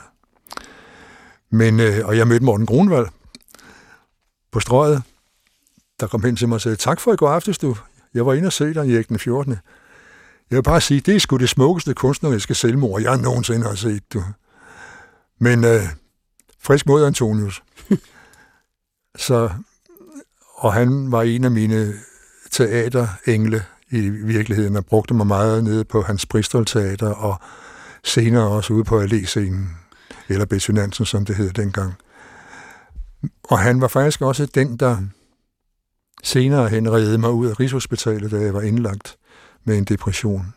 Men, 1.50 1.80
øh, 1.80 2.06
og 2.06 2.16
jeg 2.16 2.28
mødte 2.28 2.44
Morten 2.44 2.66
Grunwald 2.66 3.06
på 4.52 4.61
strøget, 4.61 5.02
der 6.00 6.06
kom 6.06 6.24
hen 6.24 6.37
til 6.37 6.48
mig 6.48 6.54
og 6.54 6.61
sagde, 6.61 6.76
tak 6.76 7.00
for 7.00 7.12
i 7.12 7.16
går 7.16 7.28
aftes, 7.28 7.59
du. 7.59 7.76
Jeg 8.14 8.26
var 8.26 8.35
inde 8.35 8.46
og 8.46 8.52
se 8.52 8.74
dig 8.74 8.87
i 8.87 9.02
den 9.02 9.18
14. 9.18 9.52
Jeg 10.50 10.56
vil 10.56 10.62
bare 10.62 10.80
sige, 10.80 11.00
det 11.00 11.16
er 11.16 11.20
sgu 11.20 11.37
det 11.37 11.48
smukkeste 11.48 11.94
kunstneriske 11.94 12.54
selvmord, 12.54 13.02
jeg 13.02 13.16
nogensinde 13.16 13.66
har 13.66 13.74
set, 13.74 14.12
du. 14.12 14.22
Men 15.40 15.64
øh, 15.64 15.83
frisk 16.59 16.87
mod 16.87 17.05
Antonius. 17.05 17.62
så, 19.26 19.50
og 20.55 20.72
han 20.72 21.12
var 21.12 21.22
en 21.22 21.44
af 21.44 21.50
mine 21.50 21.94
teaterengle 22.50 23.64
i 23.90 24.09
virkeligheden, 24.09 24.76
og 24.76 24.87
brugte 24.87 25.14
mig 25.14 25.26
meget 25.26 25.64
nede 25.64 25.85
på 25.85 26.03
hans 26.03 26.26
Bristol 26.26 26.66
Teater, 26.66 27.11
og 27.11 27.40
senere 28.05 28.48
også 28.48 28.72
ude 28.72 28.85
på 28.85 29.03
Allé-scenen, 29.03 29.76
eller 30.29 30.72
Nansen, 30.72 31.07
som 31.07 31.24
det 31.24 31.37
hed 31.37 31.50
dengang. 31.50 31.94
Og 33.44 33.59
han 33.59 33.81
var 33.81 33.88
faktisk 33.88 34.20
også 34.20 34.46
den, 34.46 34.76
der 34.76 34.96
senere 36.22 36.68
hen 36.68 36.92
redde 36.92 37.18
mig 37.18 37.31
ud 37.31 37.46
af 37.46 37.61
Rigshospitalet, 37.61 38.31
da 38.31 38.37
jeg 38.37 38.55
var 38.55 38.61
indlagt 38.61 39.16
med 39.64 39.79
en 39.79 39.85
depression. 39.85 40.55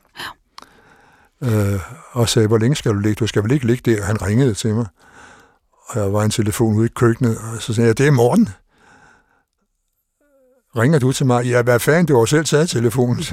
Øh, 1.43 1.79
og 2.12 2.29
sagde, 2.29 2.47
hvor 2.47 2.58
længe 2.58 2.75
skal 2.75 2.91
du 2.91 2.99
ligge? 2.99 3.19
Du 3.19 3.27
skal 3.27 3.43
vel 3.43 3.51
ikke 3.51 3.67
ligge 3.67 3.91
der? 3.91 4.03
Han 4.03 4.21
ringede 4.21 4.53
til 4.53 4.73
mig. 4.73 4.86
Og 5.88 5.99
jeg 5.99 6.13
var 6.13 6.23
en 6.23 6.32
telefon 6.32 6.75
ude 6.75 6.86
i 6.86 6.91
køkkenet, 6.95 7.38
og 7.38 7.62
så 7.62 7.73
sagde 7.73 7.88
jeg, 7.88 7.97
det 7.97 8.08
er 8.08 8.12
morgen 8.12 8.49
ringer 10.77 10.99
du 10.99 11.12
til 11.12 11.25
mig? 11.25 11.45
Ja, 11.45 11.62
hvad 11.62 11.79
fanden, 11.79 12.06
du 12.06 12.17
har 12.17 12.25
selv 12.25 12.45
taget 12.45 12.69
telefonen. 12.69 13.23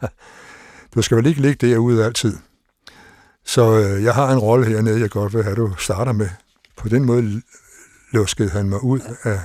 du 0.94 1.02
skal 1.02 1.16
vel 1.16 1.26
ikke 1.26 1.40
ligge 1.40 1.66
derude 1.66 2.04
altid. 2.04 2.36
Så 3.44 3.78
øh, 3.78 4.04
jeg 4.04 4.14
har 4.14 4.32
en 4.32 4.38
rolle 4.38 4.66
hernede, 4.66 5.00
jeg 5.00 5.10
godt 5.10 5.34
vil 5.34 5.44
have, 5.44 5.56
du 5.56 5.74
starter 5.78 6.12
med. 6.12 6.28
På 6.76 6.88
den 6.88 7.04
måde 7.04 7.42
luskede 8.12 8.50
han 8.50 8.68
mig 8.68 8.84
ud 8.84 9.00
af 9.22 9.40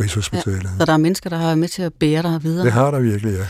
Rigshospitalet. 0.00 0.62
Ja, 0.64 0.78
så 0.78 0.84
der 0.84 0.92
er 0.92 0.96
mennesker, 0.96 1.30
der 1.30 1.36
har 1.36 1.44
været 1.44 1.58
med 1.58 1.68
til 1.68 1.82
at 1.82 1.92
bære 1.94 2.22
dig 2.22 2.42
videre? 2.42 2.64
Det 2.64 2.72
har 2.72 2.90
der 2.90 3.00
virkelig, 3.00 3.32
ja. 3.32 3.46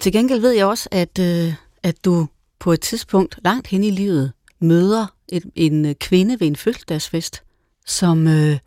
Til 0.00 0.12
gengæld 0.12 0.40
ved 0.40 0.50
jeg 0.50 0.66
også, 0.66 0.88
at, 0.92 1.18
øh, 1.18 1.54
at 1.82 2.04
du 2.04 2.28
på 2.60 2.72
et 2.72 2.80
tidspunkt 2.80 3.38
langt 3.44 3.66
hen 3.66 3.84
i 3.84 3.90
livet 3.90 4.32
møder 4.60 5.06
et, 5.28 5.44
en 5.54 5.94
kvinde 5.94 6.40
ved 6.40 6.46
en 6.46 6.56
fødselsdagsfest, 6.56 7.42
som, 7.86 8.26
øh, 8.26 8.58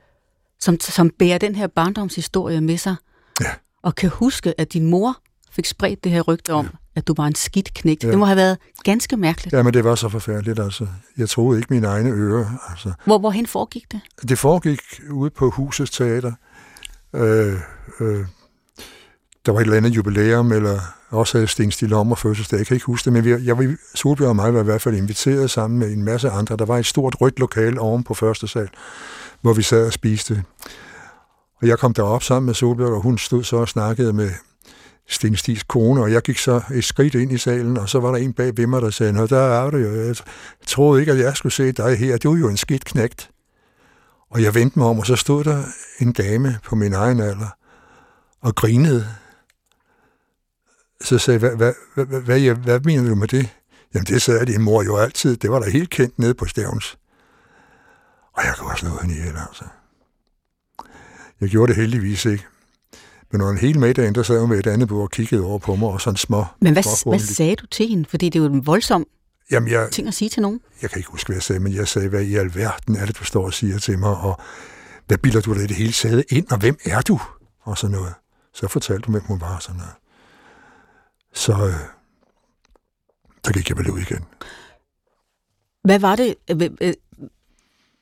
som, 0.59 0.79
som 0.79 1.09
bærer 1.19 1.37
den 1.37 1.55
her 1.55 1.67
barndomshistorie 1.67 2.61
med 2.61 2.77
sig. 2.77 2.95
Ja. 3.41 3.49
Og 3.83 3.95
kan 3.95 4.09
huske, 4.09 4.59
at 4.59 4.73
din 4.73 4.85
mor 4.85 5.17
fik 5.51 5.65
spredt 5.65 6.03
det 6.03 6.11
her 6.11 6.21
rygte 6.21 6.53
om, 6.53 6.65
ja. 6.65 6.71
at 6.95 7.07
du 7.07 7.13
var 7.17 7.25
en 7.25 7.35
skidt 7.35 7.73
knægt. 7.73 8.03
Ja. 8.03 8.09
Det 8.09 8.19
må 8.19 8.25
have 8.25 8.37
været 8.37 8.57
ganske 8.83 9.17
mærkeligt. 9.17 9.53
Ja, 9.53 9.63
men 9.63 9.73
det 9.73 9.83
var 9.83 9.95
så 9.95 10.09
forfærdeligt, 10.09 10.59
altså. 10.59 10.87
Jeg 11.17 11.29
troede 11.29 11.59
ikke 11.59 11.73
mine 11.73 11.87
egne 11.87 12.09
ører. 12.09 12.69
Altså. 12.69 12.93
Hvor, 13.05 13.17
hvorhen 13.17 13.47
foregik 13.47 13.91
det? 13.91 14.01
Det 14.29 14.39
foregik 14.39 14.79
ude 15.11 15.29
på 15.29 15.49
Husets 15.49 15.91
Teater. 15.91 16.33
Øh, 17.15 17.59
øh, 17.99 18.25
der 19.45 19.51
var 19.51 19.59
et 19.59 19.63
eller 19.63 19.77
andet 19.77 19.95
jubilæum, 19.95 20.51
eller 20.51 20.79
også 21.13 21.37
havde 21.37 21.47
Sten 21.47 21.71
Stil 21.71 21.93
og 21.93 22.17
fødselsdag. 22.17 22.57
Jeg 22.57 22.65
kan 22.65 22.75
ikke 22.75 22.85
huske 22.85 23.05
det, 23.05 23.13
men 23.13 23.25
vi, 23.25 23.45
jeg, 23.45 23.59
vi, 23.59 23.67
Solbjørn 23.95 24.29
og 24.29 24.35
mig 24.35 24.53
var 24.53 24.59
i 24.59 24.63
hvert 24.63 24.81
fald 24.81 24.95
inviteret 24.95 25.51
sammen 25.51 25.79
med 25.79 25.91
en 25.91 26.03
masse 26.03 26.29
andre. 26.29 26.57
Der 26.57 26.65
var 26.65 26.77
et 26.77 26.85
stort 26.85 27.15
rødt 27.21 27.39
lokal 27.39 27.79
oven 27.79 28.03
på 28.03 28.13
første 28.13 28.47
sal, 28.47 28.69
hvor 29.41 29.53
vi 29.53 29.61
sad 29.61 29.85
og 29.85 29.93
spiste. 29.93 30.43
Og 31.61 31.67
jeg 31.67 31.79
kom 31.79 31.93
derop 31.93 32.23
sammen 32.23 32.45
med 32.45 32.53
Solbjørn, 32.53 32.93
og 32.93 33.01
hun 33.01 33.17
stod 33.17 33.43
så 33.43 33.55
og 33.55 33.69
snakkede 33.69 34.13
med 34.13 34.29
Sten 35.07 35.35
Stis 35.35 35.63
kone, 35.63 36.01
og 36.01 36.11
jeg 36.11 36.21
gik 36.21 36.37
så 36.37 36.61
et 36.73 36.83
skridt 36.83 37.15
ind 37.15 37.31
i 37.31 37.37
salen, 37.37 37.77
og 37.77 37.89
så 37.89 37.99
var 37.99 38.11
der 38.11 38.17
en 38.17 38.33
bag 38.33 38.57
ved 38.57 38.67
mig, 38.67 38.81
der 38.81 38.89
sagde, 38.89 39.13
Nå, 39.13 39.27
der 39.27 39.39
er 39.39 39.69
du 39.69 39.77
jo. 39.77 40.05
Jeg 40.07 40.15
troede 40.67 40.99
ikke, 40.99 41.11
at 41.11 41.19
jeg 41.19 41.35
skulle 41.35 41.53
se 41.53 41.71
dig 41.71 41.97
her. 41.97 42.17
Du 42.17 42.33
er 42.33 42.39
jo 42.39 42.49
en 42.49 42.57
skidt 42.57 42.85
knægt. 42.85 43.29
Og 44.31 44.43
jeg 44.43 44.55
vendte 44.55 44.79
mig 44.79 44.87
om, 44.87 44.99
og 44.99 45.05
så 45.05 45.15
stod 45.15 45.43
der 45.43 45.63
en 45.99 46.11
dame 46.11 46.57
på 46.63 46.75
min 46.75 46.93
egen 46.93 47.19
alder 47.19 47.55
og 48.41 48.55
grinede. 48.55 49.07
Så 51.03 51.17
sagde 51.17 51.39
jeg, 51.41 51.55
hvad, 51.55 51.73
hvad, 51.95 52.05
hvad, 52.05 52.21
hvad, 52.21 52.39
hvad, 52.39 52.55
hvad 52.55 52.79
mener 52.79 53.09
du 53.09 53.15
med 53.15 53.27
det? 53.27 53.49
Jamen, 53.93 54.05
det 54.05 54.21
sagde 54.21 54.45
din 54.45 54.61
mor 54.61 54.83
jo 54.83 54.97
altid. 54.97 55.37
Det 55.37 55.51
var 55.51 55.59
da 55.59 55.69
helt 55.69 55.89
kendt 55.89 56.19
nede 56.19 56.33
på 56.33 56.45
Stævns. 56.45 56.97
Og 58.33 58.43
jeg 58.45 58.53
kunne 58.57 58.69
have 58.69 58.77
slået 58.77 59.01
hende 59.01 59.15
ihjel, 59.15 59.35
altså. 59.47 59.63
Jeg 61.41 61.49
gjorde 61.49 61.73
det 61.73 61.81
heldigvis 61.81 62.25
ikke. 62.25 62.45
Men 63.31 63.39
når 63.39 63.49
en 63.49 63.57
hel 63.57 63.79
middag, 63.79 64.15
der 64.15 64.23
sad 64.23 64.39
hun 64.39 64.49
med 64.49 64.59
et 64.59 64.67
andet 64.67 64.87
bord 64.87 65.01
og 65.01 65.11
kiggede 65.11 65.43
over 65.43 65.59
på 65.59 65.75
mig, 65.75 65.89
og 65.89 66.01
sådan 66.01 66.17
små... 66.17 66.45
Men 66.61 66.73
hvad, 66.73 67.09
hvad 67.09 67.19
sagde 67.19 67.55
du 67.55 67.65
til 67.65 67.87
hende? 67.87 68.09
Fordi 68.09 68.29
det 68.29 68.39
er 68.39 68.43
jo 68.43 68.53
en 68.53 68.65
voldsom 68.65 69.05
Jamen, 69.51 69.71
jeg, 69.71 69.89
ting 69.91 70.07
at 70.07 70.13
sige 70.13 70.29
til 70.29 70.41
nogen. 70.41 70.59
Jeg 70.81 70.89
kan 70.89 70.99
ikke 70.99 71.09
huske, 71.09 71.27
hvad 71.27 71.35
jeg 71.35 71.43
sagde, 71.43 71.59
men 71.59 71.75
jeg 71.75 71.87
sagde, 71.87 72.09
hvad 72.09 72.21
i 72.21 72.35
alverden 72.35 72.95
er 72.95 73.05
det, 73.05 73.19
du 73.19 73.23
står 73.23 73.45
og 73.45 73.53
siger 73.53 73.79
til 73.79 73.99
mig, 73.99 74.17
og 74.17 74.39
hvad 75.07 75.17
bilder 75.17 75.41
du 75.41 75.53
dig 75.53 75.63
i 75.63 75.67
det 75.67 75.75
hele 75.75 75.91
taget 75.91 76.23
ind, 76.29 76.51
og 76.51 76.57
hvem 76.57 76.77
er 76.85 77.01
du? 77.01 77.19
Og 77.61 77.77
sådan 77.77 77.95
noget. 77.95 78.13
Så 78.53 78.67
fortalte 78.67 79.05
hun, 79.05 79.13
hvem 79.13 79.23
hun 79.27 79.41
var, 79.41 79.59
sådan 79.59 79.77
noget. 79.77 79.93
Så 81.33 81.51
øh, 81.51 81.73
der 83.45 83.51
gik 83.51 83.69
jeg 83.69 83.77
vel 83.77 83.91
ud 83.91 83.99
igen. 83.99 84.25
Hvad 85.83 85.99
var 85.99 86.15
det, 86.15 86.35
øh, 86.51 86.69
øh, 86.81 86.93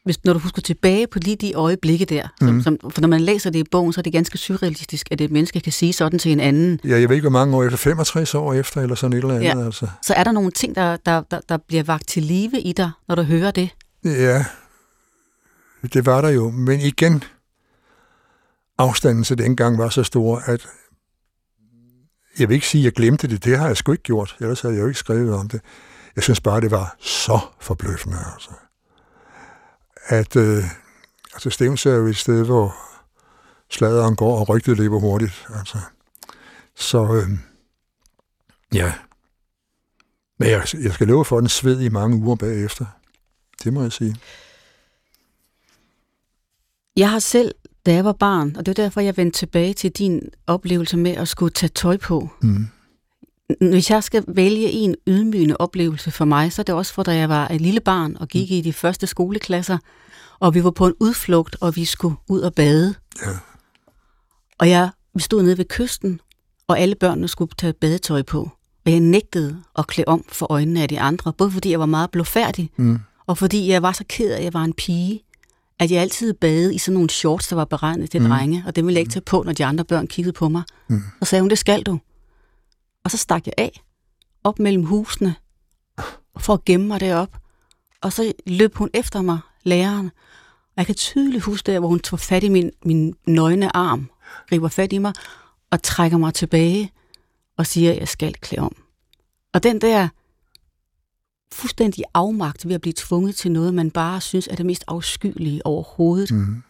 hvis, 0.04 0.24
når 0.24 0.34
du 0.34 0.40
husker 0.40 0.62
tilbage 0.62 1.08
på 1.08 1.20
lige 1.20 1.36
de 1.36 1.54
øjeblikke 1.54 2.06
der? 2.06 2.28
Som, 2.40 2.54
mm. 2.54 2.62
som, 2.62 2.78
for 2.90 3.02
når 3.02 3.08
man 3.08 3.22
læser 3.22 3.50
det 3.50 3.60
i 3.60 3.64
bogen, 3.72 3.94
så 3.94 4.02
er 4.02 4.04
det 4.04 4.14
ganske 4.14 4.38
surrealistisk, 4.38 5.08
at 5.12 5.22
et 5.22 5.32
menneske 5.32 5.60
kan 5.60 5.72
sige 5.72 5.94
sådan 5.94 6.20
til 6.20 6.32
en 6.32 6.40
anden. 6.40 6.80
Ja, 6.84 7.00
jeg 7.00 7.10
ved 7.10 7.16
ikke, 7.16 7.30
hvor 7.30 7.40
mange 7.40 7.58
år 7.58 7.64
efter, 7.64 7.78
65 7.78 8.36
år 8.36 8.54
efter, 8.54 8.82
eller 8.82 8.96
sådan 8.96 9.18
et 9.18 9.22
eller 9.22 9.36
andet. 9.36 9.48
Ja. 9.48 9.66
Altså. 9.66 9.88
Så 10.02 10.14
er 10.14 10.24
der 10.24 10.32
nogle 10.32 10.52
ting, 10.52 10.76
der, 10.76 10.98
der, 11.06 11.22
der, 11.32 11.40
der 11.50 11.58
bliver 11.58 11.84
vagt 11.84 12.08
til 12.08 12.24
live 12.24 12.62
i 12.62 12.74
dig, 12.74 12.92
når 13.08 13.16
du 13.16 13.22
hører 13.22 13.52
det? 13.52 13.70
Ja, 14.06 14.46
det 15.94 16.06
var 16.06 16.22
der 16.22 16.30
jo. 16.30 16.50
Men 16.50 16.80
igen, 16.80 17.24
afstanden 18.78 19.24
til 19.24 19.38
dengang 19.38 19.78
var 19.78 19.90
så 19.90 20.04
stor, 20.04 20.38
at 20.46 20.68
jeg 22.40 22.50
vil 22.50 22.56
ikke 22.56 22.68
sige, 22.68 22.82
at 22.82 22.86
jeg 22.86 22.94
glemte 22.94 23.28
det. 23.28 23.44
Det 23.44 23.58
har 23.58 23.68
jeg 23.68 23.78
sgu 23.78 23.92
ikke 23.92 24.04
gjort. 24.04 24.38
Ellers 24.40 24.62
havde 24.62 24.76
jeg 24.76 24.82
jo 24.82 24.88
ikke 24.88 25.00
skrevet 25.00 25.34
om 25.34 25.50
det. 25.50 25.62
Jeg 26.16 26.24
synes 26.24 26.42
bare, 26.42 26.62
det 26.62 26.72
var 26.72 26.96
så 27.00 27.40
forbløffende. 27.60 28.18
Altså. 28.34 28.50
At 30.06 30.36
øh, 30.36 30.64
altså 31.34 31.50
Stevens 31.50 31.86
er 31.86 31.96
jo 31.96 32.08
et 32.08 32.18
sted, 32.18 32.46
hvor 32.46 32.76
sladeren 33.70 34.16
går, 34.16 34.40
og 34.40 34.50
rygtet 34.50 34.78
lever 34.78 35.00
hurtigt. 35.00 35.48
Altså. 35.56 35.78
Så 36.76 37.14
øh, 37.14 37.30
ja. 38.74 38.94
Men 40.40 40.50
jeg, 40.50 40.68
jeg 40.74 40.94
skal 40.94 41.08
love 41.08 41.26
for 41.26 41.40
den 41.40 41.50
sved 41.50 41.82
i 41.82 41.90
mange 41.90 42.18
uger 42.18 42.36
bagefter. 42.36 42.86
Det 43.64 43.74
må 43.74 43.82
jeg 43.82 43.92
sige. 43.92 44.16
Jeg 46.96 47.10
har 47.10 47.20
selv, 47.20 47.56
da 47.86 47.94
jeg 47.94 48.06
var 48.06 48.12
barn, 48.14 48.56
og 48.58 48.66
det 48.66 48.80
er 48.80 48.84
derfor, 48.84 49.02
jeg 49.02 49.18
vendte 49.18 49.40
tilbage 49.40 49.74
til 49.74 49.92
din 49.92 50.22
oplevelse 50.48 50.98
med 50.98 51.12
at 51.12 51.28
skulle 51.28 51.54
tage 51.54 51.70
tøj 51.76 51.98
på. 51.98 52.30
Mm. 52.42 52.68
Hvis 53.60 53.90
jeg 53.90 54.04
skal 54.04 54.24
vælge 54.28 54.70
en 54.70 54.96
ydmygende 55.08 55.58
oplevelse 55.58 56.12
for 56.12 56.26
mig, 56.26 56.54
så 56.54 56.62
er 56.62 56.64
det 56.64 56.76
også 56.76 56.94
for, 56.94 57.04
da 57.04 57.16
jeg 57.16 57.30
var 57.30 57.48
et 57.48 57.62
lille 57.62 57.80
barn 57.80 58.18
og 58.20 58.28
gik 58.28 58.50
mm. 58.50 58.56
i 58.56 58.62
de 58.62 58.74
første 58.74 59.08
skoleklasser, 59.08 59.78
og 60.40 60.54
vi 60.54 60.64
var 60.64 60.72
på 60.72 60.88
en 60.88 60.94
udflugt, 61.00 61.58
og 61.62 61.76
vi 61.76 61.86
skulle 61.86 62.16
ud 62.30 62.42
og 62.42 62.54
bade. 62.54 62.96
Ja. 63.26 63.32
Og 64.60 64.70
jeg, 64.70 64.90
vi 65.14 65.22
stod 65.22 65.44
nede 65.44 65.58
ved 65.58 65.66
kysten, 65.66 66.20
og 66.68 66.80
alle 66.80 66.96
børnene 66.96 67.28
skulle 67.28 67.52
tage 67.58 67.74
badetøj 67.74 68.22
på. 68.22 68.50
Og 68.86 68.92
jeg 68.92 69.00
nægtede 69.00 69.64
at 69.78 69.88
klæde 69.88 70.08
om 70.08 70.26
for 70.28 70.52
øjnene 70.52 70.82
af 70.82 70.90
de 70.90 71.00
andre, 71.00 71.34
både 71.34 71.52
fordi 71.52 71.72
jeg 71.72 71.80
var 71.80 71.86
meget 71.86 72.12
blåfærdig, 72.12 72.70
mm. 72.78 73.00
og 73.28 73.38
fordi 73.38 73.68
jeg 73.72 73.82
var 73.82 73.92
så 73.92 74.04
ked 74.10 74.32
af, 74.32 74.38
at 74.38 74.44
jeg 74.44 74.54
var 74.54 74.64
en 74.64 74.74
pige 74.74 75.24
at 75.82 75.92
jeg 75.92 76.02
altid 76.02 76.34
bade 76.34 76.76
i 76.76 76.78
sådan 76.78 76.94
nogle 76.94 77.10
shorts, 77.10 77.48
der 77.48 77.56
var 77.56 77.66
beregnet 77.66 78.12
til 78.12 78.22
mm. 78.22 78.28
drenge, 78.30 78.64
og 78.68 78.76
det 78.76 78.86
ville 78.86 78.96
jeg 78.96 79.00
ikke 79.00 79.12
tage 79.12 79.24
på, 79.24 79.44
når 79.44 79.54
de 79.54 79.66
andre 79.66 79.86
børn 79.86 80.08
kiggede 80.08 80.34
på 80.34 80.50
mig. 80.50 80.64
Mm. 80.88 81.02
Så 81.20 81.30
sagde 81.30 81.42
hun, 81.42 81.50
det 81.50 81.58
skal 81.58 81.84
du. 81.84 82.00
Og 83.04 83.12
så 83.12 83.18
stak 83.18 83.46
jeg 83.46 83.54
af, 83.58 83.82
op 84.44 84.60
mellem 84.60 84.84
husene, 84.84 85.36
for 86.38 86.54
at 86.54 86.66
gemme 86.66 86.88
mig 86.88 87.00
derop. 87.00 87.38
Og 88.02 88.14
så 88.14 88.34
løb 88.48 88.76
hun 88.76 88.90
efter 88.94 89.22
mig, 89.22 89.40
læreren. 89.64 90.06
Og 90.66 90.78
jeg 90.78 90.86
kan 90.86 90.96
tydeligt 90.96 91.44
huske 91.44 91.72
det, 91.72 91.80
hvor 91.80 91.88
hun 91.88 92.00
tog 92.00 92.20
fat 92.20 92.44
i 92.44 92.50
min, 92.50 92.72
min 92.86 93.16
nøgne 93.28 93.76
arm, 93.76 94.10
griber 94.50 94.68
fat 94.68 94.94
i 94.94 94.98
mig, 94.98 95.14
og 95.72 95.84
trækker 95.84 96.18
mig 96.18 96.34
tilbage, 96.34 96.92
og 97.58 97.68
siger, 97.68 97.92
at 97.92 98.00
jeg 98.00 98.08
skal 98.08 98.34
klæde 98.34 98.62
om. 98.62 98.76
Og 99.54 99.64
den 99.64 99.82
der 99.82 100.08
fuldstændig 101.52 102.04
afmagt 102.14 102.68
ved 102.68 102.76
at 102.76 102.82
blive 102.82 102.93
tvunget 102.97 103.36
til 103.36 103.52
noget, 103.52 103.74
man 103.74 103.91
bare 103.91 104.22
synes 104.22 104.47
er 104.47 104.56
det 104.56 104.66
mest 104.66 104.84
afskyelige 104.88 105.66
overhovedet. 105.66 106.32
Mm. 106.32 106.64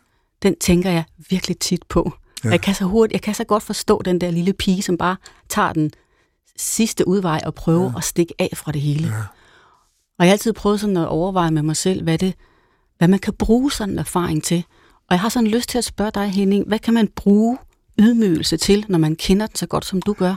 Den 0.44 0.56
tænker 0.60 0.92
jeg 0.92 1.04
virkelig 1.30 1.60
tit 1.60 1.84
på. 1.90 2.14
Ja. 2.44 2.50
Jeg, 2.50 2.62
kan 2.62 2.76
så 2.76 2.86
hurtigt, 2.86 3.14
jeg 3.14 3.22
kan 3.22 3.36
så 3.36 3.44
godt 3.44 3.64
forstå 3.64 4.02
den 4.06 4.22
der 4.22 4.32
lille 4.32 4.54
pige, 4.54 4.82
som 4.82 4.98
bare 4.98 5.16
tager 5.50 5.74
den 5.74 5.92
sidste 6.58 7.08
udvej 7.08 7.42
og 7.46 7.54
prøver 7.54 7.92
ja. 7.92 7.98
at 7.98 8.04
stikke 8.04 8.34
af 8.40 8.50
fra 8.56 8.72
det 8.72 8.82
hele. 8.82 9.08
Ja. 9.08 9.14
Og 10.20 10.26
jeg 10.26 10.28
har 10.28 10.32
altid 10.32 10.54
prøvet 10.54 10.80
sådan 10.80 10.98
at 10.98 11.08
overveje 11.08 11.52
med 11.52 11.62
mig 11.62 11.76
selv, 11.76 12.04
hvad, 12.04 12.18
det, 12.18 12.34
hvad 12.98 13.08
man 13.08 13.20
kan 13.20 13.34
bruge 13.34 13.72
sådan 13.72 13.94
en 13.94 14.00
erfaring 14.00 14.44
til. 14.44 14.66
Og 15.10 15.14
jeg 15.14 15.20
har 15.20 15.30
sådan 15.30 15.48
lyst 15.48 15.70
til 15.70 15.78
at 15.78 15.84
spørge 15.84 16.12
dig, 16.12 16.30
Henning, 16.30 16.68
hvad 16.68 16.80
kan 16.80 16.94
man 16.94 17.08
bruge 17.08 17.58
ydmygelse 18.00 18.58
til, 18.58 18.86
når 18.90 18.98
man 18.98 19.16
kender 19.16 19.48
den 19.48 19.56
så 19.56 19.68
godt, 19.68 19.86
som 19.86 20.02
du 20.02 20.14
gør? 20.14 20.36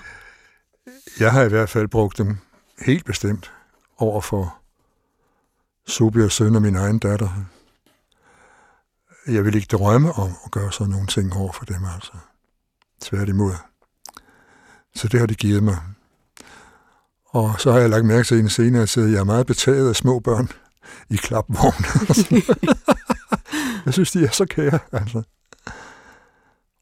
Jeg 1.20 1.32
har 1.32 1.42
i 1.42 1.49
hvert 1.49 1.68
fald 1.68 1.88
brugt 1.88 2.18
dem 2.18 2.36
helt 2.86 3.05
bestemt 3.05 3.53
over 3.99 4.20
for 4.20 4.57
Sobias 5.86 6.32
søn 6.32 6.57
og 6.57 6.62
min 6.62 6.76
egen 6.76 6.99
datter. 6.99 7.28
Jeg 9.26 9.45
vil 9.45 9.55
ikke 9.55 9.76
drømme 9.76 10.12
om 10.12 10.32
at 10.45 10.51
gøre 10.51 10.72
sådan 10.72 10.90
nogle 10.90 11.07
ting 11.07 11.36
over 11.36 11.53
for 11.53 11.64
dem, 11.64 11.84
altså. 11.95 12.12
Tværtimod. 13.01 13.53
Så 14.95 15.09
det 15.09 15.20
har 15.20 15.26
det 15.26 15.38
givet 15.38 15.62
mig. 15.62 15.78
Og 17.24 17.55
så 17.59 17.72
har 17.72 17.78
jeg 17.78 17.90
lagt 17.90 18.05
mærke 18.05 18.26
til 18.26 18.38
en 18.38 18.49
senere 18.49 18.82
at 18.82 18.97
jeg 18.97 19.14
er 19.14 19.24
meget 19.24 19.47
betaget 19.47 19.88
af 19.88 19.97
små 19.97 20.20
børn 20.20 20.49
i 21.11 21.16
klapvogn. 21.16 21.84
jeg 23.86 23.92
synes, 23.95 24.11
de 24.11 24.24
er 24.24 24.30
så 24.30 24.45
kære, 24.45 24.78
altså. 24.92 25.22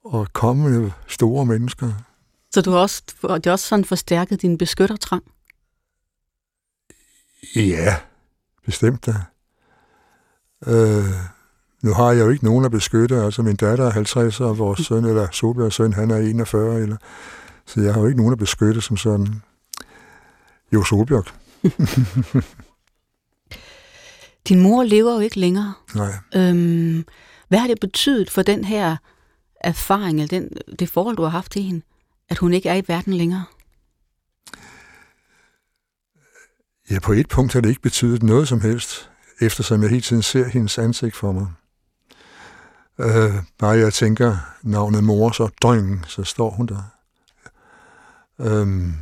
Og 0.05 0.27
kommende 0.33 0.93
store 1.09 1.47
mennesker. 1.47 1.93
Så 2.55 2.61
du 2.61 2.71
har 2.71 2.79
også, 2.79 3.03
det 3.23 3.47
har 3.47 3.53
også 3.53 3.69
sådan 3.69 3.85
forstærket 3.85 4.43
din 4.43 4.59
beskyttertrang? 4.59 5.25
Ja, 7.57 7.97
bestemt 8.67 9.07
da. 9.07 9.15
Øh, 10.67 11.05
nu 11.83 11.93
har 11.93 12.13
jeg 12.13 12.25
jo 12.25 12.31
ikke 12.31 12.45
nogen 12.45 12.65
at 12.65 12.71
beskytte. 12.71 13.17
Altså 13.17 13.43
min 13.43 13.57
datter 13.57 13.87
er 13.87 13.91
50, 13.91 14.41
og 14.41 14.59
vores 14.59 14.81
søn, 14.81 15.05
eller 15.05 15.29
Solbjergs 15.33 15.75
søn, 15.75 15.93
han 15.93 16.11
er 16.11 16.17
41. 16.17 16.81
Eller, 16.81 16.97
så 17.67 17.81
jeg 17.81 17.95
har 17.95 18.01
jo 18.01 18.07
ikke 18.07 18.19
nogen 18.19 18.33
at 18.33 18.39
beskytte 18.39 18.81
som 18.81 18.97
sådan. 18.97 19.43
Jo, 20.73 20.85
Solbjerg. 20.85 21.25
Din 24.49 24.61
mor 24.61 24.83
lever 24.83 25.15
jo 25.15 25.21
ikke 25.21 25.41
længere. 25.41 25.75
Nej. 25.95 26.13
Øhm, 26.37 27.05
hvad 27.49 27.59
har 27.59 27.67
det 27.67 27.81
betydet 27.81 28.31
for 28.31 28.43
den 28.43 28.65
her 28.65 28.97
erfaring, 29.61 30.21
eller 30.21 30.29
den, 30.39 30.49
det 30.79 30.89
forhold, 30.89 31.17
du 31.17 31.23
har 31.23 31.31
haft 31.31 31.53
til 31.53 31.63
hende, 31.63 31.83
at 32.29 32.39
hun 32.39 32.53
ikke 32.53 32.69
er 32.69 32.75
i 32.75 32.83
verden 32.87 33.15
længere? 33.15 33.45
Ja, 36.91 36.99
på 36.99 37.13
et 37.13 37.29
punkt 37.29 37.53
har 37.53 37.61
det 37.61 37.69
ikke 37.69 37.83
betydet 37.83 38.23
noget 38.23 38.49
som 38.49 38.61
helst, 38.61 39.11
eftersom 39.41 39.83
jeg 39.83 39.91
hele 39.91 40.03
tiden 40.03 40.23
ser 40.23 40.49
hendes 40.49 40.79
ansigt 40.79 41.17
for 41.17 41.33
mig. 41.33 41.47
Øh, 42.99 43.35
bare 43.59 43.79
jeg 43.79 43.93
tænker 43.93 44.37
navnet 44.63 45.05
mor, 45.05 45.31
så 45.31 45.49
døgn, 45.63 46.05
så 46.09 46.25
står 46.25 46.51
hun 46.51 46.67
der. 46.67 46.83
Øhm, 48.41 48.95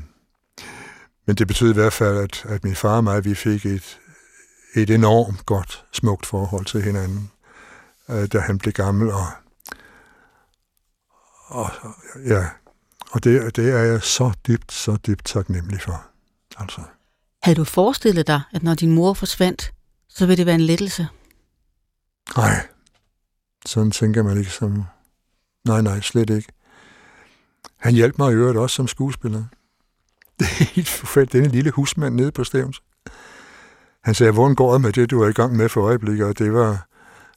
men 1.26 1.36
det 1.36 1.46
betyder 1.46 1.70
i 1.70 1.74
hvert 1.74 1.92
fald, 1.92 2.18
at, 2.18 2.44
at 2.44 2.64
min 2.64 2.74
far 2.74 2.96
og 2.96 3.04
mig, 3.04 3.24
vi 3.24 3.34
fik 3.34 3.66
et, 3.66 3.98
et 4.74 4.90
enormt 4.90 5.46
godt, 5.46 5.84
smukt 5.92 6.26
forhold 6.26 6.64
til 6.64 6.82
hinanden, 6.82 7.30
øh, 8.08 8.26
da 8.26 8.38
han 8.40 8.58
blev 8.58 8.72
gammel. 8.72 9.10
Og, 9.10 9.26
og, 11.46 11.70
ja, 12.26 12.46
og 13.10 13.24
det, 13.24 13.56
det 13.56 13.68
er 13.68 13.82
jeg 13.82 14.02
så 14.02 14.32
dybt, 14.46 14.72
så 14.72 14.96
dybt 14.96 15.24
taknemmelig 15.24 15.80
for. 15.82 16.04
Altså. 16.56 16.80
Havde 17.42 17.56
du 17.56 17.64
forestillet 17.64 18.26
dig, 18.26 18.40
at 18.52 18.62
når 18.62 18.74
din 18.74 18.92
mor 18.92 19.14
forsvandt, 19.14 19.72
så 20.08 20.26
ville 20.26 20.36
det 20.36 20.46
være 20.46 20.54
en 20.54 20.60
lettelse? 20.60 21.08
Nej, 22.36 22.66
sådan 23.66 23.90
tænker 23.90 24.22
man 24.22 24.38
ikke 24.38 24.50
som... 24.50 24.84
Nej, 25.64 25.82
nej, 25.82 26.00
slet 26.00 26.30
ikke. 26.30 26.52
Han 27.76 27.94
hjalp 27.94 28.18
mig 28.18 28.32
i 28.32 28.34
øvrigt 28.34 28.58
også 28.58 28.76
som 28.76 28.88
skuespiller. 28.88 29.44
Det 30.38 30.46
er 30.46 30.64
helt 30.64 30.88
forfærdeligt. 30.88 31.32
Denne 31.32 31.48
lille 31.48 31.70
husmand 31.70 32.14
nede 32.14 32.32
på 32.32 32.44
Stævns. 32.44 32.82
Han 34.04 34.14
sagde, 34.14 34.32
hvordan 34.32 34.54
går 34.54 34.72
det 34.72 34.80
med 34.80 34.92
det, 34.92 35.10
du 35.10 35.22
er 35.22 35.28
i 35.28 35.32
gang 35.32 35.56
med 35.56 35.68
for 35.68 35.82
øjeblikket? 35.82 36.26
Og 36.26 36.38
det 36.38 36.52
var 36.52 36.86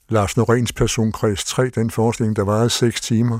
Lars 0.08 0.36
Norens 0.36 0.72
personkreds 0.72 1.44
3, 1.44 1.68
den 1.68 1.90
forestilling, 1.90 2.36
der 2.36 2.42
varede 2.42 2.70
6 2.70 3.00
timer, 3.00 3.38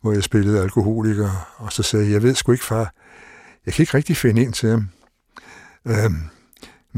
hvor 0.00 0.12
jeg 0.12 0.22
spillede 0.22 0.62
alkoholiker. 0.62 1.54
Og 1.56 1.72
så 1.72 1.82
sagde 1.82 2.04
jeg, 2.04 2.12
jeg 2.12 2.22
ved 2.22 2.34
sgu 2.34 2.52
ikke, 2.52 2.64
far, 2.64 2.94
jeg 3.66 3.74
kan 3.74 3.82
ikke 3.82 3.96
rigtig 3.96 4.16
finde 4.16 4.42
ind 4.42 4.52
til 4.52 4.70
ham. 4.70 4.88
Øhm, 5.88 6.30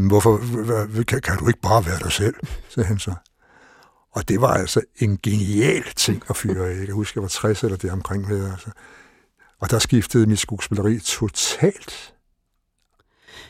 hvorfor 0.09 0.39
kan, 1.05 1.21
kan 1.21 1.39
du 1.39 1.49
ikke 1.49 1.61
bare 1.61 1.87
være 1.87 1.99
dig 1.99 2.13
selv, 2.13 2.35
sagde 2.69 2.87
han 2.87 2.99
så. 2.99 3.15
Og 4.13 4.29
det 4.29 4.41
var 4.41 4.55
altså 4.55 4.81
en 4.97 5.19
genial 5.23 5.85
ting 5.97 6.23
at 6.31 6.37
fyre 6.37 6.69
af. 6.69 6.79
Jeg 6.79 6.87
kan 6.87 6.95
huske, 6.95 7.17
jeg 7.17 7.23
var 7.23 7.29
60 7.29 7.65
eller 7.65 7.77
det 7.77 7.91
omkring 7.91 8.29
med. 8.29 8.51
Altså. 8.51 8.71
Og 9.61 9.71
der 9.71 9.79
skiftede 9.79 10.27
mit 10.27 10.39
skuespilleri 10.39 10.99
totalt. 10.99 12.15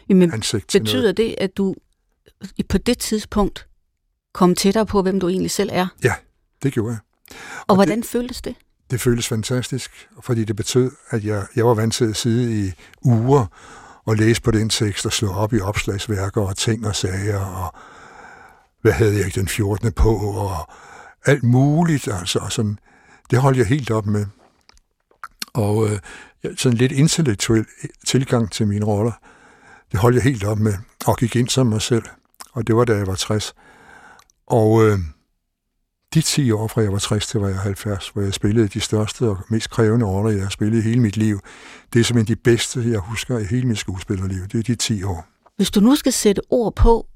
Jamen, 0.08 0.32
ansigt 0.32 0.68
til 0.68 0.80
betyder 0.80 1.02
noget. 1.02 1.16
det, 1.16 1.34
at 1.38 1.56
du 1.56 1.74
på 2.68 2.78
det 2.78 2.98
tidspunkt 2.98 3.66
kom 4.32 4.54
tættere 4.54 4.86
på, 4.86 5.02
hvem 5.02 5.20
du 5.20 5.28
egentlig 5.28 5.50
selv 5.50 5.70
er? 5.72 5.86
Det 6.62 6.72
gjorde 6.72 6.90
jeg. 6.90 6.98
Og, 7.30 7.64
Og 7.68 7.74
hvordan 7.74 8.04
føltes 8.04 8.42
det? 8.42 8.54
Det 8.90 9.00
føltes 9.00 9.28
fantastisk, 9.28 10.08
fordi 10.20 10.44
det 10.44 10.56
betød, 10.56 10.90
at 11.10 11.24
jeg, 11.24 11.46
jeg 11.56 11.66
var 11.66 11.74
vant 11.74 11.94
til 11.94 12.04
at 12.04 12.16
sidde 12.16 12.66
i 12.66 12.72
uger 13.02 13.46
og 14.04 14.16
læse 14.16 14.42
på 14.42 14.50
den 14.50 14.68
tekst 14.68 15.06
og 15.06 15.12
slå 15.12 15.32
op 15.32 15.52
i 15.52 15.60
opslagsværker 15.60 16.40
og 16.40 16.56
ting 16.56 16.86
og 16.86 16.96
sager 16.96 17.40
og 17.40 17.74
hvad 18.82 18.92
havde 18.92 19.16
jeg 19.16 19.26
ikke 19.26 19.40
den 19.40 19.48
14. 19.48 19.92
på 19.92 20.16
og 20.16 20.68
alt 21.26 21.42
muligt. 21.42 22.08
Altså, 22.08 22.38
og 22.38 22.52
sådan, 22.52 22.78
det 23.30 23.38
holdt 23.38 23.58
jeg 23.58 23.66
helt 23.66 23.90
op 23.90 24.06
med. 24.06 24.26
Og 25.52 25.88
øh, 25.88 25.98
sådan 26.56 26.78
lidt 26.78 26.92
intellektuel 26.92 27.66
tilgang 28.06 28.50
til 28.50 28.66
mine 28.66 28.84
roller, 28.84 29.12
det 29.92 30.00
holdt 30.00 30.16
jeg 30.16 30.24
helt 30.24 30.44
op 30.44 30.58
med 30.58 30.74
og 31.06 31.16
gik 31.16 31.36
ind 31.36 31.48
som 31.48 31.66
mig 31.66 31.82
selv. 31.82 32.04
Og 32.52 32.66
det 32.66 32.76
var 32.76 32.84
da 32.84 32.96
jeg 32.96 33.06
var 33.06 33.14
60. 33.14 33.54
Og 34.46 34.86
øh, 34.86 34.98
de 36.14 36.20
10 36.22 36.50
år 36.50 36.66
fra 36.66 36.80
jeg 36.80 36.92
var 36.92 36.98
60 36.98 37.26
til 37.26 37.40
var 37.40 37.48
jeg 37.48 37.58
70, 37.58 38.08
hvor 38.08 38.22
jeg 38.22 38.34
spillede 38.34 38.68
de 38.68 38.80
største 38.80 39.28
og 39.28 39.38
mest 39.48 39.70
krævende 39.70 40.06
roller, 40.06 40.30
jeg 40.30 40.42
har 40.42 40.50
spillet 40.50 40.78
i 40.78 40.88
hele 40.88 41.00
mit 41.00 41.16
liv. 41.16 41.40
Det 41.92 42.00
er 42.00 42.04
simpelthen 42.04 42.36
de 42.36 42.40
bedste, 42.40 42.90
jeg 42.90 42.98
husker 42.98 43.38
i 43.38 43.44
hele 43.44 43.66
mit 43.68 43.78
skuespillerliv. 43.78 44.42
Det 44.42 44.58
er 44.58 44.62
de 44.62 44.74
10 44.74 45.02
år. 45.02 45.26
Hvis 45.56 45.70
du 45.70 45.80
nu 45.80 45.96
skal 45.96 46.12
sætte 46.12 46.42
ord 46.50 46.76
på, 46.76 47.06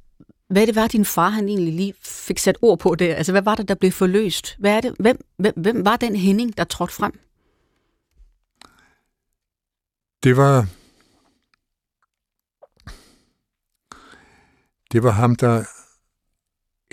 hvad 0.49 0.66
det 0.66 0.74
var, 0.74 0.88
din 0.88 1.05
far 1.05 1.28
han 1.28 1.49
egentlig 1.49 1.74
lige 1.74 1.95
fik 2.03 2.38
sat 2.38 2.59
ord 2.62 2.78
på 2.78 2.95
der, 2.95 3.14
altså 3.14 3.32
hvad 3.32 3.42
var 3.42 3.55
det, 3.55 3.68
der 3.68 3.74
blev 3.74 3.92
forløst? 3.92 4.57
Hvad 4.59 4.76
er 4.76 4.80
det? 4.80 4.95
Hvem, 4.99 5.24
hvem, 5.38 5.55
hvem 5.57 5.84
var 5.84 5.97
den 5.97 6.16
Henning, 6.16 6.57
der 6.57 6.64
trådte 6.64 6.95
frem? 6.95 7.20
Det 10.22 10.36
var... 10.36 10.66
Det 14.92 15.03
var 15.03 15.11
ham, 15.11 15.36
der 15.36 15.64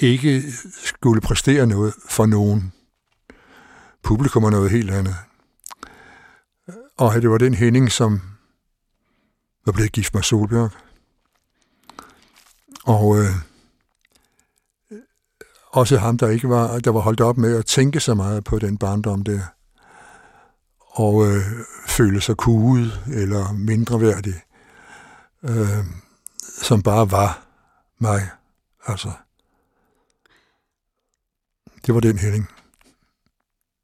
ikke 0.02 0.44
skulle 0.84 1.22
præstere 1.22 1.68
noget 1.68 1.94
for 2.10 2.26
nogen. 2.26 2.74
Publikum 4.04 4.44
er 4.44 4.50
noget 4.50 4.72
helt 4.72 4.92
andet. 4.92 5.16
Og 6.98 7.22
det 7.22 7.30
var 7.30 7.38
den 7.38 7.54
Henning, 7.54 7.92
som 7.92 8.22
var 9.66 9.72
blevet 9.72 9.92
gift 9.92 10.14
med 10.14 10.24
Solbjørg. 10.24 10.72
Og 12.84 13.20
øh, 13.20 13.36
også 15.68 15.98
ham, 15.98 16.18
der 16.18 16.30
ikke 16.30 16.50
var, 16.50 16.80
der 16.80 16.92
var 16.92 17.00
holdt 17.00 17.22
op 17.22 17.38
med 17.38 17.58
at 17.58 17.66
tænke 17.66 18.00
så 18.00 18.14
meget 18.14 18.44
på 18.44 18.60
den 18.60 18.78
barndom 18.78 19.24
der. 19.24 19.42
Og 20.80 21.28
øh, 21.28 21.44
føle 21.88 22.22
sig 22.22 22.38
kuget 22.38 23.04
eller 23.14 23.54
mindreværdig. 23.54 24.42
Øh, 25.44 25.86
som 26.62 26.84
bare 26.84 27.12
var 27.12 27.46
mig. 28.00 28.30
Altså. 28.88 29.12
Det 31.86 31.94
var 31.94 32.00
den 32.00 32.18
Henning. 32.18 32.48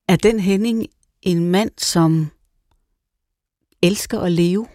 Er 0.07 0.15
den 0.15 0.39
Henning 0.39 0.85
en 1.21 1.51
mand, 1.51 1.71
som 1.77 2.31
elsker 3.81 4.19
at 4.19 4.31
leve? 4.31 4.67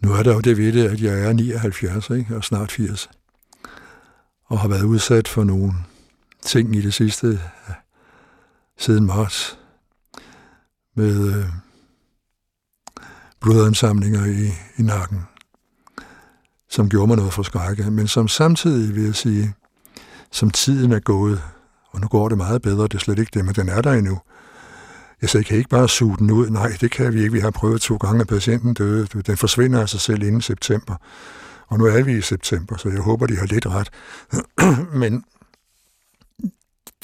Nu 0.00 0.12
er 0.12 0.22
der 0.22 0.34
jo 0.34 0.40
det 0.40 0.56
ved 0.56 0.72
det, 0.72 0.88
at 0.88 1.00
jeg 1.00 1.20
er 1.20 1.32
79 1.32 2.10
ikke? 2.10 2.36
og 2.36 2.44
snart 2.44 2.72
80. 2.72 3.10
Og 4.44 4.60
har 4.60 4.68
været 4.68 4.84
udsat 4.84 5.28
for 5.28 5.44
nogle 5.44 5.72
ting 6.42 6.76
i 6.76 6.80
det 6.80 6.94
sidste 6.94 7.40
siden 8.78 9.06
marts. 9.06 9.58
Med 10.94 11.34
øh, 11.34 11.44
blodansamlinger 13.40 14.24
i, 14.24 14.46
i 14.78 14.82
nakken, 14.82 15.22
som 16.72 16.88
gjorde 16.88 17.06
mig 17.06 17.16
noget 17.16 17.32
for 17.32 17.42
skrække, 17.42 17.90
men 17.90 18.08
som 18.08 18.28
samtidig, 18.28 18.96
vil 18.96 19.04
jeg 19.04 19.14
sige, 19.14 19.54
som 20.30 20.50
tiden 20.50 20.92
er 20.92 21.00
gået, 21.00 21.42
og 21.90 22.00
nu 22.00 22.08
går 22.08 22.28
det 22.28 22.38
meget 22.38 22.62
bedre, 22.62 22.82
det 22.82 22.94
er 22.94 22.98
slet 22.98 23.18
ikke 23.18 23.30
det, 23.34 23.44
men 23.44 23.54
den 23.54 23.68
er 23.68 23.80
der 23.80 23.92
endnu. 23.92 24.20
Jeg 25.22 25.30
sagde, 25.30 25.44
kan 25.44 25.56
I 25.56 25.58
ikke 25.58 25.70
bare 25.70 25.88
suge 25.88 26.16
den 26.18 26.30
ud? 26.30 26.50
Nej, 26.50 26.72
det 26.80 26.90
kan 26.90 27.14
vi 27.14 27.20
ikke. 27.20 27.32
Vi 27.32 27.40
har 27.40 27.50
prøvet 27.50 27.80
to 27.80 27.96
gange, 27.96 28.20
at 28.20 28.26
patienten 28.26 28.74
døde. 28.74 29.06
Den 29.06 29.36
forsvinder 29.36 29.80
af 29.80 29.88
sig 29.88 30.00
selv 30.00 30.22
inden 30.22 30.40
september. 30.40 30.96
Og 31.66 31.78
nu 31.78 31.84
er 31.84 32.02
vi 32.02 32.18
i 32.18 32.20
september, 32.20 32.76
så 32.76 32.88
jeg 32.88 33.00
håber, 33.00 33.26
de 33.26 33.36
har 33.36 33.46
lidt 33.46 33.66
ret. 33.66 33.90
Men 35.02 35.24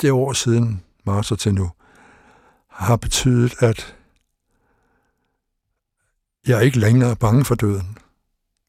det 0.01 0.11
år 0.11 0.33
siden, 0.33 0.83
marts 1.07 1.33
og 1.33 1.39
til 1.39 1.55
nu, 1.55 1.71
har 2.71 2.97
betydet, 2.97 3.55
at 3.59 3.97
jeg 6.47 6.65
ikke 6.65 6.79
længere 6.79 7.11
er 7.11 7.15
bange 7.15 7.45
for 7.45 7.55
døden 7.55 7.99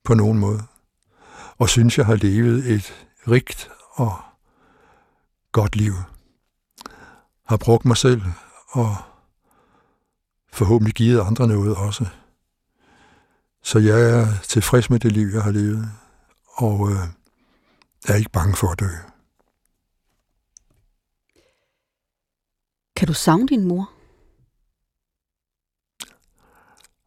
på 0.03 0.13
nogen 0.13 0.39
måde. 0.39 0.63
Og 1.59 1.69
synes, 1.69 1.97
jeg 1.97 2.05
har 2.05 2.15
levet 2.15 2.71
et 2.71 3.07
rigt 3.27 3.69
og 3.91 4.19
godt 5.51 5.75
liv. 5.75 5.93
Har 7.45 7.57
brugt 7.57 7.85
mig 7.85 7.97
selv 7.97 8.21
og 8.69 8.95
forhåbentlig 10.53 10.93
givet 10.93 11.21
andre 11.21 11.47
noget 11.47 11.75
også. 11.77 12.05
Så 13.63 13.79
jeg 13.79 14.09
er 14.11 14.25
tilfreds 14.43 14.89
med 14.89 14.99
det 14.99 15.11
liv, 15.11 15.27
jeg 15.27 15.43
har 15.43 15.51
levet, 15.51 15.91
og 16.47 16.91
øh, 16.91 16.97
er 18.07 18.15
ikke 18.15 18.31
bange 18.31 18.55
for 18.55 18.67
at 18.71 18.79
dø. 18.79 18.89
Kan 22.95 23.07
du 23.07 23.13
savne 23.13 23.47
din 23.47 23.67
mor? 23.67 23.91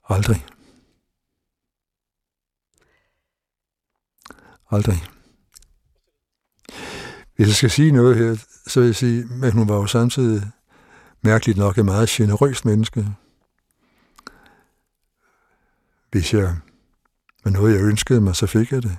Aldrig. 0.09 0.52
Aldrig. 4.73 5.05
Hvis 7.37 7.47
jeg 7.47 7.55
skal 7.55 7.71
sige 7.71 7.93
noget 7.93 8.17
her, 8.17 8.37
så 8.67 8.81
vil 8.81 8.87
jeg 8.87 8.95
sige, 8.95 9.25
at 9.43 9.53
hun 9.53 9.69
var 9.69 9.75
jo 9.75 9.87
samtidig 9.87 10.43
mærkeligt 11.23 11.59
nok 11.59 11.79
et 11.79 11.85
meget 11.85 12.09
generøst 12.09 12.65
menneske. 12.65 13.07
Hvis 16.11 16.35
jeg 16.35 16.57
var 17.45 17.51
noget, 17.51 17.75
jeg 17.75 17.83
ønskede 17.83 18.21
mig, 18.21 18.37
så 18.37 18.47
fik 18.47 18.73
jeg 18.73 18.83
det. 18.83 18.99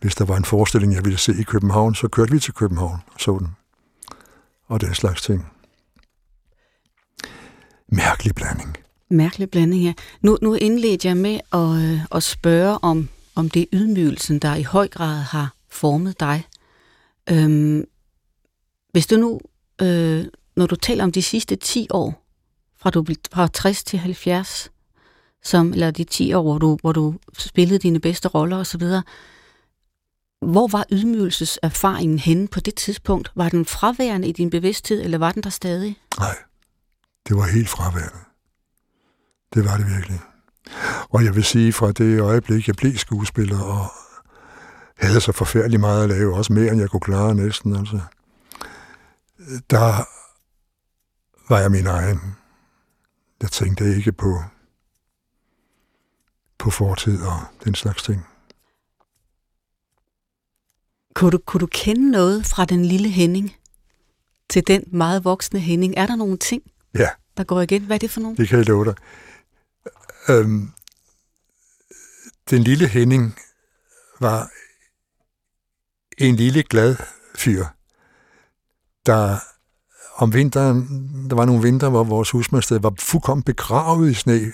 Hvis 0.00 0.14
der 0.14 0.24
var 0.24 0.36
en 0.36 0.44
forestilling, 0.44 0.94
jeg 0.94 1.04
ville 1.04 1.18
se 1.18 1.32
i 1.40 1.42
København, 1.42 1.94
så 1.94 2.08
kørte 2.08 2.32
vi 2.32 2.40
til 2.40 2.54
København 2.54 3.00
og 3.06 3.20
så 3.20 3.38
den. 3.38 3.48
Og 4.66 4.80
den 4.80 4.94
slags 4.94 5.22
ting. 5.22 5.46
Mærkelig 7.88 8.34
blanding. 8.34 8.76
Mærkelig 9.10 9.50
blanding 9.50 9.82
ja. 9.82 9.92
Nu, 10.20 10.38
nu 10.42 10.54
indledte 10.54 11.08
jeg 11.08 11.16
med 11.16 11.40
at, 11.52 11.92
øh, 11.92 12.00
at 12.12 12.22
spørge 12.22 12.78
om, 12.82 13.08
om 13.38 13.50
det 13.50 13.62
er 13.62 13.66
ydmygelsen, 13.72 14.38
der 14.38 14.54
i 14.54 14.62
høj 14.62 14.88
grad 14.88 15.16
har 15.16 15.54
formet 15.68 16.20
dig. 16.20 16.46
Øhm, 17.30 17.84
hvis 18.92 19.06
du 19.06 19.16
nu, 19.16 19.40
øh, 19.82 20.26
når 20.56 20.66
du 20.66 20.76
taler 20.76 21.04
om 21.04 21.12
de 21.12 21.22
sidste 21.22 21.56
10 21.56 21.86
år, 21.90 22.24
fra 22.76 22.90
du 22.90 23.04
fra 23.32 23.48
60 23.48 23.84
til 23.84 23.98
70, 23.98 24.70
som, 25.42 25.72
eller 25.72 25.90
de 25.90 26.04
10 26.04 26.32
år, 26.32 26.42
hvor 26.42 26.58
du, 26.58 26.78
hvor 26.80 26.92
du 26.92 27.14
spillede 27.38 27.78
dine 27.78 28.00
bedste 28.00 28.28
roller 28.28 28.56
osv., 28.56 28.82
hvor 30.40 30.68
var 30.68 30.84
ydmygelseserfaringen 30.90 32.18
henne 32.18 32.48
på 32.48 32.60
det 32.60 32.74
tidspunkt? 32.74 33.32
Var 33.34 33.48
den 33.48 33.64
fraværende 33.64 34.28
i 34.28 34.32
din 34.32 34.50
bevidsthed, 34.50 35.02
eller 35.02 35.18
var 35.18 35.32
den 35.32 35.42
der 35.42 35.50
stadig? 35.50 35.96
Nej, 36.18 36.36
det 37.28 37.36
var 37.36 37.46
helt 37.46 37.68
fraværende. 37.68 38.18
Det 39.54 39.64
var 39.64 39.76
det 39.76 39.86
virkelig. 39.86 40.20
Og 41.10 41.24
jeg 41.24 41.34
vil 41.34 41.44
sige, 41.44 41.72
fra 41.72 41.92
det 41.92 42.20
øjeblik, 42.20 42.66
jeg 42.66 42.76
blev 42.76 42.96
skuespiller, 42.96 43.60
og 43.60 43.86
havde 44.96 45.20
så 45.20 45.32
forfærdeligt 45.32 45.80
meget 45.80 46.02
at 46.02 46.08
lave, 46.08 46.34
også 46.34 46.52
mere 46.52 46.72
end 46.72 46.80
jeg 46.80 46.90
kunne 46.90 47.00
klare 47.00 47.34
næsten, 47.34 47.76
altså, 47.76 48.00
der 49.70 50.04
var 51.48 51.58
jeg 51.60 51.70
min 51.70 51.86
egen. 51.86 52.20
Jeg 53.42 53.50
tænkte 53.50 53.96
ikke 53.96 54.12
på, 54.12 54.42
på 56.58 56.70
fortid 56.70 57.22
og 57.22 57.40
den 57.64 57.74
slags 57.74 58.02
ting. 58.02 58.26
Kunne 61.14 61.30
du, 61.30 61.38
kunne 61.46 61.60
du 61.60 61.66
kende 61.66 62.10
noget 62.10 62.46
fra 62.46 62.64
den 62.64 62.84
lille 62.84 63.08
Henning 63.08 63.54
til 64.50 64.66
den 64.66 64.82
meget 64.86 65.24
voksne 65.24 65.60
Henning? 65.60 65.94
Er 65.96 66.06
der 66.06 66.16
nogle 66.16 66.36
ting, 66.36 66.62
Ja. 66.94 67.08
der 67.36 67.44
går 67.44 67.60
igen? 67.60 67.82
Hvad 67.82 67.96
er 67.96 67.98
det 67.98 68.10
for 68.10 68.20
nogle? 68.20 68.36
Det 68.36 68.48
kan 68.48 68.58
jeg 68.58 68.66
love 68.66 68.84
dig. 68.84 68.94
Øhm, 70.30 70.72
den 72.50 72.62
lille 72.62 72.88
Henning 72.88 73.38
var 74.20 74.50
en 76.18 76.36
lille 76.36 76.62
glad 76.62 76.96
fyr, 77.34 77.64
der 79.06 79.38
om 80.16 80.34
vinteren, 80.34 80.86
der 81.30 81.36
var 81.36 81.44
nogle 81.44 81.62
vinter, 81.62 81.88
hvor 81.88 82.04
vores 82.04 82.30
husmandsted 82.30 82.80
var 82.80 82.94
fuldkommen 82.98 83.42
begravet 83.42 84.10
i 84.10 84.14
sne, 84.14 84.52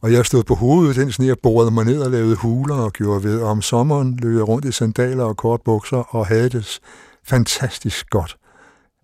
og 0.00 0.12
jeg 0.12 0.26
stod 0.26 0.44
på 0.44 0.54
hovedet 0.54 0.96
den 0.96 1.12
sne 1.12 1.32
og 1.32 1.38
borede 1.42 1.70
mig 1.70 1.84
ned 1.84 2.02
og 2.02 2.10
lavede 2.10 2.36
huler 2.36 2.74
og 2.74 2.92
gjorde 2.92 3.24
ved. 3.24 3.40
Og 3.40 3.48
om 3.48 3.62
sommeren 3.62 4.16
løb 4.16 4.36
jeg 4.36 4.48
rundt 4.48 4.64
i 4.64 4.72
sandaler 4.72 5.24
og 5.24 5.36
kort 5.36 5.62
bukser 5.62 6.16
og 6.16 6.26
havde 6.26 6.48
det 6.48 6.80
fantastisk 7.24 8.10
godt 8.10 8.36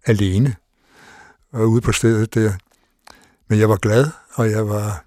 alene 0.07 0.57
og 1.53 1.68
ude 1.68 1.80
på 1.80 1.92
stedet 1.92 2.34
der. 2.34 2.53
Men 3.49 3.59
jeg 3.59 3.68
var 3.68 3.76
glad, 3.76 4.07
og 4.34 4.51
jeg 4.51 4.68
var 4.68 5.05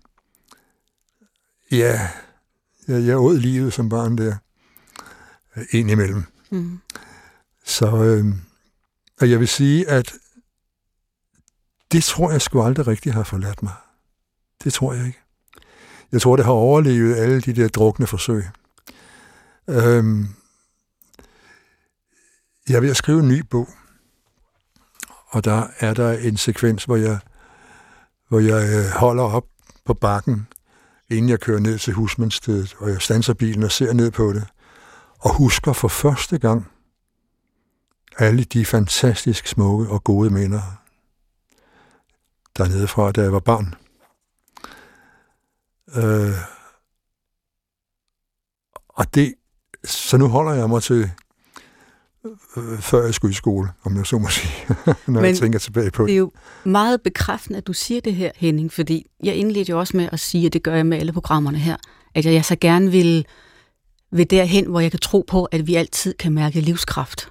ja, 1.72 2.10
jeg, 2.88 3.06
jeg 3.06 3.18
åd 3.18 3.38
livet 3.38 3.74
som 3.74 3.90
barn 3.90 4.18
der, 4.18 4.36
ind 5.72 5.92
imellem. 5.92 6.24
Mm. 6.50 6.80
Så 7.66 8.04
øh, 8.04 8.26
og 9.22 9.30
jeg 9.30 9.40
vil 9.40 9.48
sige, 9.48 9.90
at 9.90 10.14
det 11.92 12.04
tror 12.04 12.32
jeg 12.32 12.42
sgu 12.42 12.64
aldrig 12.64 12.88
rigtig 12.88 13.14
har 13.14 13.24
forladt 13.24 13.64
mig. 13.64 13.74
Det 14.64 14.74
tror 14.74 14.94
jeg 14.94 15.06
ikke. 15.06 15.20
Jeg 16.12 16.22
tror, 16.22 16.36
det 16.36 16.46
har 16.46 16.52
overlevet 16.52 17.16
alle 17.16 17.42
de 17.42 17.54
der 17.54 17.68
drukne 17.68 18.08
forsøg. 18.08 18.46
Øhm, 19.68 20.28
jeg 22.70 22.76
er 22.76 22.80
ved 22.80 22.90
at 22.90 22.98
skrive 22.98 23.20
en 23.20 23.28
ny 23.28 23.40
bog, 23.40 23.70
og 25.28 25.44
der 25.44 25.68
er 25.80 25.94
der 25.94 26.12
en 26.12 26.38
sekvens, 26.38 26.86
hvor 26.86 26.96
jeg, 26.96 27.20
hvor 28.28 28.40
jeg 28.40 28.70
øh, 28.70 28.92
holder 28.92 29.24
op 29.24 29.46
på 29.86 29.94
bakken, 29.94 30.48
inden 31.10 31.30
jeg 31.30 31.40
kører 31.40 31.60
ned 31.60 31.80
til 31.80 31.94
husmandstedet, 31.94 32.76
og 32.80 32.90
jeg 32.90 33.02
standser 33.02 33.34
bilen 33.34 33.64
og 33.64 33.72
ser 33.72 33.94
ned 33.94 34.12
på 34.12 34.34
det, 34.34 34.48
og 35.20 35.36
husker 35.36 35.74
for 35.74 35.88
første 35.88 36.38
gang 36.38 36.72
alle 38.18 38.44
de 38.44 38.66
fantastisk 38.66 39.48
smukke 39.48 39.90
og 39.90 40.04
gode 40.04 40.30
minder, 40.30 40.62
dernede 42.58 42.88
fra, 42.88 43.12
da 43.12 43.22
jeg 43.22 43.34
var 43.34 43.40
barn. 43.40 43.76
Øh, 45.96 46.38
og 48.90 49.16
det, 49.16 49.36
så 49.84 50.18
nu 50.18 50.28
holder 50.28 50.54
jeg 50.54 50.70
mig 50.70 50.84
til, 50.84 51.12
før 52.80 53.06
jeg 53.06 53.14
skulle 53.14 53.32
i 53.32 53.36
skole, 53.36 53.70
om 53.84 53.98
jeg 53.98 54.06
så 54.06 54.18
må 54.18 54.28
sige, 54.30 54.54
når 54.86 54.96
Men 55.22 55.26
jeg 55.26 55.38
tænker 55.38 55.60
tilbage 55.60 55.92
på 55.92 56.04
det. 56.04 56.08
Det 56.08 56.14
er 56.14 56.18
jo 56.18 56.32
meget 56.64 57.02
bekræftende, 57.02 57.58
at 57.58 57.68
du 57.68 57.74
siger 57.74 58.02
det 58.02 58.16
her, 58.16 58.32
Henning, 58.36 58.74
fordi 58.74 59.06
jeg 59.24 59.36
indledte 59.36 59.70
jo 59.70 59.80
også 59.80 59.98
med 59.98 60.10
at 60.12 60.20
sige, 60.20 60.46
at 60.46 60.54
det 60.54 60.64
gør 60.64 60.76
jeg 60.76 60.86
med 60.86 60.98
alle 60.98 61.14
programmerne 61.14 61.58
her, 61.58 61.76
at 62.16 62.26
jeg 62.26 62.46
så 62.46 62.56
gerne 62.62 62.92
vil, 62.92 63.26
vil 64.12 64.30
derhen, 64.30 64.66
hvor 64.66 64.80
jeg 64.80 64.92
kan 64.92 65.00
tro 65.00 65.26
på, 65.28 65.46
at 65.46 65.68
vi 65.68 65.76
altid 65.76 66.14
kan 66.14 66.34
mærke 66.34 66.62
livskraft. 66.62 67.30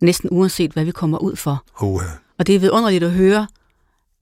Næsten 0.00 0.28
uanset, 0.32 0.72
hvad 0.72 0.84
vi 0.84 0.90
kommer 0.90 1.18
ud 1.18 1.36
for. 1.36 1.64
Uh. 1.80 2.02
Og 2.38 2.46
det 2.46 2.54
er 2.54 2.58
vidunderligt 2.58 3.04
at 3.04 3.10
høre, 3.10 3.46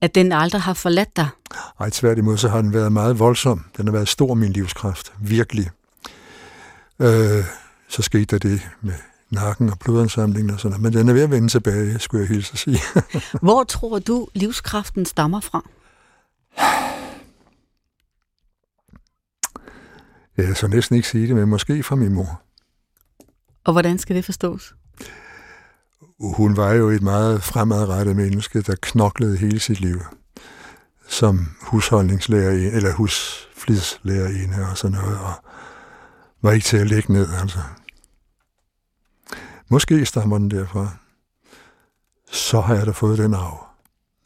at 0.01 0.15
den 0.15 0.31
aldrig 0.31 0.61
har 0.61 0.73
forladt 0.73 1.17
dig? 1.17 1.27
Nej, 1.79 1.89
tværtimod, 1.89 2.37
så 2.37 2.49
har 2.49 2.61
den 2.61 2.73
været 2.73 2.91
meget 2.91 3.19
voldsom. 3.19 3.65
Den 3.77 3.87
har 3.87 3.91
været 3.91 4.07
stor, 4.07 4.33
min 4.33 4.51
livskraft. 4.53 5.13
Virkelig. 5.19 5.69
Øh, 6.99 7.43
så 7.87 8.01
skete 8.01 8.25
der 8.25 8.37
det 8.37 8.61
med 8.81 8.93
nakken 9.29 9.69
og 9.69 9.79
blodansamlingen 9.79 10.53
og 10.53 10.59
sådan 10.59 10.79
noget. 10.79 10.93
Men 10.93 10.99
den 10.99 11.09
er 11.09 11.13
ved 11.13 11.21
at 11.21 11.31
vende 11.31 11.47
tilbage, 11.47 11.99
skulle 11.99 12.21
jeg 12.21 12.27
hilse 12.27 12.53
at 12.53 12.59
sige. 12.59 12.79
Hvor 13.45 13.63
tror 13.63 13.99
du, 13.99 14.27
livskraften 14.33 15.05
stammer 15.05 15.39
fra? 15.39 15.69
Jeg 20.37 20.57
så 20.57 20.67
næsten 20.67 20.95
ikke 20.95 21.07
sige 21.07 21.27
det, 21.27 21.35
men 21.35 21.49
måske 21.49 21.83
fra 21.83 21.95
min 21.95 22.13
mor. 22.13 22.41
Og 23.63 23.71
hvordan 23.71 23.97
skal 23.97 24.15
det 24.15 24.25
forstås? 24.25 24.73
hun 26.19 26.57
var 26.57 26.71
jo 26.71 26.89
et 26.89 27.01
meget 27.01 27.43
fremadrettet 27.43 28.15
menneske, 28.15 28.61
der 28.61 28.75
knoklede 28.81 29.37
hele 29.37 29.59
sit 29.59 29.79
liv 29.79 30.01
som 31.07 31.47
husholdningslærer 31.61 32.51
eller 32.51 32.93
husflidslærerinde 32.93 34.67
og 34.71 34.77
sådan 34.77 34.97
noget, 34.97 35.19
og 35.19 35.33
var 36.41 36.51
ikke 36.51 36.65
til 36.65 36.77
at 36.77 36.87
lægge 36.87 37.13
ned, 37.13 37.27
altså. 37.41 37.59
Måske 39.69 40.05
stammer 40.05 40.37
den 40.37 40.51
derfra. 40.51 40.97
Så 42.31 42.61
har 42.61 42.75
jeg 42.75 42.85
da 42.85 42.91
fået 42.91 43.17
den 43.17 43.33
arv. 43.33 43.67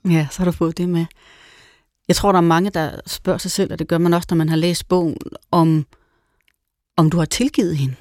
Ja, 0.09 0.27
så 0.31 0.37
har 0.37 0.45
du 0.45 0.51
fået 0.51 0.77
det 0.77 0.89
med. 0.89 1.05
Jeg 2.07 2.15
tror, 2.15 2.31
der 2.31 2.39
er 2.39 2.41
mange, 2.41 2.69
der 2.69 2.99
spørger 3.07 3.37
sig 3.37 3.51
selv, 3.51 3.71
og 3.71 3.79
det 3.79 3.87
gør 3.87 3.97
man 3.97 4.13
også, 4.13 4.27
når 4.31 4.37
man 4.37 4.49
har 4.49 4.55
læst 4.55 4.87
bogen, 4.87 5.17
om, 5.51 5.85
om 6.97 7.09
du 7.09 7.17
har 7.17 7.25
tilgivet 7.25 7.77
hende. 7.77 7.95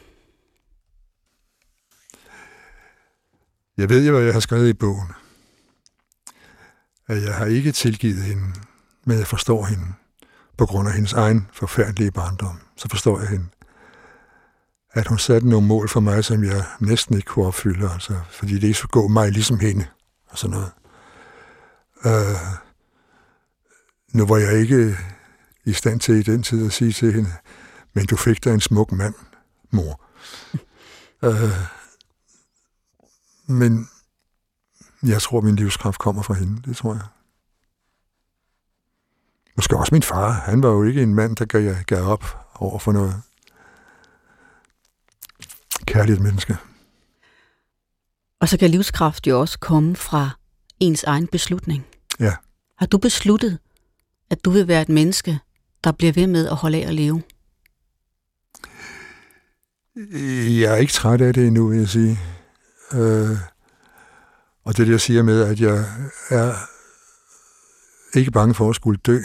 Jeg 3.76 3.88
ved 3.88 4.06
jo, 4.06 4.12
hvad 4.12 4.22
jeg 4.22 4.32
har 4.32 4.40
skrevet 4.40 4.68
i 4.68 4.72
bogen. 4.72 5.08
At 7.06 7.22
jeg 7.22 7.34
har 7.34 7.46
ikke 7.46 7.72
tilgivet 7.72 8.22
hende, 8.22 8.52
men 9.04 9.18
jeg 9.18 9.26
forstår 9.26 9.64
hende. 9.64 9.84
På 10.56 10.66
grund 10.66 10.88
af 10.88 10.94
hendes 10.94 11.12
egen 11.12 11.48
forfærdelige 11.52 12.12
barndom, 12.12 12.60
så 12.76 12.88
forstår 12.88 13.20
jeg 13.20 13.28
hende. 13.28 13.46
At 14.92 15.06
hun 15.06 15.18
satte 15.18 15.48
nogle 15.48 15.66
mål 15.66 15.88
for 15.88 16.00
mig, 16.00 16.24
som 16.24 16.44
jeg 16.44 16.64
næsten 16.80 17.16
ikke 17.16 17.26
kunne 17.26 17.46
opfylde, 17.46 17.90
altså, 17.90 18.20
fordi 18.30 18.54
det 18.54 18.62
ikke 18.62 18.74
skulle 18.74 19.02
gå 19.02 19.08
mig 19.08 19.30
ligesom 19.32 19.58
hende, 19.58 19.86
og 20.28 20.38
sådan 20.38 20.56
noget. 20.56 20.72
Øh, 22.04 22.36
nu 24.12 24.26
var 24.26 24.36
jeg 24.36 24.60
ikke 24.60 24.96
i 25.64 25.72
stand 25.72 26.00
til 26.00 26.14
i 26.14 26.22
den 26.22 26.42
tid 26.42 26.66
at 26.66 26.72
sige 26.72 26.92
til 26.92 27.12
hende, 27.12 27.30
men 27.94 28.06
du 28.06 28.16
fik 28.16 28.44
dig 28.44 28.54
en 28.54 28.60
smuk 28.60 28.92
mand, 28.92 29.14
mor. 29.70 30.00
øh, 31.24 31.50
men 33.46 33.88
jeg 35.02 35.22
tror, 35.22 35.40
min 35.40 35.56
livskraft 35.56 35.98
kommer 35.98 36.22
fra 36.22 36.34
hende. 36.34 36.62
Det 36.62 36.76
tror 36.76 36.92
jeg. 36.92 37.02
Måske 39.56 39.76
også 39.76 39.94
min 39.94 40.02
far. 40.02 40.30
Han 40.30 40.62
var 40.62 40.68
jo 40.68 40.82
ikke 40.82 41.02
en 41.02 41.14
mand, 41.14 41.36
der 41.36 41.44
gav, 41.44 41.74
gav 41.86 42.02
op 42.02 42.24
over 42.54 42.78
for 42.78 42.92
noget 42.92 43.22
kærligt 45.86 46.20
menneske. 46.20 46.56
Og 48.40 48.48
så 48.48 48.58
kan 48.58 48.70
livskraft 48.70 49.26
jo 49.26 49.40
også 49.40 49.58
komme 49.58 49.96
fra 49.96 50.30
ens 50.80 51.04
egen 51.04 51.26
beslutning. 51.26 51.86
Ja. 52.20 52.34
Har 52.78 52.86
du 52.86 52.98
besluttet, 52.98 53.58
at 54.30 54.44
du 54.44 54.50
vil 54.50 54.68
være 54.68 54.82
et 54.82 54.88
menneske, 54.88 55.38
der 55.84 55.92
bliver 55.92 56.12
ved 56.12 56.26
med 56.26 56.48
at 56.48 56.56
holde 56.56 56.84
af 56.84 56.88
at 56.88 56.94
leve? 56.94 57.22
Jeg 60.60 60.72
er 60.72 60.76
ikke 60.76 60.92
træt 60.92 61.20
af 61.20 61.34
det 61.34 61.46
endnu, 61.46 61.68
vil 61.68 61.78
jeg 61.78 61.88
sige. 61.88 62.18
Øh, 62.94 63.36
og 64.64 64.76
det, 64.76 64.88
jeg 64.88 65.00
siger 65.00 65.22
med, 65.22 65.42
at 65.42 65.60
jeg 65.60 65.84
er 66.30 66.54
ikke 68.18 68.30
bange 68.30 68.54
for 68.54 68.70
at 68.70 68.76
skulle 68.76 69.00
dø, 69.06 69.18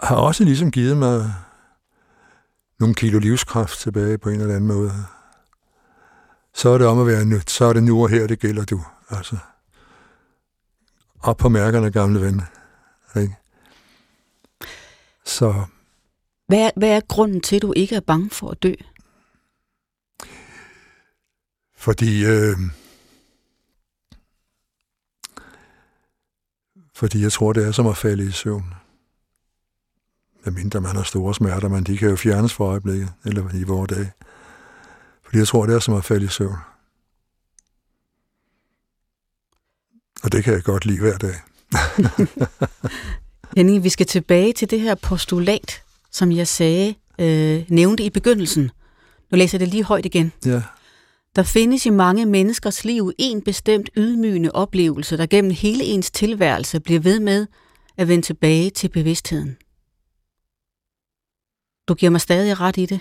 har 0.00 0.16
også 0.16 0.44
ligesom 0.44 0.70
givet 0.70 0.96
mig 0.96 1.34
nogle 2.78 2.94
kilo 2.94 3.18
livskraft 3.18 3.78
tilbage 3.78 4.18
på 4.18 4.28
en 4.28 4.40
eller 4.40 4.54
anden 4.56 4.68
måde. 4.68 4.92
Så 6.54 6.68
er 6.68 6.78
det 6.78 6.86
om 6.86 7.00
at 7.00 7.06
være 7.06 7.24
nødt. 7.24 7.50
Så 7.50 7.64
er 7.64 7.72
det 7.72 7.82
nu 7.82 8.02
og 8.02 8.08
her, 8.08 8.26
det 8.26 8.38
gælder 8.38 8.64
du. 8.64 8.84
Altså. 9.10 9.36
Op 11.20 11.36
på 11.36 11.48
mærkerne, 11.48 11.90
gamle 11.90 12.20
ven. 12.20 12.42
Ikke? 13.16 13.36
Så. 15.24 15.64
Hvad 16.46 16.58
er, 16.58 16.70
hvad 16.76 16.88
er 16.88 17.00
grunden 17.00 17.40
til, 17.40 17.56
at 17.56 17.62
du 17.62 17.72
ikke 17.76 17.94
er 17.94 18.00
bange 18.00 18.30
for 18.30 18.50
at 18.50 18.62
dø? 18.62 18.72
Fordi, 21.76 22.24
øh, 22.24 22.56
fordi 26.94 27.22
jeg 27.22 27.32
tror, 27.32 27.52
det 27.52 27.66
er 27.66 27.72
som 27.72 27.86
at 27.86 27.96
falde 27.96 28.24
i 28.24 28.30
søvn. 28.30 28.74
Medmindre 30.50 30.80
man 30.80 30.96
har 30.96 31.02
store 31.02 31.34
smerter, 31.34 31.68
men 31.68 31.84
de 31.84 31.98
kan 31.98 32.08
jo 32.10 32.16
fjernes 32.16 32.52
for 32.52 32.64
øjeblikket, 32.64 33.08
eller 33.24 33.54
i 33.54 33.62
vores 33.62 33.88
dag. 33.88 34.10
Fordi 35.24 35.38
jeg 35.38 35.46
tror, 35.46 35.66
det 35.66 35.74
er 35.74 35.78
som 35.78 35.94
at 35.94 36.04
falde 36.04 36.24
i 36.24 36.28
søvn. 36.28 36.56
Og 40.22 40.32
det 40.32 40.44
kan 40.44 40.54
jeg 40.54 40.62
godt 40.62 40.86
lide 40.86 41.00
hver 41.00 41.18
dag. 41.18 41.34
Henning, 43.56 43.84
vi 43.84 43.88
skal 43.88 44.06
tilbage 44.06 44.52
til 44.52 44.70
det 44.70 44.80
her 44.80 44.94
postulat, 44.94 45.82
som 46.10 46.32
jeg 46.32 46.48
sagde, 46.48 46.94
øh, 47.18 47.64
nævnte 47.68 48.04
i 48.04 48.10
begyndelsen. 48.10 48.70
Nu 49.30 49.36
læser 49.36 49.58
jeg 49.58 49.60
det 49.60 49.68
lige 49.68 49.84
højt 49.84 50.06
igen. 50.06 50.32
Ja. 50.46 50.62
Der 51.36 51.42
findes 51.42 51.86
i 51.86 51.90
mange 51.90 52.26
menneskers 52.26 52.84
liv 52.84 53.12
en 53.18 53.42
bestemt 53.42 53.90
ydmygende 53.96 54.50
oplevelse, 54.54 55.16
der 55.16 55.26
gennem 55.26 55.50
hele 55.50 55.84
ens 55.84 56.10
tilværelse 56.10 56.80
bliver 56.80 57.00
ved 57.00 57.20
med 57.20 57.46
at 57.96 58.08
vende 58.08 58.26
tilbage 58.26 58.70
til 58.70 58.88
bevidstheden. 58.88 59.56
Du 61.88 61.94
giver 61.94 62.10
mig 62.10 62.20
stadig 62.20 62.60
ret 62.60 62.76
i 62.76 62.86
det. 62.86 63.00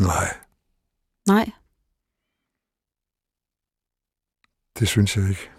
Nej. 0.00 0.36
Nej. 1.26 1.50
Det 4.78 4.88
synes 4.88 5.16
jeg 5.16 5.28
ikke, 5.28 5.50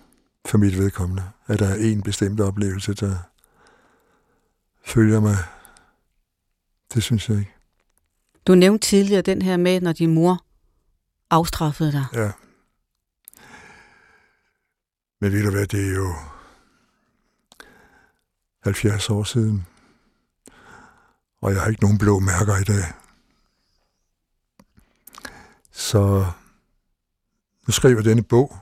for 0.46 0.58
mit 0.58 0.78
vedkommende, 0.78 1.24
at 1.48 1.60
der 1.60 1.68
er 1.68 1.76
en 1.76 2.04
bestemt 2.04 2.40
oplevelse, 2.40 2.94
der 2.94 3.16
følger 4.86 5.20
mig. 5.20 5.36
Det 6.94 7.04
synes 7.04 7.30
jeg 7.30 7.40
ikke. 7.40 7.54
Du 8.48 8.56
nævnte 8.56 8.88
tidligere 8.88 9.22
den 9.22 9.42
her 9.42 9.58
med, 9.58 9.82
når 9.82 9.94
din 9.94 10.14
mor 10.14 10.46
afstraffede 11.30 11.92
dig. 11.92 12.06
Ja. 12.14 12.32
Men 15.22 15.32
ved 15.32 15.44
du 15.44 15.52
hvad, 15.52 15.68
det 15.68 15.88
er 15.92 15.96
jo 15.96 16.16
70 18.70 19.10
år 19.10 19.24
siden. 19.24 19.66
Og 21.42 21.52
jeg 21.52 21.62
har 21.62 21.70
ikke 21.70 21.82
nogen 21.82 21.98
blå 21.98 22.20
mærker 22.20 22.58
i 22.58 22.64
dag. 22.64 22.84
Så 25.72 26.26
nu 27.68 27.72
skriver 27.72 27.96
jeg 27.96 28.06
denne 28.06 28.24
bog. 28.24 28.58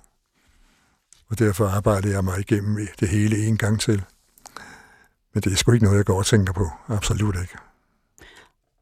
Og 1.30 1.40
derfor 1.40 1.68
arbejder 1.68 2.10
jeg 2.10 2.24
mig 2.24 2.40
igennem 2.40 2.88
det 3.00 3.10
hele 3.10 3.46
en 3.48 3.58
gang 3.58 3.80
til. 3.82 4.04
Men 5.34 5.44
det 5.44 5.52
er 5.52 5.56
sgu 5.56 5.72
ikke 5.72 5.86
noget, 5.86 5.98
jeg 5.98 6.06
går 6.06 6.18
og 6.18 6.26
tænker 6.26 6.54
på. 6.54 6.70
Absolut 6.88 7.36
ikke. 7.42 7.58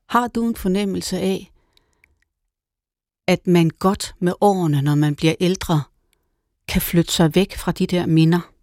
Har 0.09 0.28
du 0.28 0.47
en 0.47 0.55
fornemmelse 0.55 1.17
af, 1.17 1.51
at 3.28 3.47
man 3.47 3.69
godt 3.69 4.15
med 4.19 4.34
årene, 4.41 4.82
når 4.82 4.95
man 4.95 5.15
bliver 5.15 5.36
ældre, 5.39 5.84
kan 6.67 6.82
flytte 6.82 7.11
sig 7.11 7.36
væk 7.36 7.57
fra 7.57 7.71
de 7.71 7.88
der 7.88 8.05
minder? 8.05 8.55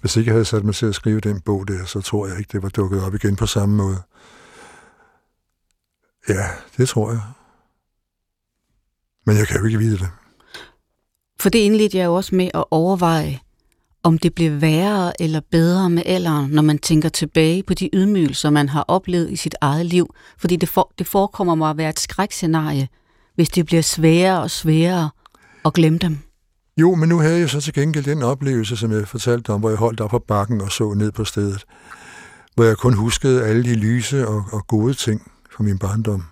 Hvis 0.00 0.16
ikke 0.16 0.28
jeg 0.28 0.34
havde 0.34 0.44
sat 0.44 0.64
mig 0.64 0.74
til 0.74 0.86
at 0.86 0.94
skrive 0.94 1.20
den 1.20 1.40
bog 1.40 1.68
der, 1.68 1.84
så 1.84 2.00
tror 2.00 2.26
jeg 2.26 2.38
ikke, 2.38 2.52
det 2.52 2.62
var 2.62 2.68
dukket 2.68 3.02
op 3.02 3.14
igen 3.14 3.36
på 3.36 3.46
samme 3.46 3.76
måde. 3.76 4.02
Ja, 6.28 6.46
det 6.76 6.88
tror 6.88 7.10
jeg. 7.10 7.20
Men 9.26 9.36
jeg 9.36 9.46
kan 9.46 9.60
jo 9.60 9.66
ikke 9.66 9.78
vide 9.78 9.98
det. 9.98 10.08
For 11.40 11.48
det 11.48 11.58
indledte 11.58 11.98
jeg 11.98 12.04
jo 12.04 12.14
også 12.14 12.34
med 12.34 12.50
at 12.54 12.64
overveje, 12.70 13.40
om 14.02 14.18
det 14.18 14.34
bliver 14.34 14.50
værre 14.50 15.22
eller 15.22 15.40
bedre 15.50 15.90
med 15.90 16.02
alderen, 16.06 16.50
når 16.50 16.62
man 16.62 16.78
tænker 16.78 17.08
tilbage 17.08 17.62
på 17.62 17.74
de 17.74 17.90
ydmygelser, 17.92 18.50
man 18.50 18.68
har 18.68 18.84
oplevet 18.88 19.30
i 19.30 19.36
sit 19.36 19.54
eget 19.60 19.86
liv. 19.86 20.14
Fordi 20.38 20.56
det, 20.56 20.68
for, 20.68 20.92
det 20.98 21.06
forekommer 21.06 21.54
mig 21.54 21.70
at 21.70 21.76
være 21.76 21.88
et 21.88 22.00
skrækscenarie, 22.00 22.88
hvis 23.34 23.48
det 23.48 23.66
bliver 23.66 23.82
sværere 23.82 24.42
og 24.42 24.50
sværere 24.50 25.10
at 25.64 25.72
glemme 25.72 25.98
dem. 25.98 26.27
Jo, 26.80 26.94
men 26.94 27.08
nu 27.08 27.18
havde 27.18 27.38
jeg 27.38 27.50
så 27.50 27.60
til 27.60 27.74
gengæld 27.74 28.04
den 28.04 28.22
oplevelse, 28.22 28.76
som 28.76 28.92
jeg 28.92 29.08
fortalte 29.08 29.50
om, 29.50 29.60
hvor 29.60 29.68
jeg 29.68 29.78
holdt 29.78 30.00
op 30.00 30.10
på 30.10 30.18
bakken 30.18 30.60
og 30.60 30.72
så 30.72 30.94
ned 30.94 31.12
på 31.12 31.24
stedet. 31.24 31.64
Hvor 32.54 32.64
jeg 32.64 32.76
kun 32.76 32.94
huskede 32.94 33.44
alle 33.44 33.64
de 33.64 33.74
lyse 33.74 34.28
og, 34.28 34.44
og 34.52 34.66
gode 34.66 34.94
ting 34.94 35.32
fra 35.50 35.64
min 35.64 35.78
barndom. 35.78 36.24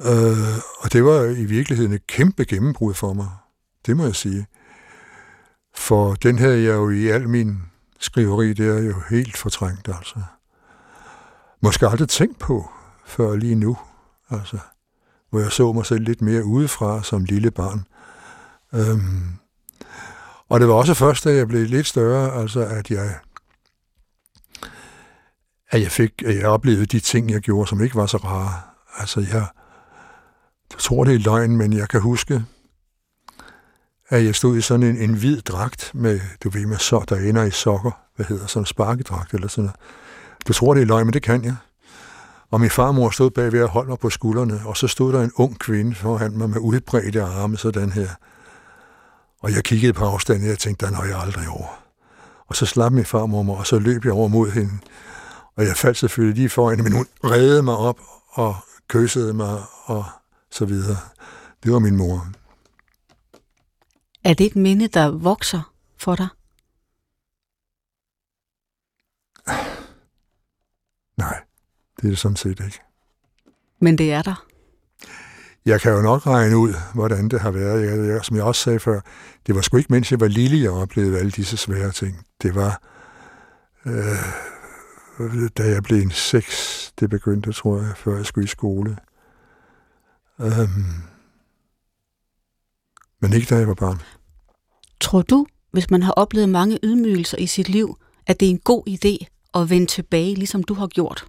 Øh, 0.00 0.58
og 0.80 0.92
det 0.92 1.04
var 1.04 1.24
i 1.24 1.44
virkeligheden 1.44 1.92
et 1.92 2.06
kæmpe 2.06 2.44
gennembrud 2.44 2.94
for 2.94 3.12
mig. 3.12 3.28
Det 3.86 3.96
må 3.96 4.04
jeg 4.04 4.14
sige. 4.14 4.46
For 5.74 6.14
den 6.14 6.38
havde 6.38 6.62
jeg 6.62 6.74
jo 6.74 6.90
i 6.90 7.08
al 7.08 7.28
min 7.28 7.62
skriveri, 8.00 8.52
det 8.52 8.68
er 8.68 8.82
jo 8.82 8.94
helt 9.10 9.36
fortrængt, 9.36 9.88
altså. 9.88 10.16
Måske 11.62 11.88
aldrig 11.88 12.08
tænkt 12.08 12.38
på 12.38 12.70
før 13.06 13.36
lige 13.36 13.54
nu, 13.54 13.76
altså. 14.30 14.58
Hvor 15.30 15.40
jeg 15.40 15.52
så 15.52 15.72
mig 15.72 15.86
selv 15.86 16.04
lidt 16.04 16.22
mere 16.22 16.44
udefra 16.44 17.02
som 17.02 17.24
lille 17.24 17.50
barn. 17.50 17.84
Øhm, 18.74 19.34
og 20.48 20.60
det 20.60 20.68
var 20.68 20.74
også 20.74 20.94
først, 20.94 21.24
da 21.24 21.34
jeg 21.34 21.48
blev 21.48 21.66
lidt 21.66 21.86
større, 21.86 22.40
altså 22.40 22.60
at 22.60 22.90
jeg, 22.90 23.18
at 25.70 25.82
jeg 25.82 25.90
fik, 25.90 26.22
at 26.26 26.36
jeg 26.36 26.46
oplevede 26.46 26.86
de 26.86 27.00
ting, 27.00 27.30
jeg 27.30 27.40
gjorde, 27.40 27.68
som 27.68 27.80
ikke 27.80 27.96
var 27.96 28.06
så 28.06 28.16
rare. 28.16 28.60
Altså 28.98 29.20
jeg, 29.20 29.46
jeg 30.70 30.78
tror, 30.78 31.04
det 31.04 31.14
er 31.14 31.18
løgn, 31.18 31.56
men 31.56 31.72
jeg 31.72 31.88
kan 31.88 32.00
huske, 32.00 32.44
at 34.08 34.24
jeg 34.24 34.34
stod 34.34 34.56
i 34.56 34.60
sådan 34.60 34.86
en, 34.86 34.96
en 34.96 35.14
hvid 35.14 35.40
dragt 35.40 35.90
med, 35.94 36.20
du 36.44 36.50
ved, 36.50 36.66
med 36.66 36.78
så, 36.78 37.04
der 37.08 37.16
ender 37.16 37.44
i 37.44 37.50
sokker, 37.50 37.90
hvad 38.16 38.26
hedder 38.26 38.46
sådan 38.46 38.62
en 38.62 38.66
sparkedragt 38.66 39.34
eller 39.34 39.48
sådan 39.48 39.64
noget. 39.64 39.76
Du 40.48 40.52
tror, 40.52 40.74
det 40.74 40.82
er 40.82 40.86
løgn, 40.86 41.06
men 41.06 41.12
det 41.12 41.22
kan 41.22 41.44
jeg. 41.44 41.56
Og 42.50 42.60
min 42.60 42.70
farmor 42.70 43.10
stod 43.10 43.30
bagved 43.30 43.62
og 43.62 43.68
holdt 43.68 43.88
mig 43.88 43.98
på 43.98 44.10
skuldrene, 44.10 44.60
og 44.64 44.76
så 44.76 44.88
stod 44.88 45.12
der 45.12 45.22
en 45.22 45.32
ung 45.36 45.58
kvinde 45.58 45.94
foran 45.94 46.38
mig 46.38 46.50
med 46.50 46.58
udbredte 46.58 47.22
arme, 47.22 47.56
sådan 47.56 47.92
her. 47.92 48.08
Og 49.40 49.52
jeg 49.52 49.64
kiggede 49.64 49.92
på 49.92 50.04
afstanden, 50.04 50.44
og 50.44 50.50
jeg 50.50 50.58
tænkte, 50.58 50.86
der 50.86 50.92
når 50.92 51.04
jeg 51.04 51.18
aldrig 51.18 51.48
over. 51.48 51.84
Og 52.46 52.56
så 52.56 52.66
slap 52.66 52.92
min 52.92 53.04
farmor 53.04 53.42
mig, 53.42 53.56
og 53.56 53.66
så 53.66 53.78
løb 53.78 54.04
jeg 54.04 54.12
over 54.12 54.28
mod 54.28 54.50
hende. 54.50 54.78
Og 55.56 55.64
jeg 55.64 55.76
faldt 55.76 55.98
selvfølgelig 55.98 56.36
lige 56.36 56.48
foran 56.48 56.76
hende, 56.76 56.90
men 56.90 56.98
hun 56.98 57.06
redde 57.24 57.62
mig 57.62 57.76
op 57.76 58.00
og 58.30 58.56
kyssede 58.88 59.34
mig 59.34 59.62
og 59.84 60.04
så 60.50 60.64
videre. 60.64 60.96
Det 61.62 61.72
var 61.72 61.78
min 61.78 61.96
mor. 61.96 62.32
Er 64.24 64.34
det 64.34 64.46
et 64.46 64.56
minde, 64.56 64.88
der 64.88 65.10
vokser 65.10 65.72
for 65.98 66.14
dig? 66.14 66.28
Nej, 71.22 71.40
det 71.96 72.04
er 72.04 72.08
det 72.08 72.18
sådan 72.18 72.36
set 72.36 72.60
ikke. 72.60 72.80
Men 73.78 73.98
det 73.98 74.12
er 74.12 74.22
der. 74.22 74.49
Jeg 75.66 75.80
kan 75.80 75.92
jo 75.92 76.02
nok 76.02 76.26
regne 76.26 76.56
ud, 76.56 76.74
hvordan 76.94 77.28
det 77.28 77.40
har 77.40 77.50
været. 77.50 77.86
Jeg, 77.86 78.08
jeg, 78.08 78.24
som 78.24 78.36
jeg 78.36 78.44
også 78.44 78.62
sagde 78.62 78.80
før, 78.80 79.00
det 79.46 79.54
var 79.54 79.60
sgu 79.60 79.76
ikke, 79.76 79.92
mens 79.92 80.10
jeg 80.10 80.20
var 80.20 80.28
lille, 80.28 80.62
jeg 80.62 80.70
oplevede 80.70 81.18
alle 81.18 81.30
disse 81.30 81.56
svære 81.56 81.90
ting. 81.90 82.26
Det 82.42 82.54
var, 82.54 82.82
øh, 83.86 85.50
da 85.58 85.62
jeg 85.62 85.82
blev 85.82 85.98
en 86.02 86.10
seks, 86.10 86.92
det 87.00 87.10
begyndte, 87.10 87.52
tror 87.52 87.82
jeg, 87.82 87.92
før 87.96 88.16
jeg 88.16 88.26
skulle 88.26 88.44
i 88.44 88.48
skole. 88.48 88.96
Øhm, 90.40 90.84
men 93.20 93.32
ikke 93.32 93.46
da 93.54 93.58
jeg 93.58 93.68
var 93.68 93.74
barn. 93.74 94.00
Tror 95.00 95.22
du, 95.22 95.46
hvis 95.70 95.90
man 95.90 96.02
har 96.02 96.12
oplevet 96.12 96.48
mange 96.48 96.78
ydmygelser 96.82 97.38
i 97.38 97.46
sit 97.46 97.68
liv, 97.68 97.96
at 98.26 98.40
det 98.40 98.46
er 98.46 98.50
en 98.50 98.58
god 98.58 98.88
idé 98.88 99.26
at 99.54 99.70
vende 99.70 99.86
tilbage, 99.86 100.34
ligesom 100.34 100.62
du 100.62 100.74
har 100.74 100.86
gjort? 100.86 101.26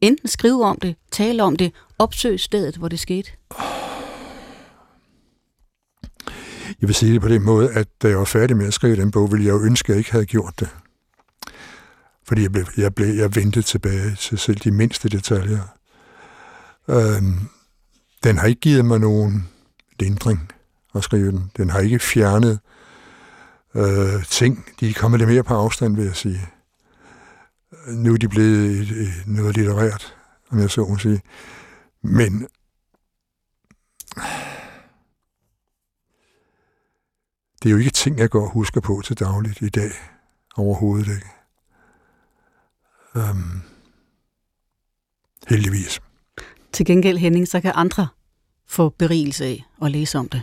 Enten 0.00 0.28
skrive 0.28 0.64
om 0.64 0.78
det, 0.82 0.96
tale 1.10 1.42
om 1.42 1.56
det, 1.56 1.72
opsøge 1.98 2.38
stedet, 2.38 2.76
hvor 2.76 2.88
det 2.88 3.00
skete. 3.00 3.30
Jeg 6.80 6.88
vil 6.88 6.94
sige 6.94 7.12
det 7.12 7.20
på 7.20 7.28
den 7.28 7.42
måde, 7.42 7.72
at 7.72 7.88
da 8.02 8.08
jeg 8.08 8.18
var 8.18 8.24
færdig 8.24 8.56
med 8.56 8.66
at 8.66 8.74
skrive 8.74 8.96
den 8.96 9.10
bog, 9.10 9.32
ville 9.32 9.46
jeg 9.46 9.52
jo 9.52 9.64
ønske, 9.64 9.90
at 9.90 9.94
jeg 9.94 9.98
ikke 9.98 10.12
havde 10.12 10.26
gjort 10.26 10.60
det. 10.60 10.68
Fordi 12.24 12.42
jeg, 12.42 12.52
blev, 12.52 12.64
jeg, 12.76 12.94
blev, 12.94 13.06
jeg 13.06 13.36
vendte 13.36 13.62
tilbage 13.62 14.14
til 14.14 14.38
selv 14.38 14.56
de 14.56 14.70
mindste 14.70 15.08
detaljer. 15.08 15.62
Øhm, 16.88 17.48
den 18.24 18.38
har 18.38 18.46
ikke 18.46 18.60
givet 18.60 18.84
mig 18.84 19.00
nogen 19.00 19.48
lindring 20.00 20.52
at 20.94 21.04
skrive 21.04 21.30
den. 21.30 21.50
Den 21.56 21.70
har 21.70 21.80
ikke 21.80 21.98
fjernet 21.98 22.58
øh, 23.74 24.24
ting. 24.24 24.66
De 24.80 24.88
er 24.88 24.94
kommet 24.94 25.20
lidt 25.20 25.30
mere 25.30 25.42
på 25.42 25.54
afstand, 25.54 25.96
vil 25.96 26.04
jeg 26.04 26.16
sige. 26.16 26.48
Nu 27.92 28.12
er 28.12 28.16
de 28.16 28.28
blevet 28.28 28.88
noget 29.26 29.56
litterært, 29.56 30.16
om 30.50 30.58
jeg 30.58 30.70
så 30.70 30.86
må 30.86 30.98
sige. 30.98 31.20
Men 32.02 32.48
det 37.62 37.68
er 37.68 37.70
jo 37.70 37.76
ikke 37.76 37.90
ting, 37.90 38.18
jeg 38.18 38.30
går 38.30 38.42
og 38.42 38.50
husker 38.50 38.80
på 38.80 39.02
til 39.04 39.18
dagligt 39.18 39.62
i 39.62 39.68
dag. 39.68 39.90
Overhovedet 40.56 41.08
ikke. 41.08 41.26
Um, 43.14 43.62
heldigvis. 45.48 46.00
Til 46.72 46.86
gengæld, 46.86 47.18
Henning, 47.18 47.48
så 47.48 47.60
kan 47.60 47.72
andre 47.74 48.08
få 48.66 48.88
berigelse 48.88 49.44
af 49.44 49.64
at 49.82 49.90
læse 49.90 50.18
om 50.18 50.28
det. 50.28 50.42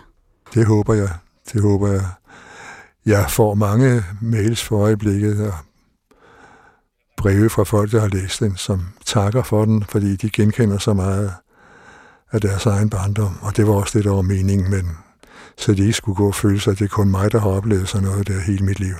Det 0.54 0.66
håber 0.66 0.94
jeg. 0.94 1.10
Det 1.54 1.62
håber 1.62 1.92
jeg. 1.92 2.06
Jeg 3.06 3.32
får 3.32 3.54
mange 3.54 4.04
mails 4.22 4.64
for 4.64 4.80
øjeblikket 4.80 5.48
og 5.48 5.54
breve 7.18 7.50
fra 7.50 7.64
folk, 7.64 7.92
der 7.92 8.00
har 8.00 8.08
læst 8.08 8.40
den, 8.40 8.58
som 8.58 8.88
takker 9.06 9.44
for 9.44 9.66
den, 9.66 9.84
fordi 9.84 10.16
de 10.16 10.30
genkender 10.30 10.78
så 10.78 10.94
meget 10.94 11.34
af 12.32 12.42
deres 12.42 12.66
egen 12.66 12.90
barndom. 12.90 13.38
Og 13.42 13.58
det 13.58 13.68
var 13.68 13.74
også 13.74 13.98
det, 13.98 14.06
der 14.06 14.12
var 14.12 14.22
meningen 14.22 14.70
med 14.70 14.84
den. 14.84 14.98
Så 15.58 15.74
de 15.74 15.82
ikke 15.82 15.94
skulle 15.94 16.16
gå 16.16 16.28
og 16.28 16.36
føle 16.36 16.60
sig, 16.60 16.72
at 16.72 16.80
det 16.80 16.86
er 16.86 16.90
kun 16.90 17.10
mig, 17.10 17.32
der 17.32 17.40
har 17.40 17.50
oplevet 17.50 17.90
sådan 17.90 18.08
noget 18.08 18.28
der 18.28 18.40
hele 18.40 18.66
mit 18.66 18.80
liv. 18.80 18.96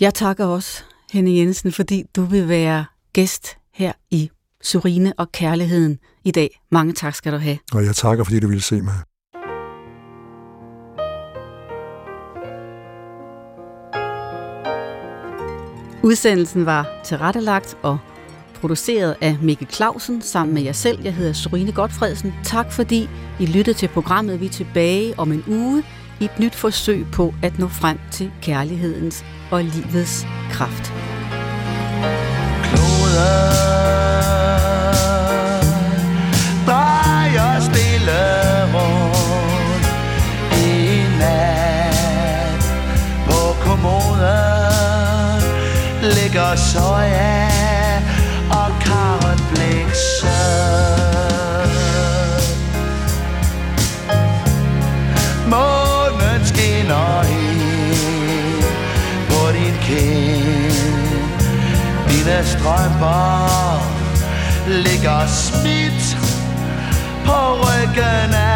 Jeg 0.00 0.14
takker 0.14 0.46
også, 0.46 0.82
Henning 1.12 1.38
Jensen, 1.38 1.72
fordi 1.72 2.04
du 2.16 2.24
vil 2.24 2.48
være 2.48 2.84
gæst 3.12 3.56
her 3.74 3.92
i 4.10 4.30
Surine 4.62 5.12
og 5.18 5.32
Kærligheden 5.32 5.98
i 6.24 6.30
dag. 6.30 6.60
Mange 6.70 6.92
tak 6.92 7.14
skal 7.14 7.32
du 7.32 7.38
have. 7.38 7.58
Og 7.72 7.84
jeg 7.84 7.96
takker, 7.96 8.24
fordi 8.24 8.40
du 8.40 8.48
ville 8.48 8.62
se 8.62 8.80
mig. 8.82 8.94
Udsendelsen 16.02 16.66
var 16.66 17.00
tilrettelagt 17.04 17.76
og 17.82 17.98
produceret 18.60 19.16
af 19.20 19.36
Mikkel 19.42 19.68
Clausen 19.70 20.22
sammen 20.22 20.54
med 20.54 20.62
jer 20.62 20.72
selv. 20.72 21.04
Jeg 21.04 21.14
hedder 21.14 21.32
Sorine 21.32 21.72
Godfredsen. 21.72 22.34
Tak 22.44 22.72
fordi 22.72 23.08
I 23.40 23.46
lyttede 23.46 23.76
til 23.76 23.88
programmet. 23.88 24.40
Vi 24.40 24.46
er 24.46 24.50
tilbage 24.50 25.18
om 25.18 25.32
en 25.32 25.44
uge 25.48 25.84
i 26.20 26.24
et 26.24 26.38
nyt 26.38 26.54
forsøg 26.54 27.06
på 27.12 27.34
at 27.42 27.58
nå 27.58 27.68
frem 27.68 27.98
til 28.10 28.32
kærlighedens 28.42 29.24
og 29.50 29.64
livets 29.64 30.26
kraft. 30.50 30.92
Kloder. 32.62 34.67
Ligger 46.28 46.56
soja 46.56 47.48
og 48.50 48.70
Karen 48.80 49.40
Bliksen. 49.50 50.28
Månen 55.46 56.46
skinner 56.46 57.22
ind 57.22 58.64
på 59.30 59.52
din 59.52 59.74
kind. 59.82 61.08
Dine 62.08 62.44
strømper 62.44 63.82
ligger 64.66 65.26
smidt 65.26 66.18
på 67.26 67.38
ryggen 67.62 68.34
af 68.34 68.47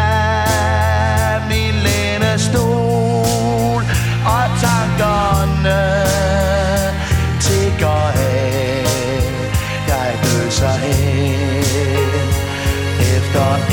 start 13.33 13.72